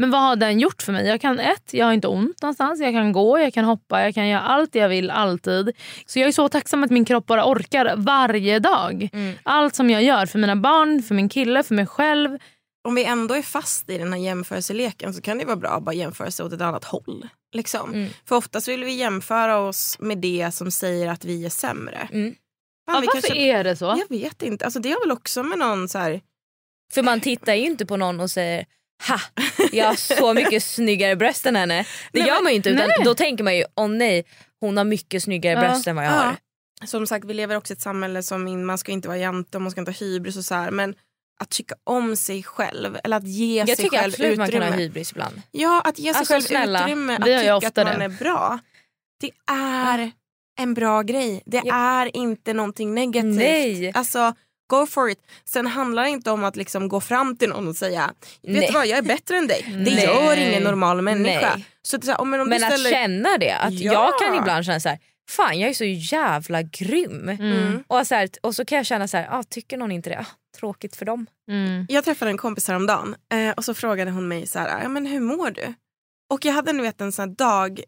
men 0.02 0.12
vad 0.12 0.22
har 0.22 0.36
den 0.36 0.60
gjort 0.60 0.82
för 0.82 0.91
mig? 0.93 1.08
Jag 1.08 1.22
kan 1.22 1.39
ett, 1.39 1.74
jag 1.74 1.86
har 1.86 1.93
inte 1.93 2.08
ont 2.08 2.41
någonstans, 2.41 2.80
jag 2.80 2.93
kan 2.93 3.12
gå, 3.12 3.39
jag 3.39 3.54
kan 3.54 3.66
hoppa, 3.66 4.02
jag 4.04 4.14
kan 4.16 4.28
göra 4.28 4.41
allt 4.41 4.76
jag 4.76 4.89
vill 4.89 5.10
alltid. 5.10 5.72
Så 6.06 6.20
jag 6.20 6.28
är 6.28 6.32
så 6.32 6.49
tacksam 6.49 6.84
att 6.84 6.91
min 6.91 7.06
kropp 7.06 7.26
bara 7.26 7.45
orkar 7.52 7.95
varje 7.97 8.60
dag. 8.60 9.10
Mm. 9.14 9.36
Allt 9.43 9.76
som 9.76 9.89
jag 9.89 10.04
gör 10.04 10.26
för 10.26 10.39
mina 10.39 10.56
barn, 10.56 11.04
för 11.04 11.16
min 11.16 11.30
kille, 11.30 11.64
för 11.64 11.76
mig 11.76 11.86
själv. 11.86 12.38
om 12.88 12.95
vi 12.95 13.04
ändå 13.06 13.36
är 13.36 13.41
fast 13.41 13.89
i 13.89 13.97
den 13.97 14.14
här 14.14 14.20
jämförelseleken 14.20 15.14
så 15.14 15.22
kan 15.22 15.38
det 15.38 15.45
vara 15.45 15.56
bra 15.56 15.70
att 15.70 15.84
bara 15.84 15.95
jämföra 15.95 16.32
sig 16.32 16.45
åt 16.45 16.54
ett 16.54 16.62
annat 16.62 16.84
håll. 16.84 17.28
Liksom. 17.54 17.93
Mm. 17.93 18.10
För 18.26 18.36
oftast 18.36 18.68
vill 18.68 18.84
vi 18.84 18.91
jämföra 18.93 19.58
oss 19.58 19.97
med 19.99 20.18
det 20.18 20.52
som 20.54 20.72
säger 20.72 21.10
att 21.10 21.26
vi 21.26 21.45
är 21.45 21.49
sämre. 21.49 22.08
Mm. 22.12 22.36
Fan, 22.86 22.95
Ja, 22.95 22.99
varför 23.14 23.28
kanske- 23.28 23.36
är 23.36 23.64
det 23.64 23.76
så? 23.76 23.86
Jag 23.86 24.18
vet 24.18 24.41
inte. 24.41 24.66
Alltså, 24.66 24.80
det 24.80 24.91
har 24.91 24.99
väl 24.99 25.12
också 25.12 25.43
med 25.43 25.60
någon 25.60 25.89
så 25.89 25.97
här... 25.97 26.22
För 26.93 27.04
man 27.04 27.22
tittar 27.22 27.54
ju 27.54 27.66
inte 27.66 27.86
på 27.86 27.97
någon 27.97 28.20
och 28.20 28.30
säger 28.32 28.66
ha, 29.08 29.20
jag 29.72 29.86
har 29.86 29.95
så 29.95 30.34
mycket 30.34 30.64
snyggare 30.64 31.16
bröst 31.16 31.45
än 31.45 31.56
henne. 31.56 31.86
Det 32.12 32.20
Nej, 32.20 32.28
gör 32.28 32.36
men- 32.36 32.43
man 32.43 32.52
ju 32.52 32.56
inte 32.56 32.70
utan 32.70 32.88
nej. 32.88 33.06
då 33.06 33.16
tänker 33.16 33.43
man 33.43 33.56
ju 33.58 33.64
åh 33.76 33.88
nej 33.89 34.26
hon 34.60 34.78
har 34.78 34.84
mycket 34.84 35.24
snyggare 35.24 35.54
Ja, 35.54 35.60
bröst 35.62 35.88
än 35.88 35.95
vad 35.95 36.06
jag 36.06 36.12
Ja. 36.14 36.16
har. 36.18 36.36
Som 36.88 37.08
sagt, 37.08 37.26
vi 37.26 37.34
lever 37.34 37.56
också 37.58 37.74
i 37.74 37.76
ett 37.76 37.82
samhälle 37.82 38.24
som 38.24 38.47
in, 38.47 38.66
man 38.66 38.78
ska 38.78 38.91
inte 38.91 39.08
vara 39.08 39.18
jante 39.18 39.58
och 39.58 39.62
man 39.62 39.72
ska 39.72 39.82
inte 39.82 39.91
ha 39.91 39.95
hybris 39.95 40.38
och 40.38 40.45
så 40.45 40.56
här. 40.56 40.72
Men 40.72 40.95
att 41.39 41.49
tycka 41.49 41.76
om 41.84 42.16
sig 42.16 42.43
själv 42.43 42.97
eller 43.04 43.18
att 43.18 43.28
ge 43.28 43.58
Jag 43.60 43.68
sig 43.68 43.76
tycker 43.76 43.97
själv 43.97 44.14
absolut 44.14 44.38
man 44.38 44.47
utrymme. 44.47 44.66
kan 44.66 44.74
ha 44.74 44.80
hybris 44.80 45.12
ibland. 45.12 45.41
Ja, 45.52 45.82
att 45.82 45.99
ge 45.99 46.14
sig 46.14 46.20
Alltså, 46.20 46.34
själv 46.34 46.41
snälla. 46.43 46.84
utrymme, 46.84 47.14
att 47.16 47.24
tycka 47.26 47.56
att 47.82 47.88
man 47.88 47.99
det. 47.99 48.06
är 48.06 48.10
bra. 48.10 48.60
Det 49.22 49.32
är 49.54 50.12
en 50.60 50.74
bra 50.74 51.02
grej. 51.02 51.43
Det 51.45 51.58
är 51.72 52.18
inte 52.18 52.54
någonting 52.54 52.93
negativt. 52.93 53.36
Nej. 53.36 53.91
Alltså, 53.93 54.34
go 54.72 54.86
for 54.86 55.10
it. 55.10 55.20
Sen 55.46 55.68
handlar 55.68 56.04
det 56.04 56.10
inte 56.10 56.32
om 56.32 56.44
att 56.44 56.56
liksom 56.56 56.88
gå 56.88 57.02
fram 57.02 57.38
till 57.38 57.50
någon 57.50 57.68
och 57.68 57.76
säga 57.76 58.14
vet 58.42 58.54
Nej. 58.54 58.68
du 58.68 58.74
vad, 58.74 58.88
jag 58.88 58.98
är 58.98 59.02
bättre 59.04 59.38
än 59.38 59.48
dig. 59.48 59.66
Det 59.68 59.96
Nej. 59.96 60.04
gör 60.04 60.38
ingen 60.38 60.64
normal 60.64 61.02
människa. 61.02 61.54
Nej. 61.56 61.66
Så 61.82 62.02
så 62.02 62.12
här, 62.12 62.22
om, 62.22 62.30
men 62.30 62.42
om 62.42 62.50
Men 62.50 62.60
du 62.60 62.66
att 62.66 62.74
ställer... 62.74 62.90
känna 62.90 63.38
det, 63.38 63.52
att 63.52 63.74
Ja. 63.74 63.94
jag 63.94 64.20
kan 64.20 64.38
ibland 64.38 64.66
känna 64.66 64.80
så 64.80 64.90
här, 64.90 65.00
fan 65.30 65.60
jag 65.60 65.70
är 65.70 65.74
så 65.74 65.86
jävla 65.86 66.62
grym. 66.62 67.30
Mm. 67.30 67.84
Och, 67.88 68.08
så 68.08 68.16
här, 68.16 68.30
och 68.42 68.56
så 68.56 68.66
kan 68.66 68.76
jag 68.76 68.86
känna 68.86 69.08
så 69.08 69.18
här, 69.18 69.28
ah, 69.32 69.44
tycker 69.44 69.78
någon 69.78 69.92
inte 69.92 70.10
det, 70.10 70.20
ah, 70.20 70.26
tråkigt 70.60 70.96
för 70.96 71.06
dem. 71.06 71.26
Mm. 71.52 71.86
Jag 71.90 72.04
träffade 72.06 72.32
en 72.32 72.38
kompis 72.38 72.68
häromdagen 72.68 73.16
eh, 73.34 73.50
och 73.50 73.66
så 73.66 73.74
frågade 73.74 74.12
hon 74.12 74.28
mig 74.28 74.48
så 74.48 74.60
här, 74.60 74.82
ja, 74.84 74.90
men 74.90 75.06
hur 75.06 75.20
mår 75.20 75.52
du? 75.52 75.74
Och 76.34 76.46
jag 76.46 76.54
hade 76.54 76.74
nu 76.74 76.84
vet, 76.84 77.02
en 77.02 77.12
sån 77.12 77.30
här 77.30 77.36
dag 77.36 77.82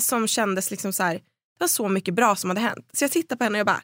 som 0.00 0.28
kändes 0.28 0.70
liksom 0.70 0.92
så 0.92 1.02
här, 1.02 1.14
det 1.14 1.64
var 1.64 1.68
så 1.68 1.88
mycket 1.88 2.14
bra 2.14 2.36
som 2.36 2.50
hade 2.50 2.60
hänt. 2.60 2.88
Så 2.92 3.04
jag 3.04 3.10
tittade 3.10 3.38
på 3.38 3.44
henne 3.44 3.54
och 3.54 3.58
jag 3.58 3.66
bara, 3.66 3.82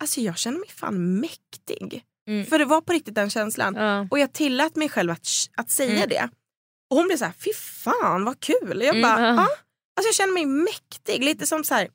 alltså 0.00 0.20
jag 0.20 0.38
känner 0.38 0.58
mig 0.58 0.68
fan 0.68 1.20
mäktig. 1.20 2.04
Mm. 2.28 2.46
För 2.46 2.58
det 2.58 2.64
var 2.64 2.80
på 2.80 2.92
riktigt 2.92 3.14
den 3.14 3.30
känslan. 3.30 3.74
Ja. 3.74 4.06
Och 4.10 4.18
jag 4.18 4.32
tillät 4.32 4.76
mig 4.76 4.88
själv 4.88 5.10
att, 5.10 5.26
att 5.56 5.70
säga 5.70 5.96
Mm. 5.96 6.08
det. 6.08 6.28
Och 6.90 6.96
hon 6.96 7.06
blev 7.06 7.16
så 7.16 7.24
här, 7.24 7.32
fy 7.44 7.52
fan 7.54 8.24
vad 8.24 8.40
kul. 8.40 8.82
Jag 8.82 8.96
Mm. 8.96 9.02
bara, 9.02 9.20
Ja. 9.20 9.34
ja. 9.34 9.48
Alltså 9.98 10.08
jag 10.08 10.14
känner 10.14 10.32
mig 10.32 10.46
mäktig. 10.46 11.24
Lite 11.24 11.46
som 11.46 11.64
så 11.64 11.74
här, 11.74 11.88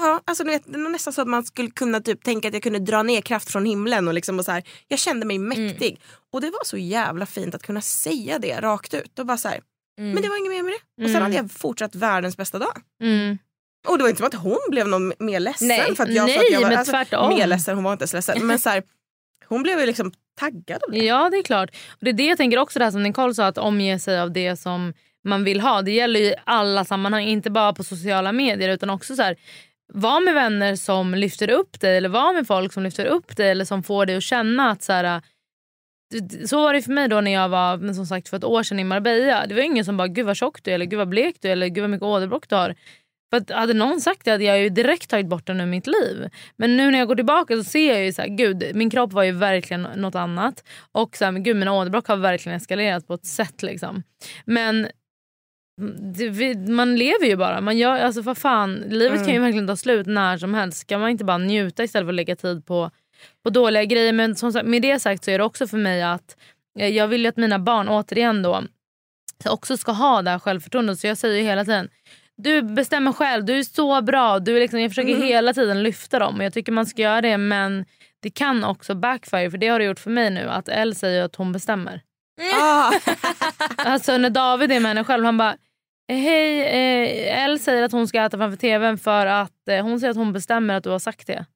ja, 0.00 0.20
alltså 0.24 0.44
vet, 0.44 0.72
det 0.72 0.78
var 0.82 0.90
nästan 0.90 1.12
så 1.12 1.22
att 1.22 1.28
man 1.28 1.44
skulle 1.44 1.70
kunna 1.70 2.00
typ 2.00 2.24
tänka 2.24 2.48
att 2.48 2.54
jag 2.54 2.62
kunde 2.62 2.78
dra 2.78 3.02
ner 3.02 3.20
kraft 3.20 3.50
från 3.50 3.64
himlen. 3.64 4.08
Och 4.08 4.14
liksom 4.14 4.38
och 4.38 4.44
så 4.44 4.52
här, 4.52 4.62
jag 4.88 4.98
kände 4.98 5.26
mig 5.26 5.38
mäktig. 5.38 6.00
Och 6.32 6.40
det 6.40 6.50
var 6.50 6.64
så 6.64 6.76
jävla 6.76 7.26
fint 7.26 7.54
att 7.54 7.62
kunna 7.62 7.80
säga 7.80 8.38
det 8.38 8.60
rakt 8.60 8.94
ut. 8.94 9.18
Och 9.18 9.26
bara 9.26 9.38
så 9.38 9.48
här, 9.48 9.60
Mm. 9.98 10.10
Men 10.12 10.22
det 10.22 10.28
var 10.28 10.36
inget 10.36 10.50
mer 10.52 10.62
med 10.62 10.72
det. 10.72 11.02
Och 11.04 11.08
sen 11.08 11.16
Mm. 11.16 11.22
hade 11.22 11.34
jag 11.36 11.50
fortsatt 11.50 11.94
världens 11.94 12.36
bästa 12.36 12.58
dag. 12.58 12.82
Mm. 13.02 13.38
Och 13.86 13.98
det 13.98 14.02
var 14.02 14.08
inte 14.08 14.18
som 14.18 14.26
att 14.26 14.34
hon 14.34 14.58
blev 14.70 14.88
någon 14.88 15.12
mer 15.18 15.40
ledsen. 15.40 15.68
Nej. 15.68 15.96
för 15.96 16.02
att 16.02 16.12
jag, 16.12 16.30
för 16.30 16.38
Nej, 16.38 16.38
att 16.38 16.52
jag 16.52 16.60
var, 16.60 16.68
men 16.68 16.78
alltså, 16.78 16.92
tvärtom. 16.92 17.28
Mer 17.28 17.46
ledsen, 17.46 17.74
hon 17.74 17.84
var 17.84 17.92
inte 17.92 18.02
ens 18.02 18.12
ledsen. 18.12 18.46
Men 18.46 18.58
så 18.58 18.68
här, 18.68 18.82
hon 19.48 19.62
blev 19.62 19.80
ju 19.80 19.86
liksom 19.86 20.12
taggad 20.38 20.82
av 20.86 20.92
det. 20.92 20.98
Ja 20.98 21.30
det 21.30 21.36
är 21.36 21.42
klart. 21.42 21.70
Och 21.90 21.98
det 22.00 22.10
är 22.10 22.14
det 22.14 22.26
jag 22.26 22.36
tänker 22.36 22.58
också 22.58 22.78
det 22.78 22.84
här 22.84 22.92
som 22.92 23.02
Nicole 23.02 23.34
sa 23.34 23.46
att 23.46 23.58
omge 23.58 23.98
sig 23.98 24.20
av 24.20 24.32
det 24.32 24.56
som 24.56 24.94
man 25.24 25.44
vill 25.44 25.60
ha. 25.60 25.82
Det 25.82 25.90
gäller 25.90 26.20
ju 26.20 26.26
i 26.26 26.34
alla 26.44 26.84
sammanhang, 26.84 27.24
inte 27.24 27.50
bara 27.50 27.72
på 27.72 27.84
sociala 27.84 28.32
medier 28.32 28.68
utan 28.68 28.90
också 28.90 29.16
så 29.16 29.22
här 29.22 29.36
var 29.92 30.20
med 30.20 30.34
vänner 30.34 30.76
som 30.76 31.14
lyfter 31.14 31.50
upp 31.50 31.80
dig 31.80 31.96
eller 31.96 32.08
var 32.08 32.34
med 32.34 32.46
folk 32.46 32.72
som 32.72 32.82
lyfter 32.82 33.06
upp 33.06 33.36
dig 33.36 33.50
eller 33.50 33.64
som 33.64 33.82
får 33.82 34.06
dig 34.06 34.16
att 34.16 34.22
känna 34.22 34.70
att 34.70 34.82
så 34.82 34.92
här, 34.92 35.22
så 36.46 36.62
var 36.62 36.72
det 36.74 36.82
för 36.82 36.92
mig 36.92 37.08
då 37.08 37.20
när 37.20 37.30
jag 37.30 37.48
var 37.48 37.92
som 37.92 38.06
sagt 38.06 38.28
för 38.28 38.36
ett 38.36 38.44
år 38.44 38.62
sedan 38.62 38.80
i 38.80 38.84
Marbella. 38.84 39.46
Det 39.46 39.54
var 39.54 39.62
ingen 39.62 39.84
som 39.84 39.96
bara 39.96 40.08
gud 40.08 40.26
vad 40.26 40.36
tjock 40.36 40.62
du 40.62 40.70
är 40.70 40.74
eller 40.74 40.86
gud 40.86 40.98
vad 40.98 41.08
blek 41.08 41.36
du 41.40 41.48
är 41.48 41.52
eller 41.52 41.68
gud 41.68 41.82
vad 41.82 41.90
mycket 41.90 42.04
åderbråck 42.04 42.48
du 42.48 42.54
har. 42.54 42.74
För 43.30 43.54
hade 43.54 43.74
någon 43.74 44.00
sagt 44.00 44.24
det 44.24 44.30
hade 44.30 44.44
jag 44.44 44.60
ju 44.60 44.68
direkt 44.68 45.10
tagit 45.10 45.26
bort 45.26 45.46
den 45.46 45.60
ur 45.60 45.66
mitt 45.66 45.86
liv. 45.86 46.28
Men 46.56 46.76
nu 46.76 46.90
när 46.90 46.98
jag 46.98 47.08
går 47.08 47.16
tillbaka 47.16 47.56
så 47.56 47.64
ser 47.64 47.92
jag 47.92 48.04
ju 48.04 48.12
så 48.12 48.22
här, 48.22 48.28
gud 48.28 48.70
min 48.74 48.90
kropp 48.90 49.12
var 49.12 49.22
ju 49.22 49.32
verkligen 49.32 49.82
något 49.82 50.14
annat. 50.14 50.64
Och 50.92 51.16
så 51.16 51.24
här, 51.24 51.32
men 51.32 51.42
gud 51.42 51.56
mina 51.56 51.72
åderbråck 51.72 52.08
har 52.08 52.16
verkligen 52.16 52.56
eskalerat 52.56 53.06
på 53.06 53.14
ett 53.14 53.26
sätt 53.26 53.62
liksom. 53.62 54.02
Men 54.44 54.88
det, 56.16 56.54
man 56.68 56.96
lever 56.96 57.26
ju 57.26 57.36
bara. 57.36 57.60
Man 57.60 57.78
gör, 57.78 57.98
alltså 57.98 58.20
vad 58.20 58.38
fan, 58.38 58.74
livet 58.74 59.24
kan 59.24 59.34
ju 59.34 59.40
verkligen 59.40 59.66
ta 59.66 59.76
slut 59.76 60.06
när 60.06 60.38
som 60.38 60.54
helst. 60.54 60.78
Ska 60.78 60.98
man 60.98 61.10
inte 61.10 61.24
bara 61.24 61.38
njuta 61.38 61.84
istället 61.84 62.06
för 62.06 62.12
att 62.12 62.14
lägga 62.14 62.36
tid 62.36 62.66
på, 62.66 62.90
på 63.44 63.50
dåliga 63.50 63.84
grejer. 63.84 64.12
Men 64.12 64.36
som 64.36 64.52
sagt, 64.52 64.66
med 64.66 64.82
det 64.82 64.98
sagt 64.98 65.24
så 65.24 65.30
är 65.30 65.38
det 65.38 65.44
också 65.44 65.66
för 65.66 65.78
mig 65.78 66.02
att 66.02 66.36
jag 66.72 67.08
vill 67.08 67.22
ju 67.22 67.28
att 67.28 67.36
mina 67.36 67.58
barn 67.58 67.88
återigen 67.88 68.42
då 68.42 68.62
också 69.48 69.76
ska 69.76 69.92
ha 69.92 70.22
det 70.22 70.30
här 70.30 70.38
självförtroendet. 70.38 70.98
Så 70.98 71.06
jag 71.06 71.18
säger 71.18 71.36
ju 71.36 71.42
hela 71.42 71.64
tiden 71.64 71.88
du 72.38 72.62
bestämmer 72.62 73.12
själv, 73.12 73.44
du 73.44 73.58
är 73.58 73.62
så 73.62 74.02
bra. 74.02 74.38
Du 74.38 74.56
är 74.56 74.60
liksom, 74.60 74.80
jag 74.80 74.90
försöker 74.90 75.16
hela 75.16 75.54
tiden 75.54 75.82
lyfta 75.82 76.18
dem 76.18 76.36
och 76.36 76.44
jag 76.44 76.52
tycker 76.52 76.72
man 76.72 76.86
ska 76.86 77.02
göra 77.02 77.20
det 77.20 77.38
men 77.38 77.84
det 78.22 78.30
kan 78.30 78.64
också 78.64 78.94
backfire 78.94 79.50
för 79.50 79.58
det 79.58 79.68
har 79.68 79.78
det 79.78 79.84
gjort 79.84 80.00
för 80.00 80.10
mig 80.10 80.30
nu 80.30 80.48
att 80.48 80.68
Elle 80.68 80.94
säger 80.94 81.22
att 81.22 81.36
hon 81.36 81.52
bestämmer. 81.52 82.02
Ah. 82.54 82.92
Alltså 83.76 84.16
när 84.16 84.30
David 84.30 84.72
är 84.72 84.80
med 84.80 84.88
henne 84.88 85.04
själv 85.04 85.24
han 85.24 85.36
bara 85.36 85.56
Hej, 86.12 86.60
eh, 86.60 87.44
Elle 87.44 87.58
säger 87.58 87.82
att 87.82 87.92
hon 87.92 88.08
ska 88.08 88.24
äta 88.24 88.38
framför 88.38 88.56
tvn 88.56 88.98
för 88.98 89.26
att 89.26 89.68
eh, 89.68 89.82
hon 89.84 90.00
säger 90.00 90.10
att 90.10 90.16
hon 90.16 90.32
bestämmer 90.32 90.74
att 90.74 90.84
du 90.84 90.90
har 90.90 90.98
sagt 90.98 91.26
det. 91.26 91.46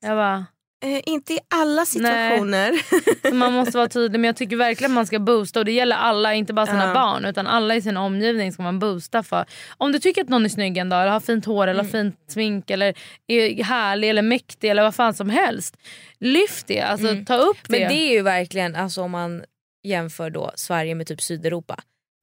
Jag 0.00 0.16
bara, 0.16 0.46
Eh, 0.84 1.00
inte 1.06 1.32
i 1.34 1.38
alla 1.54 1.84
situationer. 1.86 2.72
Man 3.34 3.52
måste 3.52 3.76
vara 3.78 3.88
tydlig 3.88 4.20
men 4.20 4.28
jag 4.28 4.36
tycker 4.36 4.56
verkligen 4.56 4.92
man 4.92 5.06
ska 5.06 5.18
boosta 5.18 5.58
och 5.58 5.64
det 5.64 5.72
gäller 5.72 5.96
alla, 5.96 6.34
inte 6.34 6.52
bara 6.52 6.66
sina 6.66 6.86
Ja. 6.86 6.94
barn 6.94 7.24
utan 7.24 7.46
alla 7.46 7.74
i 7.76 7.82
sin 7.82 7.96
omgivning 7.96 8.52
ska 8.52 8.62
man 8.62 8.78
boosta 8.78 9.22
för. 9.22 9.44
Om 9.76 9.92
du 9.92 9.98
tycker 9.98 10.22
att 10.22 10.28
någon 10.28 10.44
är 10.44 10.48
snygg 10.48 10.76
en 10.78 10.88
dag 10.88 11.02
eller 11.02 11.12
har 11.12 11.20
fint 11.20 11.44
hår 11.44 11.66
eller 11.66 11.82
har 11.84 11.90
fint 11.90 12.16
smink 12.28 12.70
eller 12.70 12.94
är 13.26 13.64
härlig 13.64 14.10
eller 14.10 14.22
mäktig 14.22 14.70
eller 14.70 14.82
vad 14.82 14.94
fan 14.94 15.14
som 15.14 15.30
helst. 15.30 15.76
Lyft 16.18 16.66
det, 16.66 16.80
alltså 16.80 17.08
Mm. 17.08 17.24
ta 17.24 17.36
upp 17.36 17.58
det. 17.68 17.78
Men 17.80 17.88
det 17.88 17.94
är 17.94 18.12
ju 18.12 18.22
verkligen, 18.22 18.76
alltså 18.76 19.02
om 19.02 19.10
man 19.10 19.44
jämför 19.86 20.30
då 20.30 20.50
Sverige 20.54 20.94
med 20.94 21.06
typ 21.06 21.22
Sydeuropa. 21.22 21.76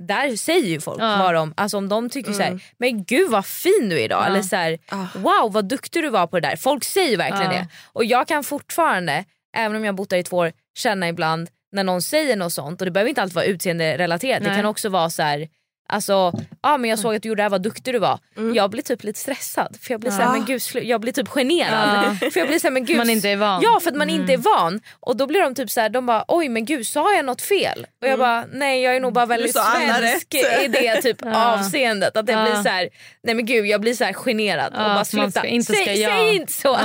Där 0.07 0.35
säger 0.35 0.67
ju 0.67 0.79
folk 0.81 1.01
Ja. 1.01 1.17
vad 1.17 1.33
de, 1.33 1.53
alltså 1.57 1.77
om 1.77 1.89
de 1.89 2.09
tycker 2.09 2.33
så 2.33 2.41
Mm. 2.41 2.53
här, 2.53 2.61
men 2.77 3.03
gud 3.03 3.31
vad 3.31 3.45
fin 3.45 3.89
du 3.89 3.95
är 3.99 4.05
idag. 4.05 4.21
Ja. 4.21 4.25
Eller 4.27 4.41
så 4.41 4.55
här, 4.55 4.77
Ah. 4.89 5.05
wow 5.15 5.53
vad 5.53 5.65
duktig 5.69 6.03
du 6.03 6.09
var 6.09 6.27
på 6.27 6.39
det 6.39 6.49
där. 6.49 6.55
Folk 6.55 6.83
säger 6.83 7.17
verkligen 7.17 7.51
Ja. 7.51 7.57
det. 7.57 7.67
Och 7.93 8.05
jag 8.05 8.27
kan 8.27 8.43
fortfarande, 8.43 9.25
även 9.57 9.77
om 9.77 9.85
jag 9.85 9.95
bott 9.95 10.09
där 10.09 10.17
i 10.17 10.23
två 10.23 10.37
år, 10.37 10.51
känna 10.77 11.07
ibland 11.09 11.49
när 11.71 11.83
någon 11.83 12.01
säger 12.01 12.35
något 12.35 12.53
sånt 12.53 12.81
och 12.81 12.85
det 12.85 12.91
behöver 12.91 13.09
inte 13.09 13.21
alltid 13.21 13.35
vara 13.35 13.45
utseende-relaterat. 13.45 14.43
Det 14.43 14.47
Nej. 14.49 14.57
kan 14.57 14.65
också 14.65 14.89
vara 14.89 15.09
så 15.09 15.23
här. 15.23 15.47
Alltså, 15.89 16.33
ah, 16.61 16.77
men 16.77 16.89
jag 16.89 16.99
såg 16.99 17.15
att 17.15 17.23
du 17.23 17.29
gjorde 17.29 17.39
det 17.39 17.43
här, 17.43 17.49
vad 17.49 17.61
duktig 17.61 17.93
du 17.93 17.99
var. 17.99 18.19
Mm. 18.37 18.55
Jag 18.55 18.69
blir 18.69 18.81
typ 18.81 19.03
lite 19.03 19.19
stressad. 19.19 19.77
För 19.81 19.93
jag 19.93 20.01
blir, 20.01 20.11
Ja. 20.19 20.31
men 20.31 20.45
gud, 20.45 20.61
jag 20.73 21.01
blir 21.01 21.13
typ 21.13 21.27
generad. 21.27 22.17
För 22.19 22.37
jag 22.39 22.47
blir 22.47 22.59
så 22.59 22.67
här, 22.67 22.71
men 22.71 22.85
gud, 22.85 22.97
man 22.97 23.09
inte 23.09 23.29
är 23.29 23.35
van. 23.37 23.61
Ja 23.63 23.79
för 23.83 23.89
att 23.89 23.95
man 23.97 24.09
Mm. 24.09 24.21
inte 24.21 24.33
är 24.33 24.37
van. 24.37 24.81
Och 24.99 25.15
då 25.17 25.27
blir 25.27 25.41
de 25.41 25.55
typ 25.55 25.69
så 25.71 25.81
här, 25.81 25.89
de 25.89 26.05
bara 26.05 26.25
oj 26.27 26.49
men 26.49 26.65
gud 26.65 26.87
sa 26.87 27.13
jag 27.13 27.25
något 27.25 27.41
fel? 27.41 27.87
Och 28.01 28.07
jag 28.07 28.19
bara 28.19 28.45
nej 28.53 28.81
jag 28.81 28.95
är 28.95 28.99
nog 28.99 29.13
bara 29.13 29.25
väldigt 29.25 29.53
svensk 29.55 30.33
i 30.63 30.67
det 30.67 31.01
typ 31.01 31.17
Ja. 31.25 31.53
avseendet. 31.53 32.17
Att 32.17 32.29
jag 32.29 32.39
Ja. 32.41 32.43
blir 32.51 32.63
så 32.63 32.69
här, 32.69 32.89
nej 33.23 33.35
men 33.35 33.45
gud 33.45 33.65
jag 33.65 33.81
blir 33.81 33.93
så 33.93 34.03
här 34.03 34.13
generad 34.13 34.73
och 34.73 34.79
Ja, 34.81 34.85
bara 34.93 35.05
sluta. 35.05 35.31
ska- 35.31 35.45
inte 35.47 35.73
ska 35.73 35.85
säg, 35.85 36.03
säg 36.05 36.35
inte 36.35 36.53
så. 36.53 36.77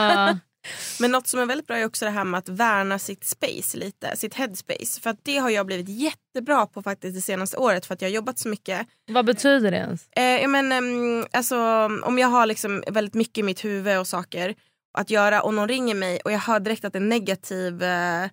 Men 1.00 1.10
något 1.10 1.26
som 1.26 1.40
är 1.40 1.46
väldigt 1.46 1.66
bra 1.66 1.76
är 1.76 1.86
också 1.86 2.04
det 2.04 2.10
här 2.10 2.24
med 2.24 2.38
att 2.38 2.48
värna 2.48 2.98
sitt 2.98 3.24
space 3.24 3.76
lite, 3.76 4.16
sitt 4.16 4.34
headspace. 4.34 5.00
För 5.00 5.10
att 5.10 5.18
det 5.22 5.36
har 5.36 5.50
jag 5.50 5.66
blivit 5.66 5.88
jättebra 5.88 6.66
på 6.66 6.82
faktiskt 6.82 7.14
det 7.14 7.22
senaste 7.22 7.56
året 7.56 7.86
för 7.86 7.94
att 7.94 8.02
jag 8.02 8.08
har 8.08 8.14
jobbat 8.14 8.38
så 8.38 8.48
mycket. 8.48 8.86
Vad 9.10 9.26
betyder 9.26 9.70
det 9.70 9.76
ens? 9.76 10.08
Eh, 10.08 10.48
men, 10.48 10.72
ehm, 10.72 11.26
alltså, 11.32 11.58
om 12.02 12.18
jag 12.18 12.28
har 12.28 12.46
liksom 12.46 12.82
väldigt 12.86 13.14
mycket 13.14 13.38
i 13.38 13.42
mitt 13.42 13.64
huvud 13.64 13.98
och 13.98 14.06
saker 14.06 14.54
att 14.98 15.10
göra 15.10 15.42
och 15.42 15.54
någon 15.54 15.68
ringer 15.68 15.94
mig 15.94 16.20
och 16.24 16.32
jag 16.32 16.38
hör 16.38 16.60
direkt 16.60 16.84
att 16.84 16.92
det 16.92 16.98
är 16.98 17.02
en 17.02 17.08
negativ 17.08 17.82
eh, 17.82 18.28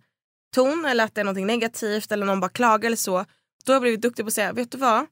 ton 0.55 0.85
eller 0.85 1.03
att 1.03 1.15
det 1.15 1.21
är 1.21 1.25
något 1.25 1.37
negativt 1.37 2.11
eller 2.11 2.25
någon 2.25 2.39
bara 2.39 2.49
klagar 2.49 2.87
eller 2.87 2.97
så. 2.97 3.25
Då 3.65 3.71
har 3.71 3.75
jag 3.75 3.81
blivit 3.81 4.01
duktig 4.01 4.25
på 4.25 4.27
att 4.27 4.33
säga, 4.33 4.53
vet 4.53 4.71
du 4.71 4.77
vad? 4.77 5.05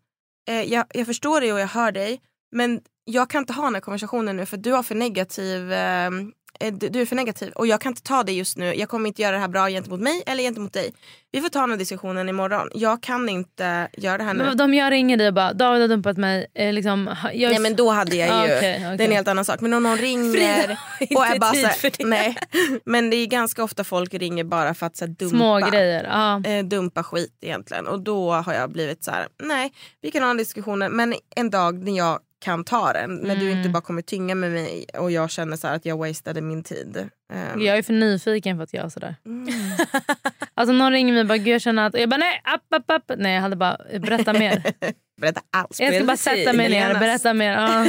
Eh, 0.47 0.61
jag, 0.61 0.85
jag 0.93 1.07
förstår 1.07 1.41
dig 1.41 1.53
och 1.53 1.59
jag 1.59 1.67
hör 1.67 1.91
dig 1.91 2.21
men 2.51 2.81
jag 3.05 3.29
kan 3.29 3.39
inte 3.39 3.53
ha 3.53 3.63
den 3.63 3.73
här 3.73 3.81
konversationen 3.81 4.37
nu 4.37 4.45
för 4.45 4.57
du 4.57 4.71
har 4.71 4.83
för 4.83 4.95
negativ 4.95 5.73
eh, 5.73 6.05
eh, 6.05 6.11
du 6.59 6.89
du 6.89 7.01
är 7.01 7.05
för 7.05 7.15
negativ 7.15 7.51
och 7.51 7.67
jag 7.67 7.81
kan 7.81 7.91
inte 7.91 8.01
ta 8.03 8.23
det 8.23 8.31
just 8.31 8.57
nu. 8.57 8.73
Jag 8.75 8.89
kommer 8.89 9.07
inte 9.07 9.21
göra 9.21 9.31
det 9.31 9.39
här 9.41 9.47
bra 9.47 9.69
gentemot 9.69 9.99
mig 9.99 10.23
eller 10.25 10.43
gentemot 10.43 10.73
dig. 10.73 10.93
Vi 11.31 11.41
får 11.41 11.49
ta 11.49 11.59
den 11.59 11.69
här 11.69 11.77
diskussionen 11.77 12.29
imorgon. 12.29 12.69
Jag 12.73 13.03
kan 13.03 13.29
inte 13.29 13.89
göra 13.97 14.17
det 14.17 14.23
här 14.23 14.33
nu. 14.33 14.43
Men 14.43 14.57
De 14.57 14.73
jag 14.73 14.91
ringer 14.91 15.17
dig 15.17 15.27
och 15.27 15.33
bara 15.33 15.53
David 15.53 15.81
har 15.81 15.87
dumpat 15.87 16.17
mig. 16.17 16.47
Eh, 16.55 16.73
liksom, 16.73 17.15
jag, 17.33 17.49
Nej 17.51 17.59
men 17.59 17.75
då 17.75 17.89
hade 17.89 18.15
jag 18.15 18.27
ju, 18.27 18.33
Ah, 18.33 18.43
okej, 18.57 18.79
det 18.97 19.03
är 19.03 19.07
en 19.07 19.11
helt 19.11 19.27
annan 19.27 19.45
sak. 19.45 19.61
Men 19.61 19.73
om 19.73 19.83
någon 19.83 19.97
ringer 19.97 20.31
Frida 20.33 20.77
och 21.19 21.25
är 21.25 21.39
bara 21.39 21.51
tid 21.51 21.61
så 21.61 21.67
här, 21.67 21.73
för 21.73 21.91
det. 21.97 22.05
nej. 22.05 22.37
Men 22.85 23.09
det 23.09 23.15
är 23.15 23.25
ganska 23.25 23.63
ofta 23.63 23.83
folk 23.83 24.13
ringer 24.13 24.43
bara 24.43 24.73
för 24.73 24.85
att 24.85 24.97
så 24.97 25.05
här, 25.05 25.11
dumpa, 25.13 25.35
Små 25.37 25.59
grejer. 25.71 26.03
Ja. 26.03 26.43
eh, 26.49 26.65
dumpa 26.65 27.03
skit 27.03 27.37
egentligen. 27.41 27.87
Och 27.87 27.99
då 27.99 28.31
har 28.31 28.53
jag 28.53 28.71
blivit 28.71 29.03
så 29.03 29.11
här, 29.11 29.27
nej 29.43 29.71
vi 30.01 30.11
kan 30.11 30.23
ha 30.23 30.29
en 30.29 30.37
diskussion 30.37 30.79
men 30.79 31.15
en 31.35 31.49
dag 31.49 31.83
när 31.83 31.97
jag 31.97 32.19
kan 32.43 32.63
ta 32.63 32.93
den. 32.93 33.15
När 33.15 33.35
du 33.35 33.45
Mm. 33.45 33.57
inte 33.57 33.69
bara 33.69 33.81
kommer 33.81 34.01
tynga 34.01 34.35
med 34.35 34.51
mig 34.51 34.85
och 34.97 35.11
jag 35.11 35.29
känner 35.31 35.57
så 35.57 35.67
här 35.67 35.75
att 35.75 35.85
jag 35.85 35.97
wastade 35.97 36.41
min 36.41 36.63
tid. 36.63 37.09
Ehm, 37.33 37.61
Jag 37.61 37.77
är 37.77 37.81
för 37.81 37.93
nyfiken 37.93 38.57
för 38.57 38.63
att 38.63 38.73
göra 38.73 38.89
sådär. 38.89 39.15
mm. 39.25 39.47
Alltså 40.55 40.73
någon 40.73 40.91
ringer 40.91 41.13
mig 41.13 41.21
och 41.21 41.27
bara 41.27 41.37
gud 41.37 41.47
jag 41.53 41.61
känner 41.61 41.87
att... 41.87 41.99
Jag 41.99 42.09
bara 42.09 42.17
nej, 42.17 42.41
app, 42.43 42.73
app, 42.75 42.91
app. 42.91 43.11
Nej 43.17 43.33
jag 43.33 43.41
hade 43.41 43.55
bara 43.55 43.77
berätta 43.99 44.33
mer. 44.33 44.63
Berätta 45.21 45.41
allt. 45.51 45.79
Jag 45.79 45.95
ska 45.95 46.05
bara 46.05 46.17
sätta 46.17 46.53
mig 46.53 46.69
ner 46.69 46.93
och 46.93 46.99
berätta 46.99 47.33
mer. 47.33 47.51
Ja. 47.51 47.85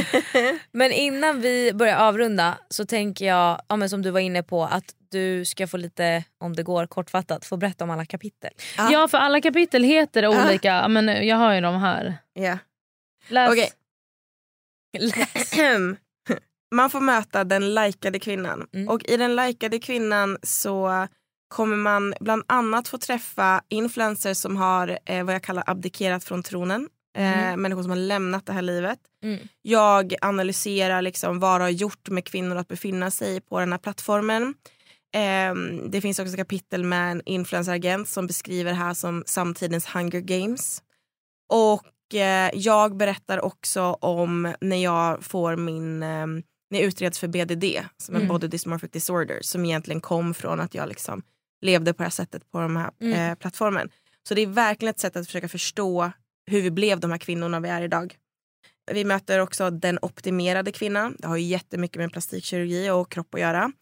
Men 0.72 0.92
innan 0.92 1.40
vi 1.40 1.72
börjar 1.74 1.96
avrunda 1.96 2.58
så 2.68 2.84
tänker 2.86 3.24
jag, 3.26 3.60
ja, 3.68 3.76
men 3.76 3.88
som 3.90 4.02
du 4.02 4.10
var 4.10 4.20
inne 4.20 4.42
på, 4.42 4.64
att 4.64 4.84
du 5.10 5.44
ska 5.44 5.66
få 5.66 5.76
lite, 5.76 6.24
om 6.40 6.56
det 6.56 6.62
går 6.62 6.86
kortfattat, 6.86 7.44
få 7.44 7.56
berätta 7.56 7.84
om 7.84 7.90
alla 7.90 8.04
kapitel. 8.04 8.50
Ja. 8.78 8.88
ja 8.92 9.08
för 9.08 9.18
alla 9.18 9.40
kapitel 9.40 9.82
heter 9.84 10.26
olika. 10.26 10.68
Ja, 10.68 10.88
Men 10.88 11.26
jag 11.26 11.36
har 11.36 11.54
ju 11.54 11.60
dem 11.60 11.80
här. 11.80 12.14
Ja. 12.34 12.58
Läs. 13.28 13.50
Okej. 13.50 13.70
Man 16.74 16.90
får 16.90 17.00
möta 17.00 17.44
den 17.44 17.74
likade 17.74 18.18
kvinnan. 18.18 18.66
Mm. 18.74 18.88
Och 18.88 19.04
i 19.04 19.16
den 19.16 19.36
likade 19.36 19.78
kvinnan 19.78 20.38
så 20.42 21.06
kommer 21.48 21.76
man 21.76 22.14
bland 22.20 22.42
annat 22.46 22.88
få 22.88 22.98
träffa 22.98 23.62
influencers 23.68 24.36
som 24.36 24.56
har 24.56 24.98
eh, 25.04 25.24
vad 25.24 25.34
jag 25.34 25.42
kallar 25.42 25.64
abdikerat 25.66 26.24
från 26.24 26.42
tronen. 26.42 26.88
Eh, 27.16 27.56
Människor 27.56 27.82
som 27.82 27.90
har 27.90 27.98
lämnat 27.98 28.46
det 28.46 28.52
här 28.52 28.62
livet. 28.62 28.98
Mm. 29.22 29.38
Jag 29.62 30.14
analyserar 30.20 31.02
liksom 31.02 31.40
vad 31.40 31.60
det 31.60 31.64
har 31.64 31.70
gjort 31.70 32.08
med 32.08 32.24
kvinnor 32.24 32.56
att 32.56 32.68
befinna 32.68 33.10
sig 33.10 33.40
på 33.40 33.60
den 33.60 33.72
här 33.72 33.78
plattformen. 33.78 34.54
Eh, 35.14 35.54
det 35.88 36.00
finns 36.00 36.18
också 36.18 36.36
kapitel 36.36 36.84
med 36.84 37.10
en 37.12 37.22
influenceragent 37.24 38.08
som 38.08 38.26
beskriver 38.26 38.70
det 38.70 38.76
här 38.76 38.94
som 38.94 39.22
samtidens 39.26 39.86
Hunger 39.86 40.20
Games. 40.20 40.82
Och 41.48 41.84
eh, 41.86 41.90
jag 42.54 42.96
berättar 42.96 43.40
också 43.40 43.82
om 43.92 44.54
när 44.60 44.76
jag 44.82 45.24
får 45.24 45.56
min 45.56 46.02
eh, 46.02 46.26
när 46.70 46.78
jag 46.80 46.82
utreds 46.82 47.18
för 47.18 47.28
BDD, 47.28 47.64
som 47.96 48.14
är 48.14 48.18
Mm. 48.18 48.28
body 48.28 48.46
dysmorphic 48.48 48.90
disorder, 48.90 49.38
som 49.42 49.64
egentligen 49.64 50.00
kom 50.00 50.34
från 50.34 50.60
att 50.60 50.74
jag 50.74 50.88
liksom 50.88 51.22
levde 51.60 51.92
på 51.94 51.98
det 51.98 52.04
här 52.04 52.10
sättet 52.10 52.50
på 52.50 52.60
de 52.60 52.76
här 52.76 52.90
Mm. 53.00 53.30
eh, 53.30 53.34
plattformen. 53.34 53.90
Så 54.28 54.34
det 54.34 54.40
är 54.42 54.46
verkligen 54.46 54.90
ett 54.90 54.98
sätt 55.00 55.16
att 55.16 55.26
försöka 55.26 55.48
förstå 55.48 56.12
hur 56.46 56.62
vi 56.62 56.70
blev 56.70 57.00
de 57.00 57.10
här 57.10 57.18
kvinnorna 57.18 57.60
vi 57.60 57.68
är 57.68 57.82
idag. 57.82 58.16
Vi 58.92 59.04
möter 59.04 59.38
också 59.38 59.70
den 59.70 59.98
optimerade 60.02 60.72
kvinnan. 60.72 61.16
Det 61.18 61.26
har 61.26 61.36
ju 61.36 61.44
jättemycket 61.44 61.96
med 61.98 62.12
plastikkirurgi 62.12 62.90
och 62.90 63.10
kropp 63.12 63.34
att 63.34 63.40
göra. 63.40 63.72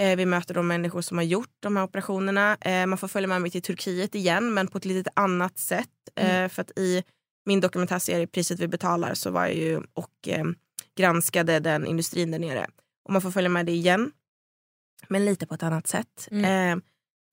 Eh, 0.00 0.16
vi 0.16 0.26
möter 0.26 0.54
de 0.54 0.66
människor 0.66 1.00
som 1.02 1.16
har 1.18 1.24
gjort 1.24 1.54
de 1.60 1.76
här 1.76 1.84
operationerna. 1.84 2.56
Eh, 2.60 2.86
man 2.86 2.98
får 2.98 3.08
följa 3.08 3.28
med 3.28 3.42
mig 3.42 3.50
till 3.50 3.62
Turkiet 3.62 4.14
igen 4.14 4.54
men 4.54 4.68
på 4.68 4.78
ett 4.78 4.84
lite 4.84 5.10
annat 5.16 5.58
sätt. 5.58 5.88
Eh, 6.16 6.48
för 6.48 6.60
att 6.62 6.78
i 6.78 7.02
min 7.44 7.60
dokumentärserie 7.60 8.26
Priset 8.26 8.60
vi 8.60 8.68
betalar 8.68 9.14
så 9.14 9.30
var 9.30 9.42
jag 9.46 9.54
ju 9.54 9.80
och 9.94 10.28
eh, 10.28 10.44
granskade 10.96 11.60
den 11.60 11.86
industrin 11.86 12.30
där 12.30 12.38
nere. 12.38 12.66
Och 13.04 13.12
man 13.12 13.22
får 13.22 13.30
följa 13.30 13.48
med 13.48 13.66
det 13.66 13.72
igen. 13.72 14.12
Men 15.08 15.24
lite 15.24 15.46
på 15.46 15.54
ett 15.54 15.62
annat 15.62 15.86
sätt. 15.86 16.28
Mm. 16.30 16.78
Eh, 16.78 16.82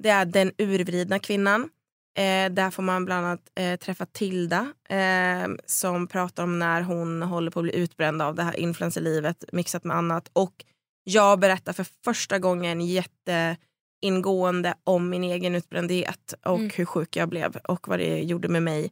det 0.03 0.09
är 0.09 0.25
den 0.25 0.51
urvridna 0.57 1.19
kvinnan. 1.19 1.69
Eh, 2.17 2.51
där 2.51 2.69
får 2.71 2.83
man 2.83 3.05
bland 3.05 3.25
annat 3.25 3.49
eh, 3.55 3.79
träffa 3.79 4.05
Tilda 4.05 4.73
eh, 4.89 5.47
som 5.65 6.07
pratar 6.07 6.43
om 6.43 6.59
när 6.59 6.81
hon 6.81 7.21
håller 7.21 7.51
på 7.51 7.59
att 7.59 7.63
bli 7.63 7.75
utbränd 7.75 8.21
av 8.21 8.35
det 8.35 8.43
här 8.43 8.55
influencerlivet 8.59 9.43
mixat 9.51 9.83
med 9.83 9.97
annat. 9.97 10.29
Och 10.33 10.65
jag 11.03 11.39
berättar 11.39 11.73
för 11.73 11.85
första 12.03 12.39
gången 12.39 12.81
jätteingående 12.81 14.73
om 14.83 15.09
min 15.09 15.23
egen 15.23 15.55
utbrändhet 15.55 16.33
och 16.45 16.57
Mm. 16.59 16.71
hur 16.75 16.85
sjuk 16.85 17.15
jag 17.15 17.29
blev 17.29 17.55
och 17.55 17.87
vad 17.87 17.99
det 17.99 18.19
gjorde 18.19 18.47
med 18.47 18.63
mig. 18.63 18.91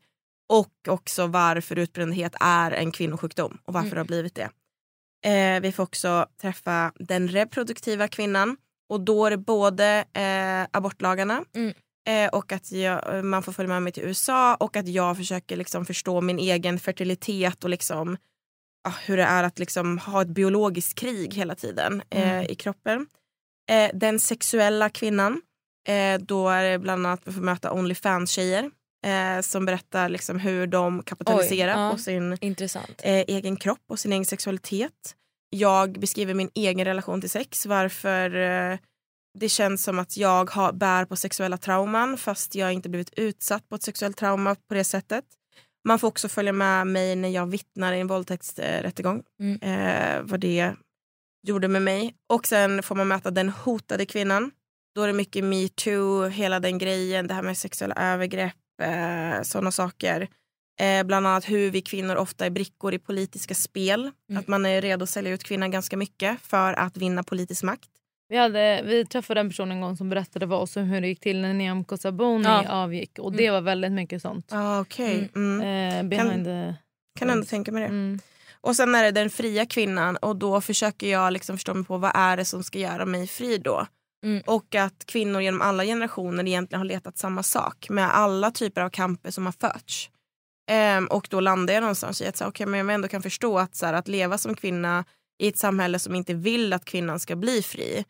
Och 0.50 0.74
också 0.88 1.28
varför 1.28 1.76
utbrändhet 1.80 2.36
är 2.40 2.72
en 2.72 2.92
kvinnosjukdom 2.92 3.58
och 3.66 3.74
varför 3.74 3.88
Mm. 3.88 3.96
det 3.96 4.00
har 4.00 4.06
blivit 4.06 4.36
det. 4.36 4.50
Eh, 5.26 5.62
vi 5.62 5.72
får 5.72 5.84
också 5.84 6.26
träffa 6.42 6.92
den 6.96 7.28
reproduktiva 7.28 8.08
kvinnan 8.08 8.58
och 8.90 9.02
då 9.02 9.26
är 9.26 9.32
det 9.32 9.38
både 9.38 10.06
eh, 10.14 10.78
abortlagarna 10.78 11.44
Mm. 11.56 11.74
eh, 12.08 12.30
och 12.30 12.52
att 12.52 12.72
jag, 12.72 13.26
man 13.26 13.44
får 13.44 13.52
följa 13.52 13.70
med 13.70 13.84
mig 13.84 13.94
till 13.94 14.04
USA 14.04 14.56
och 14.56 14.76
att 14.76 14.88
jag 14.88 15.18
försöker 15.18 15.56
liksom 15.58 15.86
förstå 15.86 16.22
min 16.22 16.40
egen 16.40 16.80
fertilitet 16.80 17.64
och 17.64 17.70
liksom, 17.70 18.18
ja, 18.84 18.94
hur 19.06 19.18
det 19.18 19.24
är 19.24 19.44
att 19.44 19.60
liksom 19.60 19.98
ha 19.98 20.22
ett 20.22 20.28
biologiskt 20.28 21.00
krig 21.00 21.34
hela 21.34 21.56
tiden 21.56 22.02
eh, 22.10 22.32
Mm. 22.32 22.46
i 22.50 22.56
kroppen. 22.56 23.08
Eh, 23.70 23.92
den 23.94 24.20
sexuella 24.20 24.90
kvinnan, 24.90 25.42
eh, 25.88 26.20
då 26.20 26.50
är 26.50 26.64
det 26.72 26.80
bland 26.80 27.06
annat 27.06 27.20
att 27.20 27.28
vi 27.28 27.32
får 27.32 27.42
möta 27.42 27.72
Onlyfans-tjejer 27.72 28.72
eh, 29.08 29.42
som 29.42 29.66
berättar 29.66 30.10
liksom 30.10 30.40
hur 30.40 30.68
de 30.68 31.04
kapitaliserar 31.04 31.76
Oj, 31.76 31.82
ja. 31.82 31.92
på 31.92 31.98
sin 31.98 32.38
Intressant. 32.42 33.02
eh, 33.04 33.24
egen 33.28 33.56
kropp 33.56 33.84
och 33.90 34.00
sin 34.00 34.14
egen 34.14 34.26
sexualitet. 34.26 35.16
Jag 35.50 36.00
beskriver 36.00 36.34
min 36.34 36.50
egen 36.54 36.86
relation 36.86 37.22
till 37.22 37.30
sex, 37.30 37.66
varför 37.66 38.36
eh, 38.36 38.78
det 39.40 39.50
känns 39.50 39.84
som 39.84 40.00
att 40.00 40.18
jag 40.18 40.50
har, 40.50 40.74
bär 40.74 41.06
på 41.06 41.16
sexuella 41.16 41.58
trauman 41.58 42.18
fast 42.18 42.56
jag 42.56 42.74
inte 42.74 42.90
blivit 42.90 43.14
utsatt 43.20 43.70
på 43.70 43.76
ett 43.76 43.84
sexuellt 43.84 44.18
trauma 44.18 44.56
på 44.56 44.74
det 44.74 44.84
sättet. 44.84 45.26
Man 45.88 46.00
får 46.00 46.08
också 46.08 46.30
följa 46.30 46.54
med 46.54 46.88
mig 46.88 47.16
när 47.16 47.30
jag 47.30 47.46
vittnar 47.46 47.94
i 47.94 48.00
en 48.00 48.08
våldtäktsrättegång. 48.08 49.24
Mm. 49.40 49.62
Eh, 49.62 50.22
vad 50.24 50.40
det 50.40 50.74
gjorde 51.48 51.68
med 51.68 51.82
mig. 51.82 52.16
Och 52.34 52.48
sen 52.48 52.84
får 52.84 52.96
man 52.96 53.08
möta 53.08 53.32
den 53.32 53.50
hotade 53.50 54.06
kvinnan. 54.06 54.52
Då 54.96 55.02
är 55.02 55.08
det 55.08 55.14
mycket 55.14 55.44
metoo, 55.44 56.26
hela 56.28 56.60
den 56.60 56.78
grejen, 56.78 57.28
det 57.28 57.34
här 57.34 57.42
med 57.42 57.58
sexuella 57.58 57.96
övergrepp, 57.96 58.56
eh, 58.82 59.42
sådana 59.44 59.72
saker. 59.72 60.28
Eh, 60.80 61.04
bland 61.04 61.28
annat 61.28 61.50
hur 61.50 61.72
vi 61.72 61.82
kvinnor 61.82 62.16
ofta 62.16 62.46
är 62.46 62.50
brickor 62.50 62.94
i 62.94 63.00
politiska 63.00 63.56
spel. 63.56 64.12
Mm. 64.30 64.40
Att 64.40 64.48
man 64.48 64.66
är 64.66 64.82
redo 64.82 65.04
att 65.04 65.10
sälja 65.10 65.32
ut 65.34 65.44
kvinnan 65.44 65.72
ganska 65.72 65.98
mycket 65.98 66.42
för 66.42 66.74
att 66.74 66.98
vinna 66.98 67.24
politisk 67.24 67.64
makt. 67.64 67.90
Vi, 68.30 68.38
hade, 68.38 68.82
vi 68.86 69.06
träffade 69.06 69.40
en 69.40 69.50
person 69.50 69.72
en 69.72 69.82
gång 69.82 69.98
som 69.98 70.10
berättade 70.10 70.48
för 70.48 70.56
oss 70.56 70.78
om 70.78 70.84
hur 70.84 71.02
det 71.02 71.08
gick 71.08 71.20
till 71.20 71.42
när 71.42 71.54
Nyamko 71.54 71.98
Sabuni 71.98 72.44
Ja. 72.44 72.70
avgick. 72.70 73.20
Och 73.20 73.34
det 73.34 73.52
var 73.52 73.62
väldigt 73.62 73.92
mycket 73.92 74.22
sånt. 74.22 74.54
Ah, 74.54 74.80
okej. 74.80 75.30
Mm. 75.36 75.62
Eh, 75.62 76.10
behind 76.10 76.46
the... 76.46 76.74
Kan 77.20 77.30
ändå 77.30 77.46
tänka 77.46 77.72
mig 77.72 77.82
det. 77.82 77.88
Mm. 77.88 78.20
Och 78.62 78.76
sen 78.76 78.96
är 78.96 79.04
det 79.04 79.12
den 79.12 79.30
fria 79.30 79.66
kvinnan 79.66 80.18
och 80.18 80.36
då 80.36 80.62
försöker 80.62 81.08
jag 81.08 81.34
liksom 81.34 81.58
förstå 81.58 81.74
mig 81.74 81.86
på 81.86 81.98
vad 81.98 82.12
är 82.16 82.38
det 82.38 82.46
som 82.46 82.64
ska 82.64 82.80
göra 82.80 83.06
mig 83.06 83.28
fri 83.28 83.58
då. 83.58 83.88
Mm. 84.28 84.44
Och 84.46 84.76
att 84.76 85.06
kvinnor 85.06 85.42
genom 85.42 85.62
alla 85.62 85.84
generationer 85.84 86.48
egentligen 86.48 86.80
har 86.80 86.86
letat 86.86 87.18
samma 87.18 87.44
sak 87.44 87.90
med 87.90 88.16
alla 88.16 88.52
typer 88.52 88.82
av 88.82 88.90
kamper 88.90 89.32
som 89.32 89.46
har 89.46 89.54
förts. 89.54 90.10
Ehm, 90.70 91.08
och 91.08 91.28
då 91.30 91.40
landar 91.40 91.74
jag 91.74 91.82
någonstans 91.82 92.22
i 92.22 92.28
att 92.28 92.38
så, 92.38 92.44
här, 92.44 92.50
okay, 92.50 92.68
men 92.68 92.80
jag 92.80 92.94
ändå 92.94 93.08
kan 93.08 93.24
förstå 93.24 93.60
att, 93.60 93.76
så 93.76 93.86
här, 93.86 93.94
att 93.94 94.08
leva 94.08 94.38
som 94.38 94.56
kvinna 94.56 95.06
i 95.44 95.48
ett 95.48 95.58
samhälle 95.58 96.00
som 96.00 96.16
inte 96.16 96.34
vill 96.34 96.74
att 96.74 96.86
kvinnan 96.86 97.20
ska 97.20 97.36
bli 97.36 97.62
fri. 97.62 98.06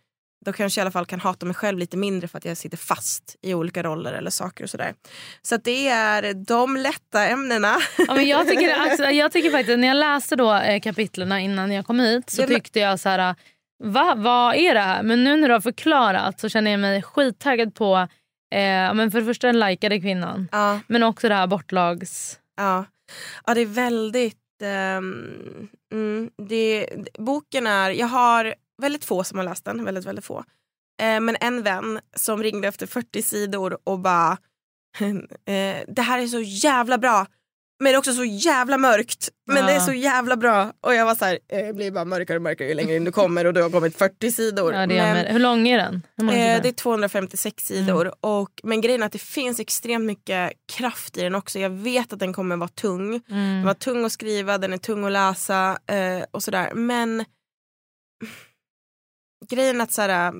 Då 0.45 0.53
kanske 0.53 0.79
jag 0.79 0.83
i 0.83 0.85
alla 0.85 0.91
fall 0.91 1.05
kan 1.05 1.19
hata 1.19 1.45
mig 1.45 1.55
själv 1.55 1.77
lite 1.79 1.97
mindre 1.97 2.27
för 2.27 2.37
att 2.37 2.45
jag 2.45 2.57
sitter 2.57 2.77
fast 2.77 3.35
i 3.41 3.53
olika 3.53 3.83
roller 3.83 4.13
eller 4.13 4.31
saker 4.31 4.63
och 4.63 4.69
sådär. 4.69 4.93
Så 5.41 5.55
att 5.55 5.63
det 5.63 5.87
är 5.87 6.33
de 6.33 6.77
lätta 6.77 7.27
ämnena. 7.27 7.75
Ja, 7.97 8.13
men 8.13 8.27
jag, 8.27 8.47
tycker, 8.47 8.75
alltså, 8.77 9.03
jag 9.03 9.31
tycker 9.31 9.51
faktiskt 9.51 9.79
när 9.79 9.87
jag 9.87 9.97
läste 9.97 10.35
då 10.35 10.53
eh, 10.53 10.81
kapitlerna 10.81 11.39
innan 11.39 11.71
jag 11.71 11.85
kom 11.85 11.99
hit 11.99 12.29
så 12.29 12.47
tyckte 12.47 12.79
jag 12.79 12.99
så 12.99 13.09
här. 13.09 13.35
Va, 13.83 14.15
vad 14.17 14.55
är 14.55 14.73
det 14.73 14.79
här? 14.79 15.03
Men 15.03 15.23
nu 15.23 15.35
när 15.35 15.47
du 15.47 15.53
har 15.53 15.61
förklarat 15.61 16.39
så 16.39 16.49
känner 16.49 16.71
jag 16.71 16.79
mig 16.79 17.01
skittaggad 17.01 17.75
på 17.75 17.95
eh, 18.51 18.93
men 18.93 19.11
för 19.11 19.19
det 19.19 19.25
första 19.25 19.47
den 19.47 19.59
likade 19.59 19.99
kvinnan 19.99 20.47
Ja. 20.51 20.79
men 20.87 21.03
också 21.03 21.29
det 21.29 21.35
här 21.35 21.47
bortlags... 21.47 22.39
Ja, 22.57 22.85
ja 23.45 23.53
det 23.53 23.61
är 23.61 23.65
väldigt... 23.65 24.37
ehm, 24.63 25.69
mm, 25.91 26.29
det, 26.37 26.89
boken 27.19 27.67
är... 27.67 27.89
Jag 27.89 28.07
har 28.07 28.55
väldigt 28.81 29.05
få 29.05 29.23
som 29.23 29.37
har 29.37 29.45
läst 29.45 29.65
den. 29.65 29.85
Väldigt, 29.85 30.05
väldigt 30.05 30.25
få. 30.25 30.43
Eh, 31.01 31.19
men 31.19 31.37
en 31.41 31.63
vän 31.63 31.99
som 32.15 32.43
ringde 32.43 32.67
efter 32.67 32.87
40 32.87 33.21
sidor 33.21 33.77
och 33.83 33.99
bara... 33.99 34.31
eh, 35.45 35.77
det 35.87 36.01
här 36.01 36.19
är 36.19 36.27
så 36.27 36.39
jävla 36.39 36.97
bra. 36.97 37.25
Men 37.79 37.91
det 37.91 37.95
är 37.95 37.97
också 37.97 38.13
så 38.13 38.23
jävla 38.23 38.77
mörkt. 38.77 39.29
Men 39.47 39.65
det 39.65 39.71
är 39.71 39.75
Ja. 39.75 39.81
så 39.85 39.93
jävla 39.93 40.37
bra. 40.37 40.73
Och 40.81 40.93
jag 40.95 41.05
var 41.05 41.15
så 41.15 41.25
här, 41.25 41.39
eh, 41.51 41.67
det 41.67 41.73
blir 41.73 41.91
bara 41.91 42.05
mörkare 42.05 42.37
och 42.37 42.41
mörkare 42.43 42.67
ju 42.67 42.73
längre 42.73 42.95
in 42.95 43.03
du 43.03 43.11
kommer 43.11 43.45
och 43.45 43.53
du 43.53 43.61
har 43.61 43.69
kommit 43.69 43.97
40 43.97 44.31
sidor. 44.31 44.73
Ja, 44.73 44.87
Men- 44.87 45.25
Hur 45.25 45.39
lång 45.39 45.67
är 45.67 45.77
den? 45.77 46.01
Hur 46.17 46.23
många 46.23 46.37
Eh, 46.37 46.61
det 46.61 46.69
är 46.69 46.73
256 46.73 47.65
sidor. 47.67 48.13
Och, 48.25 48.51
men 48.63 48.81
grejen 48.81 49.01
är 49.01 49.05
att 49.05 49.11
det 49.11 49.21
finns 49.21 49.59
extremt 49.59 50.05
mycket 50.05 50.51
kraft 50.77 51.17
i 51.17 51.21
den 51.21 51.35
också. 51.35 51.59
Jag 51.59 51.69
vet 51.69 52.13
att 52.13 52.19
den 52.19 52.33
kommer 52.33 52.55
vara 52.57 52.69
tung. 52.69 53.07
Mm. 53.29 53.55
Den 53.55 53.65
var 53.65 53.73
tung 53.73 54.05
att 54.05 54.11
skriva, 54.11 54.57
den 54.57 54.73
är 54.73 54.77
tung 54.77 55.05
att 55.05 55.11
läsa 55.11 55.77
eh, 55.87 56.23
och 56.31 56.43
sådär. 56.43 56.73
Men 56.73 57.25
grejen 59.49 59.79
är 59.81 59.83
att 59.83 59.91
så 59.91 60.01
här, 60.01 60.33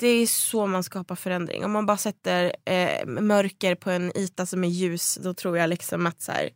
det 0.00 0.08
är 0.08 0.26
så 0.26 0.66
man 0.66 0.82
skapar 0.84 1.14
förändring. 1.16 1.64
Om 1.64 1.70
man 1.72 1.86
bara 1.86 1.96
sätter 1.96 2.52
eh, 2.64 3.06
mörker 3.06 3.74
på 3.74 3.90
en 3.90 4.18
yta 4.18 4.46
som 4.46 4.64
är 4.64 4.68
ljus 4.68 5.18
då 5.22 5.34
tror 5.34 5.58
jag 5.58 5.68
liksom 5.70 6.06
att 6.06 6.22
så 6.22 6.32
här, 6.32 6.50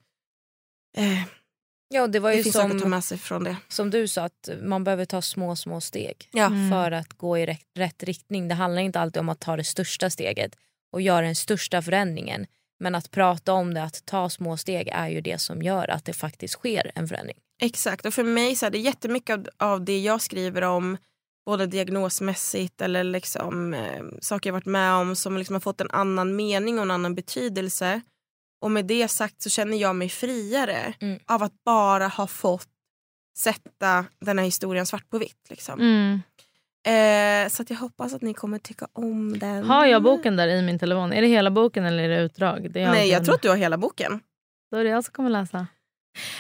eh, 0.96 1.22
Ja, 1.88 2.06
det 2.06 2.18
var 2.18 2.30
det 2.30 2.36
ju 2.36 2.42
finns 2.42 2.54
saker 2.54 2.66
att 2.66 2.72
ta 2.72 2.78
som, 2.80 2.90
med 2.90 3.04
sig 3.04 3.18
från 3.18 3.44
det. 3.44 3.56
som 3.68 3.90
du 3.90 4.08
sa, 4.08 4.22
att 4.24 4.48
man 4.62 4.84
behöver 4.84 5.04
ta 5.04 5.22
små, 5.22 5.56
små 5.56 5.80
steg 5.80 6.28
Ja. 6.32 6.46
Mm. 6.46 6.70
för 6.70 6.90
att 6.92 7.12
gå 7.12 7.38
i 7.38 7.46
rätt, 7.46 7.66
rätt 7.78 8.02
riktning. 8.02 8.48
Det 8.48 8.54
handlar 8.54 8.82
inte 8.82 9.00
alltid 9.00 9.20
om 9.20 9.28
att 9.28 9.40
ta 9.40 9.56
det 9.56 9.64
största 9.64 10.10
steget 10.10 10.56
och 10.92 11.00
göra 11.00 11.26
den 11.26 11.34
största 11.34 11.82
förändringen. 11.82 12.46
Men 12.80 12.94
att 12.94 13.10
prata 13.10 13.52
om 13.52 13.74
det, 13.74 13.82
att 13.82 14.06
ta 14.06 14.30
små 14.30 14.56
steg 14.56 14.88
är 14.92 15.08
ju 15.08 15.20
det 15.20 15.38
som 15.40 15.62
gör 15.62 15.90
att 15.90 16.04
det 16.04 16.12
faktiskt 16.12 16.54
sker 16.54 16.90
en 16.94 17.08
förändring. 17.08 17.36
Exakt, 17.62 18.06
och 18.06 18.14
för 18.14 18.24
mig 18.24 18.56
så 18.56 18.66
är 18.66 18.70
det 18.70 18.78
jättemycket 18.78 19.34
av, 19.34 19.48
av 19.58 19.84
det 19.84 20.00
jag 20.00 20.22
skriver 20.22 20.62
om 20.62 20.96
både 21.46 21.66
diagnosmässigt 21.66 22.80
eller 22.80 23.04
liksom, 23.04 23.74
eh, 23.74 24.02
saker 24.20 24.50
jag 24.50 24.52
varit 24.54 24.66
med 24.66 24.92
om 24.92 25.16
som 25.16 25.38
liksom 25.38 25.54
har 25.54 25.60
fått 25.60 25.80
en 25.80 25.90
annan 25.90 26.36
mening 26.36 26.76
och 26.78 26.82
en 26.84 26.90
annan 26.90 27.14
betydelse. 27.14 28.00
Och 28.64 28.70
med 28.70 28.84
det 28.84 29.08
sagt 29.08 29.42
så 29.42 29.50
känner 29.50 29.76
jag 29.76 29.96
mig 29.96 30.08
friare 30.08 30.94
Mm. 31.00 31.18
av 31.26 31.42
att 31.42 31.64
bara 31.64 32.08
ha 32.08 32.26
fått 32.26 32.68
sätta 33.38 34.04
den 34.20 34.38
här 34.38 34.44
historien 34.44 34.86
svart 34.86 35.10
på 35.10 35.18
vitt. 35.18 35.46
Liksom. 35.50 35.80
Mm. 35.80 36.20
Eh, 36.86 37.48
så 37.48 37.62
att 37.62 37.70
jag 37.70 37.76
hoppas 37.76 38.14
att 38.14 38.22
ni 38.22 38.34
kommer 38.34 38.58
tycka 38.58 38.88
om 38.92 39.38
den. 39.38 39.64
Har 39.64 39.86
jag 39.86 40.02
boken 40.02 40.36
där 40.36 40.48
i 40.48 40.62
min 40.62 40.78
telefon? 40.78 41.12
Är 41.12 41.22
det 41.22 41.28
hela 41.28 41.50
boken 41.50 41.84
eller 41.84 42.02
är 42.04 42.08
det 42.08 42.22
utdrag? 42.22 42.70
Det 42.70 42.90
Nej, 42.90 43.08
jag 43.08 43.24
tror 43.24 43.34
att 43.34 43.42
du 43.42 43.48
har 43.48 43.56
hela 43.56 43.78
boken. 43.78 44.20
Då 44.70 44.76
är 44.76 44.84
det 44.84 44.90
jag 44.90 45.04
som 45.04 45.12
kommer 45.12 45.30
läsa. 45.30 45.66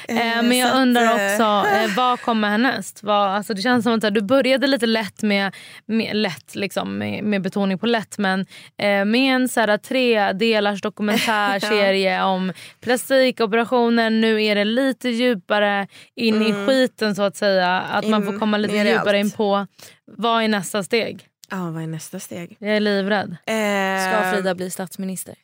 Eh, 0.08 0.36
Eh, 0.38 0.42
men 0.42 0.58
jag 0.58 0.68
att, 0.70 0.76
undrar 0.76 1.02
eh, 1.02 1.12
också, 1.32 1.68
eh, 1.76 1.94
vad 1.96 2.20
kommer 2.20 2.48
härnäst? 2.48 3.02
Vad, 3.02 3.28
alltså 3.28 3.54
det 3.54 3.62
känns 3.62 3.84
som 3.84 3.92
att 3.94 4.14
du 4.14 4.20
började 4.22 4.66
lite 4.66 4.86
lätt 4.86 5.22
med, 5.22 5.54
med, 5.86 6.16
lätt, 6.16 6.54
liksom, 6.54 6.98
med, 6.98 7.24
med 7.24 7.42
betoning 7.42 7.78
på 7.78 7.86
lätt 7.86 8.18
men 8.18 8.40
eh, 8.78 9.04
med 9.04 9.34
en 9.34 9.48
så 9.48 9.60
här, 9.60 9.76
tre 9.78 10.32
delars 10.32 10.80
dokumentärserie 10.88 12.22
om 12.22 12.52
plastikoperationer. 12.80 14.10
Nu 14.10 14.42
är 14.44 14.54
det 14.54 14.64
lite 14.64 15.08
djupare 15.08 15.86
in 16.14 16.42
i 16.42 16.50
Mm. 16.50 16.66
skiten 16.66 17.14
så 17.14 17.22
att 17.22 17.36
säga. 17.36 17.80
Att 17.80 18.08
man 18.08 18.20
In- 18.26 18.32
får 18.32 18.38
komma 18.38 18.56
lite 18.56 18.74
i 18.76 18.88
djupare 18.88 19.00
allt. 19.18 19.24
in 19.26 19.30
på 19.30 19.66
vad 20.06 20.42
är 20.42 20.48
nästa 20.48 20.82
steg? 20.82 21.26
Ja, 21.50 21.70
vad 21.70 21.82
är 21.82 21.86
nästa 21.86 22.20
steg? 22.20 22.56
Jag 22.58 22.76
är 22.76 22.80
livrädd. 22.80 23.36
Eh, 23.46 24.12
Ska 24.20 24.32
Frida 24.32 24.54
bli 24.54 24.70
statsminister? 24.70 25.34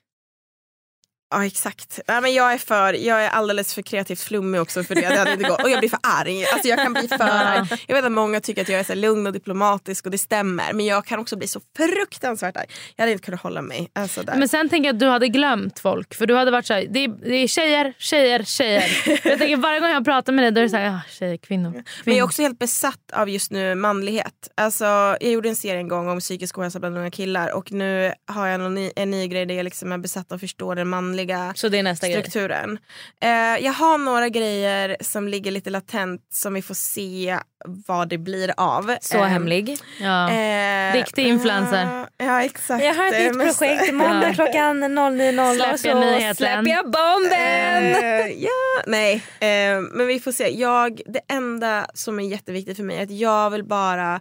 Ja 1.30 1.46
exakt. 1.46 2.00
Nej, 2.08 2.20
men 2.20 2.34
jag, 2.34 2.52
är 2.52 2.58
för, 2.58 2.92
jag 2.92 3.24
är 3.24 3.28
alldeles 3.28 3.74
för 3.74 3.82
kreativt 3.82 4.20
flummig 4.20 4.60
också 4.60 4.82
för 4.82 4.94
det. 4.94 5.00
det 5.00 5.18
hade 5.18 5.32
inte 5.32 5.48
gått. 5.48 5.62
Och 5.62 5.70
jag 5.70 5.78
blir 5.78 5.88
för 5.88 5.98
arg. 6.02 6.44
Alltså, 6.44 6.68
jag 6.68 6.78
kan 6.78 6.92
bli 6.92 7.08
för 7.08 7.20
arg. 7.20 7.68
Jag 7.86 7.96
vet 7.96 8.04
att 8.04 8.12
många 8.12 8.40
tycker 8.40 8.62
att 8.62 8.68
jag 8.68 8.80
är 8.80 8.84
så 8.84 8.92
här 8.92 9.00
lugn 9.00 9.26
och 9.26 9.32
diplomatisk 9.32 10.04
och 10.04 10.10
det 10.10 10.18
stämmer. 10.18 10.72
Men 10.72 10.86
jag 10.86 11.04
kan 11.04 11.18
också 11.18 11.36
bli 11.36 11.48
så 11.48 11.60
fruktansvärt 11.76 12.56
arg. 12.56 12.66
Jag 12.96 13.02
hade 13.02 13.12
inte 13.12 13.24
kunnat 13.24 13.40
hålla 13.40 13.62
mig. 13.62 13.90
Alltså, 13.92 14.22
där. 14.22 14.36
Men 14.36 14.48
sen 14.48 14.68
tänker 14.68 14.88
jag 14.88 14.94
att 14.94 15.00
du 15.00 15.06
hade 15.06 15.28
glömt 15.28 15.78
folk. 15.78 16.14
För 16.14 16.26
du 16.26 16.36
hade 16.36 16.50
varit 16.50 16.66
såhär, 16.66 16.86
det 16.90 17.04
är, 17.04 17.08
det 17.08 17.36
är 17.36 17.46
tjejer, 17.46 17.94
tjejer, 17.98 18.42
tjejer. 18.42 19.02
jag 19.06 19.38
tänker 19.38 19.56
varje 19.56 19.80
gång 19.80 19.90
jag 19.90 20.04
pratar 20.04 20.32
med 20.32 20.44
dig 20.44 20.50
då 20.52 20.58
är 20.58 20.62
det 20.62 20.70
såhär, 20.70 20.84
ja, 20.84 21.00
tjejer, 21.10 21.36
kvinnor. 21.36 21.70
Men 21.70 21.74
jag 21.74 21.84
är 21.84 22.04
kvinnor. 22.04 22.24
också 22.24 22.42
helt 22.42 22.58
besatt 22.58 23.12
av 23.12 23.28
just 23.28 23.50
nu 23.50 23.74
manlighet. 23.74 24.48
Alltså, 24.54 24.84
jag 25.20 25.30
gjorde 25.30 25.48
en 25.48 25.56
serie 25.56 25.80
en 25.80 25.88
gång 25.88 26.08
om 26.08 26.20
psykisk 26.20 26.58
ohälsa 26.58 26.80
bland 26.80 26.98
unga 26.98 27.10
killar 27.10 27.52
och 27.52 27.72
nu 27.72 28.12
har 28.26 28.46
jag 28.46 28.64
en 28.64 28.74
ny, 28.74 28.90
en 28.96 29.10
ny 29.10 29.28
grej 29.28 29.46
där 29.46 29.54
jag 29.54 29.64
liksom 29.64 29.92
är 29.92 29.98
besatt 29.98 30.32
av 30.32 30.36
att 30.36 30.40
förstå 30.40 30.74
den 30.74 30.88
manliga 30.88 31.19
Så 31.54 31.68
det 31.68 31.78
är 31.78 31.82
nästa 31.82 32.08
grej? 32.08 32.20
strukturen. 32.20 32.78
Eh, 33.22 33.28
jag 33.64 33.72
har 33.72 33.98
några 33.98 34.28
grejer 34.28 34.96
som 35.00 35.28
ligger 35.28 35.50
lite 35.50 35.70
latent 35.70 36.20
som 36.32 36.54
vi 36.54 36.62
får 36.62 36.74
se 36.74 37.38
vad 37.86 38.08
det 38.08 38.18
blir 38.18 38.52
av. 38.56 38.94
Så 39.00 39.16
Eh, 39.18 39.24
hemlig. 39.24 39.78
Ja. 40.00 40.30
eh, 40.30 40.94
Riktig 40.94 41.26
influencer. 41.26 41.88
Ja, 42.18 42.24
ja 42.26 42.42
exakt. 42.44 42.84
Jag 42.84 42.94
har 42.94 43.06
ett 43.06 43.36
nytt 43.36 43.58
projekt 43.58 43.88
imorgon 43.88 44.22
Ja. 44.22 44.32
klockan 44.34 44.84
09.00 44.84 45.54
Släpper 45.54 45.76
så 45.76 45.88
jag 45.88 46.00
nyheten. 46.00 46.34
släpper 46.36 46.70
jag 46.70 46.84
bomben! 46.84 47.84
Eh, 47.84 48.26
ja, 48.42 48.82
nej. 48.86 49.14
Eh, 49.40 49.80
men 49.92 50.06
vi 50.06 50.20
får 50.20 50.32
se. 50.32 50.48
Jag, 50.58 51.00
det 51.06 51.20
enda 51.34 51.86
som 51.94 52.20
är 52.20 52.24
jätteviktigt 52.24 52.76
för 52.76 52.84
mig 52.84 52.96
är 52.98 53.02
att 53.02 53.10
jag 53.10 53.50
vill 53.50 53.64
bara 53.64 54.20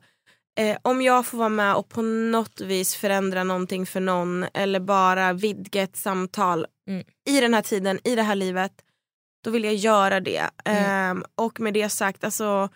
eh, 0.60 0.78
om 0.82 1.02
jag 1.02 1.26
får 1.26 1.38
vara 1.38 1.50
med 1.50 1.76
och 1.76 1.90
på 1.90 2.02
något 2.02 2.62
vis 2.62 2.96
förändra 2.96 3.44
någonting 3.44 3.86
för 3.86 4.00
någon 4.00 4.46
eller 4.54 4.80
bara 4.80 5.34
vidga 5.34 5.82
ett 5.82 5.98
samtal 5.98 6.66
Mm. 6.88 7.04
i 7.30 7.42
den 7.42 7.54
här 7.54 7.62
tiden, 7.62 8.00
i 8.04 8.16
det 8.16 8.24
här 8.24 8.36
livet, 8.36 8.72
då 9.44 9.52
vill 9.52 9.64
jag 9.64 9.76
göra 9.76 10.20
det. 10.20 10.50
Mm. 10.66 11.18
Eh, 11.18 11.24
och 11.36 11.60
med 11.60 11.74
det 11.74 11.90
sagt, 11.90 12.24
alltså, 12.24 12.70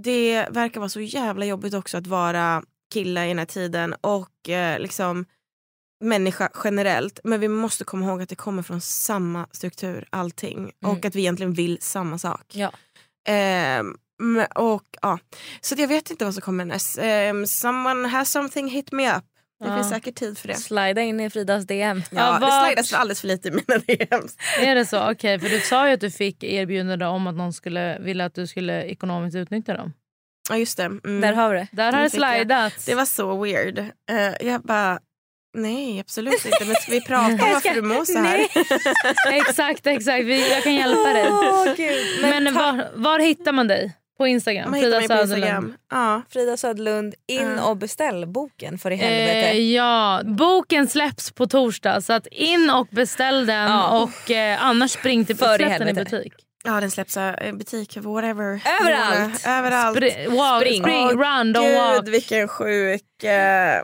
det 0.00 0.48
verkar 0.50 0.80
vara 0.80 0.88
så 0.88 1.00
jävla 1.00 1.44
jobbigt 1.44 1.74
också 1.74 1.98
att 1.98 2.06
vara 2.06 2.62
kille 2.94 3.24
i 3.24 3.28
den 3.28 3.38
här 3.38 3.46
tiden 3.46 3.94
och 4.00 4.48
eh, 4.48 4.80
liksom 4.80 5.24
människa 6.04 6.48
generellt. 6.64 7.20
Men 7.24 7.40
vi 7.40 7.48
måste 7.48 7.84
komma 7.84 8.06
ihåg 8.06 8.22
att 8.22 8.28
det 8.28 8.34
kommer 8.36 8.62
från 8.62 8.80
samma 8.80 9.46
struktur, 9.52 10.06
allting. 10.10 10.72
Och 10.84 10.88
Mm. 10.90 11.00
att 11.04 11.14
vi 11.14 11.20
egentligen 11.20 11.52
vill 11.52 11.78
samma 11.80 12.18
sak. 12.18 12.44
Ja. 12.52 12.72
Men- 14.22 14.46
och, 14.54 14.82
ja. 15.02 15.18
Så 15.60 15.74
jag 15.78 15.88
vet 15.88 16.10
inte 16.10 16.24
vad 16.24 16.34
som 16.34 16.40
kommer 16.40 16.64
näst. 16.64 16.98
Um, 17.30 17.46
someone 17.46 18.08
has 18.08 18.30
something 18.30 18.68
hit 18.70 18.92
me 18.92 19.10
up. 19.16 19.24
Det 19.60 19.68
Ja. 19.68 19.76
finns 19.76 19.88
säkert 19.90 20.14
tid 20.14 20.38
för 20.38 20.48
det. 20.48 20.54
Slida 20.54 21.00
in 21.02 21.20
i 21.20 21.30
Fridas 21.30 21.66
DM. 21.66 22.02
Ja, 22.10 22.38
Ja, 22.40 22.46
det 22.46 22.66
slidas 22.74 22.92
alldeles 22.92 23.20
för 23.20 23.28
lite 23.28 23.48
i 23.48 23.50
mina 23.50 23.78
DMs. 23.86 24.36
Är 24.60 24.74
det 24.74 24.86
så? 24.86 25.10
Okej, 25.10 25.38
för 25.40 25.48
du 25.48 25.60
sa 25.60 25.88
ju 25.88 25.94
att 25.94 26.00
du 26.00 26.10
fick 26.10 26.44
erbjudande 26.44 27.06
om 27.06 27.26
att 27.26 27.34
någon 27.34 27.52
skulle 27.52 27.98
ville 27.98 28.24
att 28.24 28.34
du 28.34 28.46
skulle 28.46 28.82
ekonomiskt 28.84 29.36
utnyttja 29.36 29.74
dem. 29.76 29.92
Ja 30.50 30.56
just 30.56 30.76
det. 30.76 30.82
Mm. 30.84 31.20
Där 31.20 31.32
har 31.32 31.50
vi 31.50 31.56
det. 31.58 31.68
Där 31.72 31.92
har 31.92 32.02
det 32.02 32.10
slidats. 32.10 32.84
Det 32.86 32.94
var 32.94 33.04
så 33.04 33.42
weird. 33.42 33.78
Eh, 33.78 34.46
jag 34.46 34.60
bara, 34.62 34.98
nej 35.56 36.00
absolut 36.00 36.44
inte. 36.46 36.64
Men 36.64 36.74
ska 36.80 36.92
vi 36.92 37.00
prata 37.00 37.26
om 37.26 37.36
varför 37.36 37.74
du 37.74 37.82
mår 37.82 38.04
så 38.04 38.18
här? 38.18 38.46
exakt, 39.40 39.86
exakt. 39.86 40.24
Jag 40.28 40.62
kan 40.62 40.74
hjälpa 40.74 41.12
dig. 41.12 41.30
Men, 42.22 42.44
Men, 42.44 42.54
var, 42.54 42.90
var 42.94 43.18
hittar 43.18 43.52
man 43.52 43.68
dig? 43.68 43.92
På 44.22 44.26
Instagram? 44.26 44.70
Man 44.70 44.80
på 44.80 44.86
Söderlund. 44.86 45.32
Instagram. 45.32 45.74
Ja. 45.90 46.22
Frida 46.30 46.56
Söderlund, 46.56 47.14
in 47.28 47.54
Ja. 47.58 47.64
och 47.64 47.76
beställ 47.76 48.26
boken 48.26 48.78
för 48.78 48.90
i 48.90 48.96
helvete. 48.96 49.48
Eh, 49.50 49.56
ja, 49.74 50.20
boken 50.24 50.88
släpps 50.88 51.30
på 51.32 51.46
torsdag 51.46 52.00
så 52.00 52.12
att 52.12 52.26
in 52.26 52.70
och 52.70 52.86
beställ 52.90 53.46
den 53.46 53.70
Ja. 53.70 54.02
och 54.02 54.30
eh, 54.30 54.64
annars 54.64 54.90
spring 54.90 55.24
till 55.24 55.36
För 55.36 55.54
i 55.54 55.58
den 55.58 55.68
i 55.68 55.70
helvete. 55.70 56.04
butik. 56.10 56.32
Ja 56.64 56.80
den 56.80 56.90
släpps 56.90 57.16
i 57.16 57.52
butik, 57.52 57.96
whatever. 57.96 58.60
Överallt. 58.80 59.46
Överallt. 59.46 59.98
Spr- 59.98 60.28
walk, 60.36 60.62
Spring. 60.62 60.82
spring, 60.82 61.08
run, 61.08 61.56
don't 61.56 61.66
Gud 61.66 61.76
walk. 61.76 62.08
vilken 62.08 62.48
sjuk... 62.48 63.24
eh, 63.24 63.82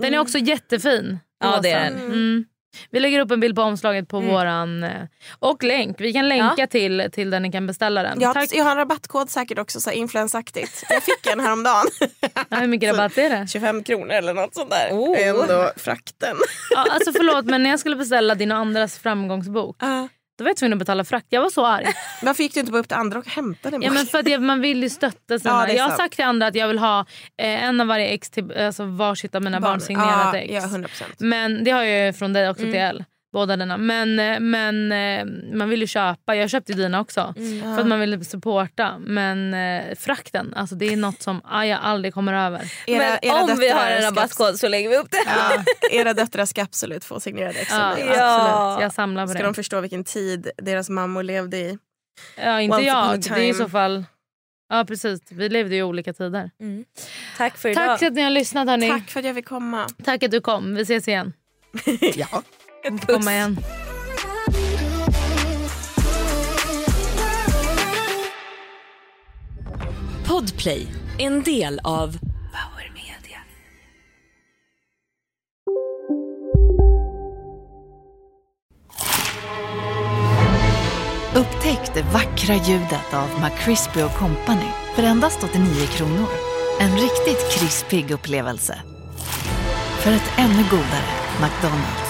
Den 0.00 0.14
är 0.14 0.18
också 0.18 0.38
jättefin. 0.38 1.18
Ja, 1.44 1.60
det 1.62 1.70
är 1.70 1.84
den. 1.90 1.98
Mm. 1.98 2.44
Vi 2.90 3.00
lägger 3.00 3.20
upp 3.20 3.30
en 3.30 3.40
bild 3.40 3.56
på 3.56 3.62
omslaget 3.62 4.08
på 4.08 4.16
Mm. 4.16 4.30
våran... 4.30 4.84
eh, 4.84 4.90
Och 5.38 5.62
länk. 5.62 6.00
Vi 6.00 6.12
kan 6.12 6.28
länka 6.28 6.66
till, 6.66 7.08
till 7.12 7.30
där 7.30 7.40
ni 7.40 7.52
kan 7.52 7.66
beställa 7.66 8.02
den. 8.02 8.20
Jag, 8.20 8.34
Tack. 8.34 8.48
jag 8.52 8.64
har 8.64 8.70
en 8.70 8.76
rabattkod 8.76 9.30
säkert 9.30 9.58
också, 9.58 9.80
så 9.80 9.90
influensaktigt. 9.90 10.84
Jag 10.88 11.02
fick 11.02 11.26
en 11.32 11.40
häromdagen. 11.40 11.86
Ja, 12.48 12.56
hur 12.58 12.66
mycket 12.66 12.90
rabatt 12.92 13.18
är 13.18 13.30
det? 13.30 13.46
25 13.48 13.82
kronor 13.84 14.10
eller 14.12 14.34
något 14.34 14.54
sånt 14.54 14.70
där. 14.70 14.88
Oh. 14.92 15.26
Ändå 15.28 15.70
frakten. 15.76 16.36
Ja, 16.70 16.86
alltså 16.90 17.12
förlåt 17.12 17.44
men 17.44 17.62
när 17.62 17.70
jag 17.70 17.80
skulle 17.80 17.96
beställa 17.96 18.34
din 18.34 18.52
och 18.52 18.58
andras 18.58 18.98
framgångsbok 18.98 19.76
då 20.40 20.44
var 20.44 20.50
jag 20.50 20.56
tvungen 20.56 20.72
att 20.72 20.78
betala 20.78 21.04
frakt. 21.04 21.26
Jag 21.30 21.40
var 21.42 21.50
så 21.50 21.66
arg. 21.66 21.86
Varför 22.22 22.42
gick 22.42 22.54
du 22.54 22.60
inte 22.60 22.72
bara 22.72 22.78
upp 22.78 22.88
till 22.88 22.96
andra 22.96 23.18
och 23.18 23.26
hämtade 23.28 23.76
en 23.76 23.82
Ja, 23.82 23.90
men 23.92 24.06
för 24.06 24.18
att 24.18 24.28
jag, 24.28 24.42
man 24.42 24.60
vill 24.60 24.82
ju 24.82 24.88
stötta 24.90 25.38
sina. 25.38 25.68
Ja, 25.68 25.74
jag 25.74 25.84
har 25.84 25.96
sagt 25.96 26.14
till 26.14 26.24
andra 26.24 26.46
att 26.46 26.54
jag 26.54 26.68
vill 26.68 26.78
ha 26.78 27.00
eh, 27.36 27.64
en 27.64 27.80
av 27.80 27.86
varje 27.86 28.06
ex 28.06 28.30
till 28.30 28.52
alltså 28.56 28.84
varsitt 28.84 29.34
av 29.34 29.42
mina 29.42 29.60
barn, 29.60 29.70
Barn. 29.72 29.80
signerat 29.80 30.34
Ja, 30.34 30.36
ex. 30.38 30.52
ja, 30.52 30.60
100%. 30.60 30.86
Men 31.18 31.64
det 31.64 31.70
har 31.70 31.82
jag 31.82 32.06
ju 32.06 32.12
från 32.12 32.32
dig 32.32 32.50
också 32.50 32.62
Mm. 32.62 32.72
till 32.72 32.80
Elle. 32.80 33.04
Båda 33.32 33.56
dina. 33.56 33.76
Men, 33.76 34.18
eh, 34.18 34.40
men 34.40 34.92
eh, 34.92 35.24
man 35.56 35.68
vill 35.68 35.80
ju 35.80 35.86
köpa. 35.86 36.36
Jag 36.36 36.50
köpte 36.50 36.72
dina 36.72 37.00
också. 37.00 37.34
Mm. 37.36 37.74
För 37.74 37.80
att 37.82 37.86
man 37.86 38.00
vill 38.00 38.24
supporta. 38.24 38.98
Men 38.98 39.54
eh, 39.54 39.94
frakten, 39.94 40.54
alltså 40.56 40.74
det 40.74 40.92
är 40.92 40.96
något 40.96 41.22
som 41.22 41.40
ah, 41.44 41.64
jag 41.64 41.78
aldrig 41.82 42.14
kommer 42.14 42.32
över. 42.46 42.58
Era- 42.86 42.98
Men 42.98 43.18
era 43.22 43.42
om 43.42 43.56
vi 43.58 43.68
har 43.70 43.90
en 43.90 44.02
rabattkod 44.02 44.58
så 44.58 44.68
lägger 44.68 44.88
vi 44.88 44.96
upp 44.96 45.10
det. 45.10 45.22
Ja, 45.26 45.64
era 45.90 46.14
döttrar 46.14 46.44
ska 46.44 46.62
absolut 46.62 47.04
få 47.04 47.20
signerade 47.20 47.58
ex. 47.58 47.70
Ja, 47.70 47.90
absolut. 47.90 48.82
Jag 48.82 48.92
samlar 48.92 49.26
på 49.26 49.30
Ska 49.30 49.38
det. 49.38 49.44
de 49.44 49.54
förstå 49.54 49.80
vilken 49.80 50.04
tid 50.04 50.50
deras 50.56 50.90
mammor 50.90 51.22
levde 51.22 51.56
i. 51.56 51.78
Ja, 52.36 52.60
inte 52.60 52.76
Once 52.76 52.86
jag. 52.86 53.20
Det 53.20 53.30
är 53.30 53.50
i 53.50 53.54
så 53.54 53.68
fall... 53.68 54.04
Ja 54.72 54.84
precis, 54.88 55.20
vi 55.30 55.48
levde 55.48 55.76
i 55.76 55.82
olika 55.82 56.12
tider. 56.12 56.50
Tack 57.36 57.56
för 57.58 57.68
idag. 57.68 57.86
Tack 57.86 57.98
för 57.98 58.06
att 58.06 58.12
ni 58.12 58.22
har 58.22 58.30
lyssnat 58.30 58.68
hörni. 58.68 58.88
Tack 58.88 59.10
för 59.10 59.20
att 59.20 59.26
jag 59.26 59.34
fick 59.34 59.46
komma. 59.48 59.86
Tack 60.04 60.22
att 60.22 60.30
du 60.30 60.40
kom. 60.40 60.74
Vi 60.74 60.82
ses 60.82 61.08
igen. 61.08 61.32
ja. 62.14 62.42
Komma 62.82 63.32
igen. 63.32 63.56
Podplay, 70.26 70.86
en 71.18 71.42
del 71.42 71.80
av 71.84 72.18
Power 72.18 72.92
Media. 72.94 73.38
Upptäck 81.34 81.94
det 81.94 82.02
vackra 82.02 82.54
ljudet 82.54 83.14
av 83.14 83.28
McCrispy 83.40 84.00
Company 84.18 84.70
för 84.94 85.02
endast 85.02 85.44
89 85.44 85.86
kronor. 85.86 86.28
En 86.80 86.92
riktigt 86.92 87.52
krispig 87.52 88.10
upplevelse. 88.10 88.78
För 90.00 90.10
ett 90.12 90.30
ännu 90.38 90.62
godare 90.70 91.10
McDonalds. 91.40 92.09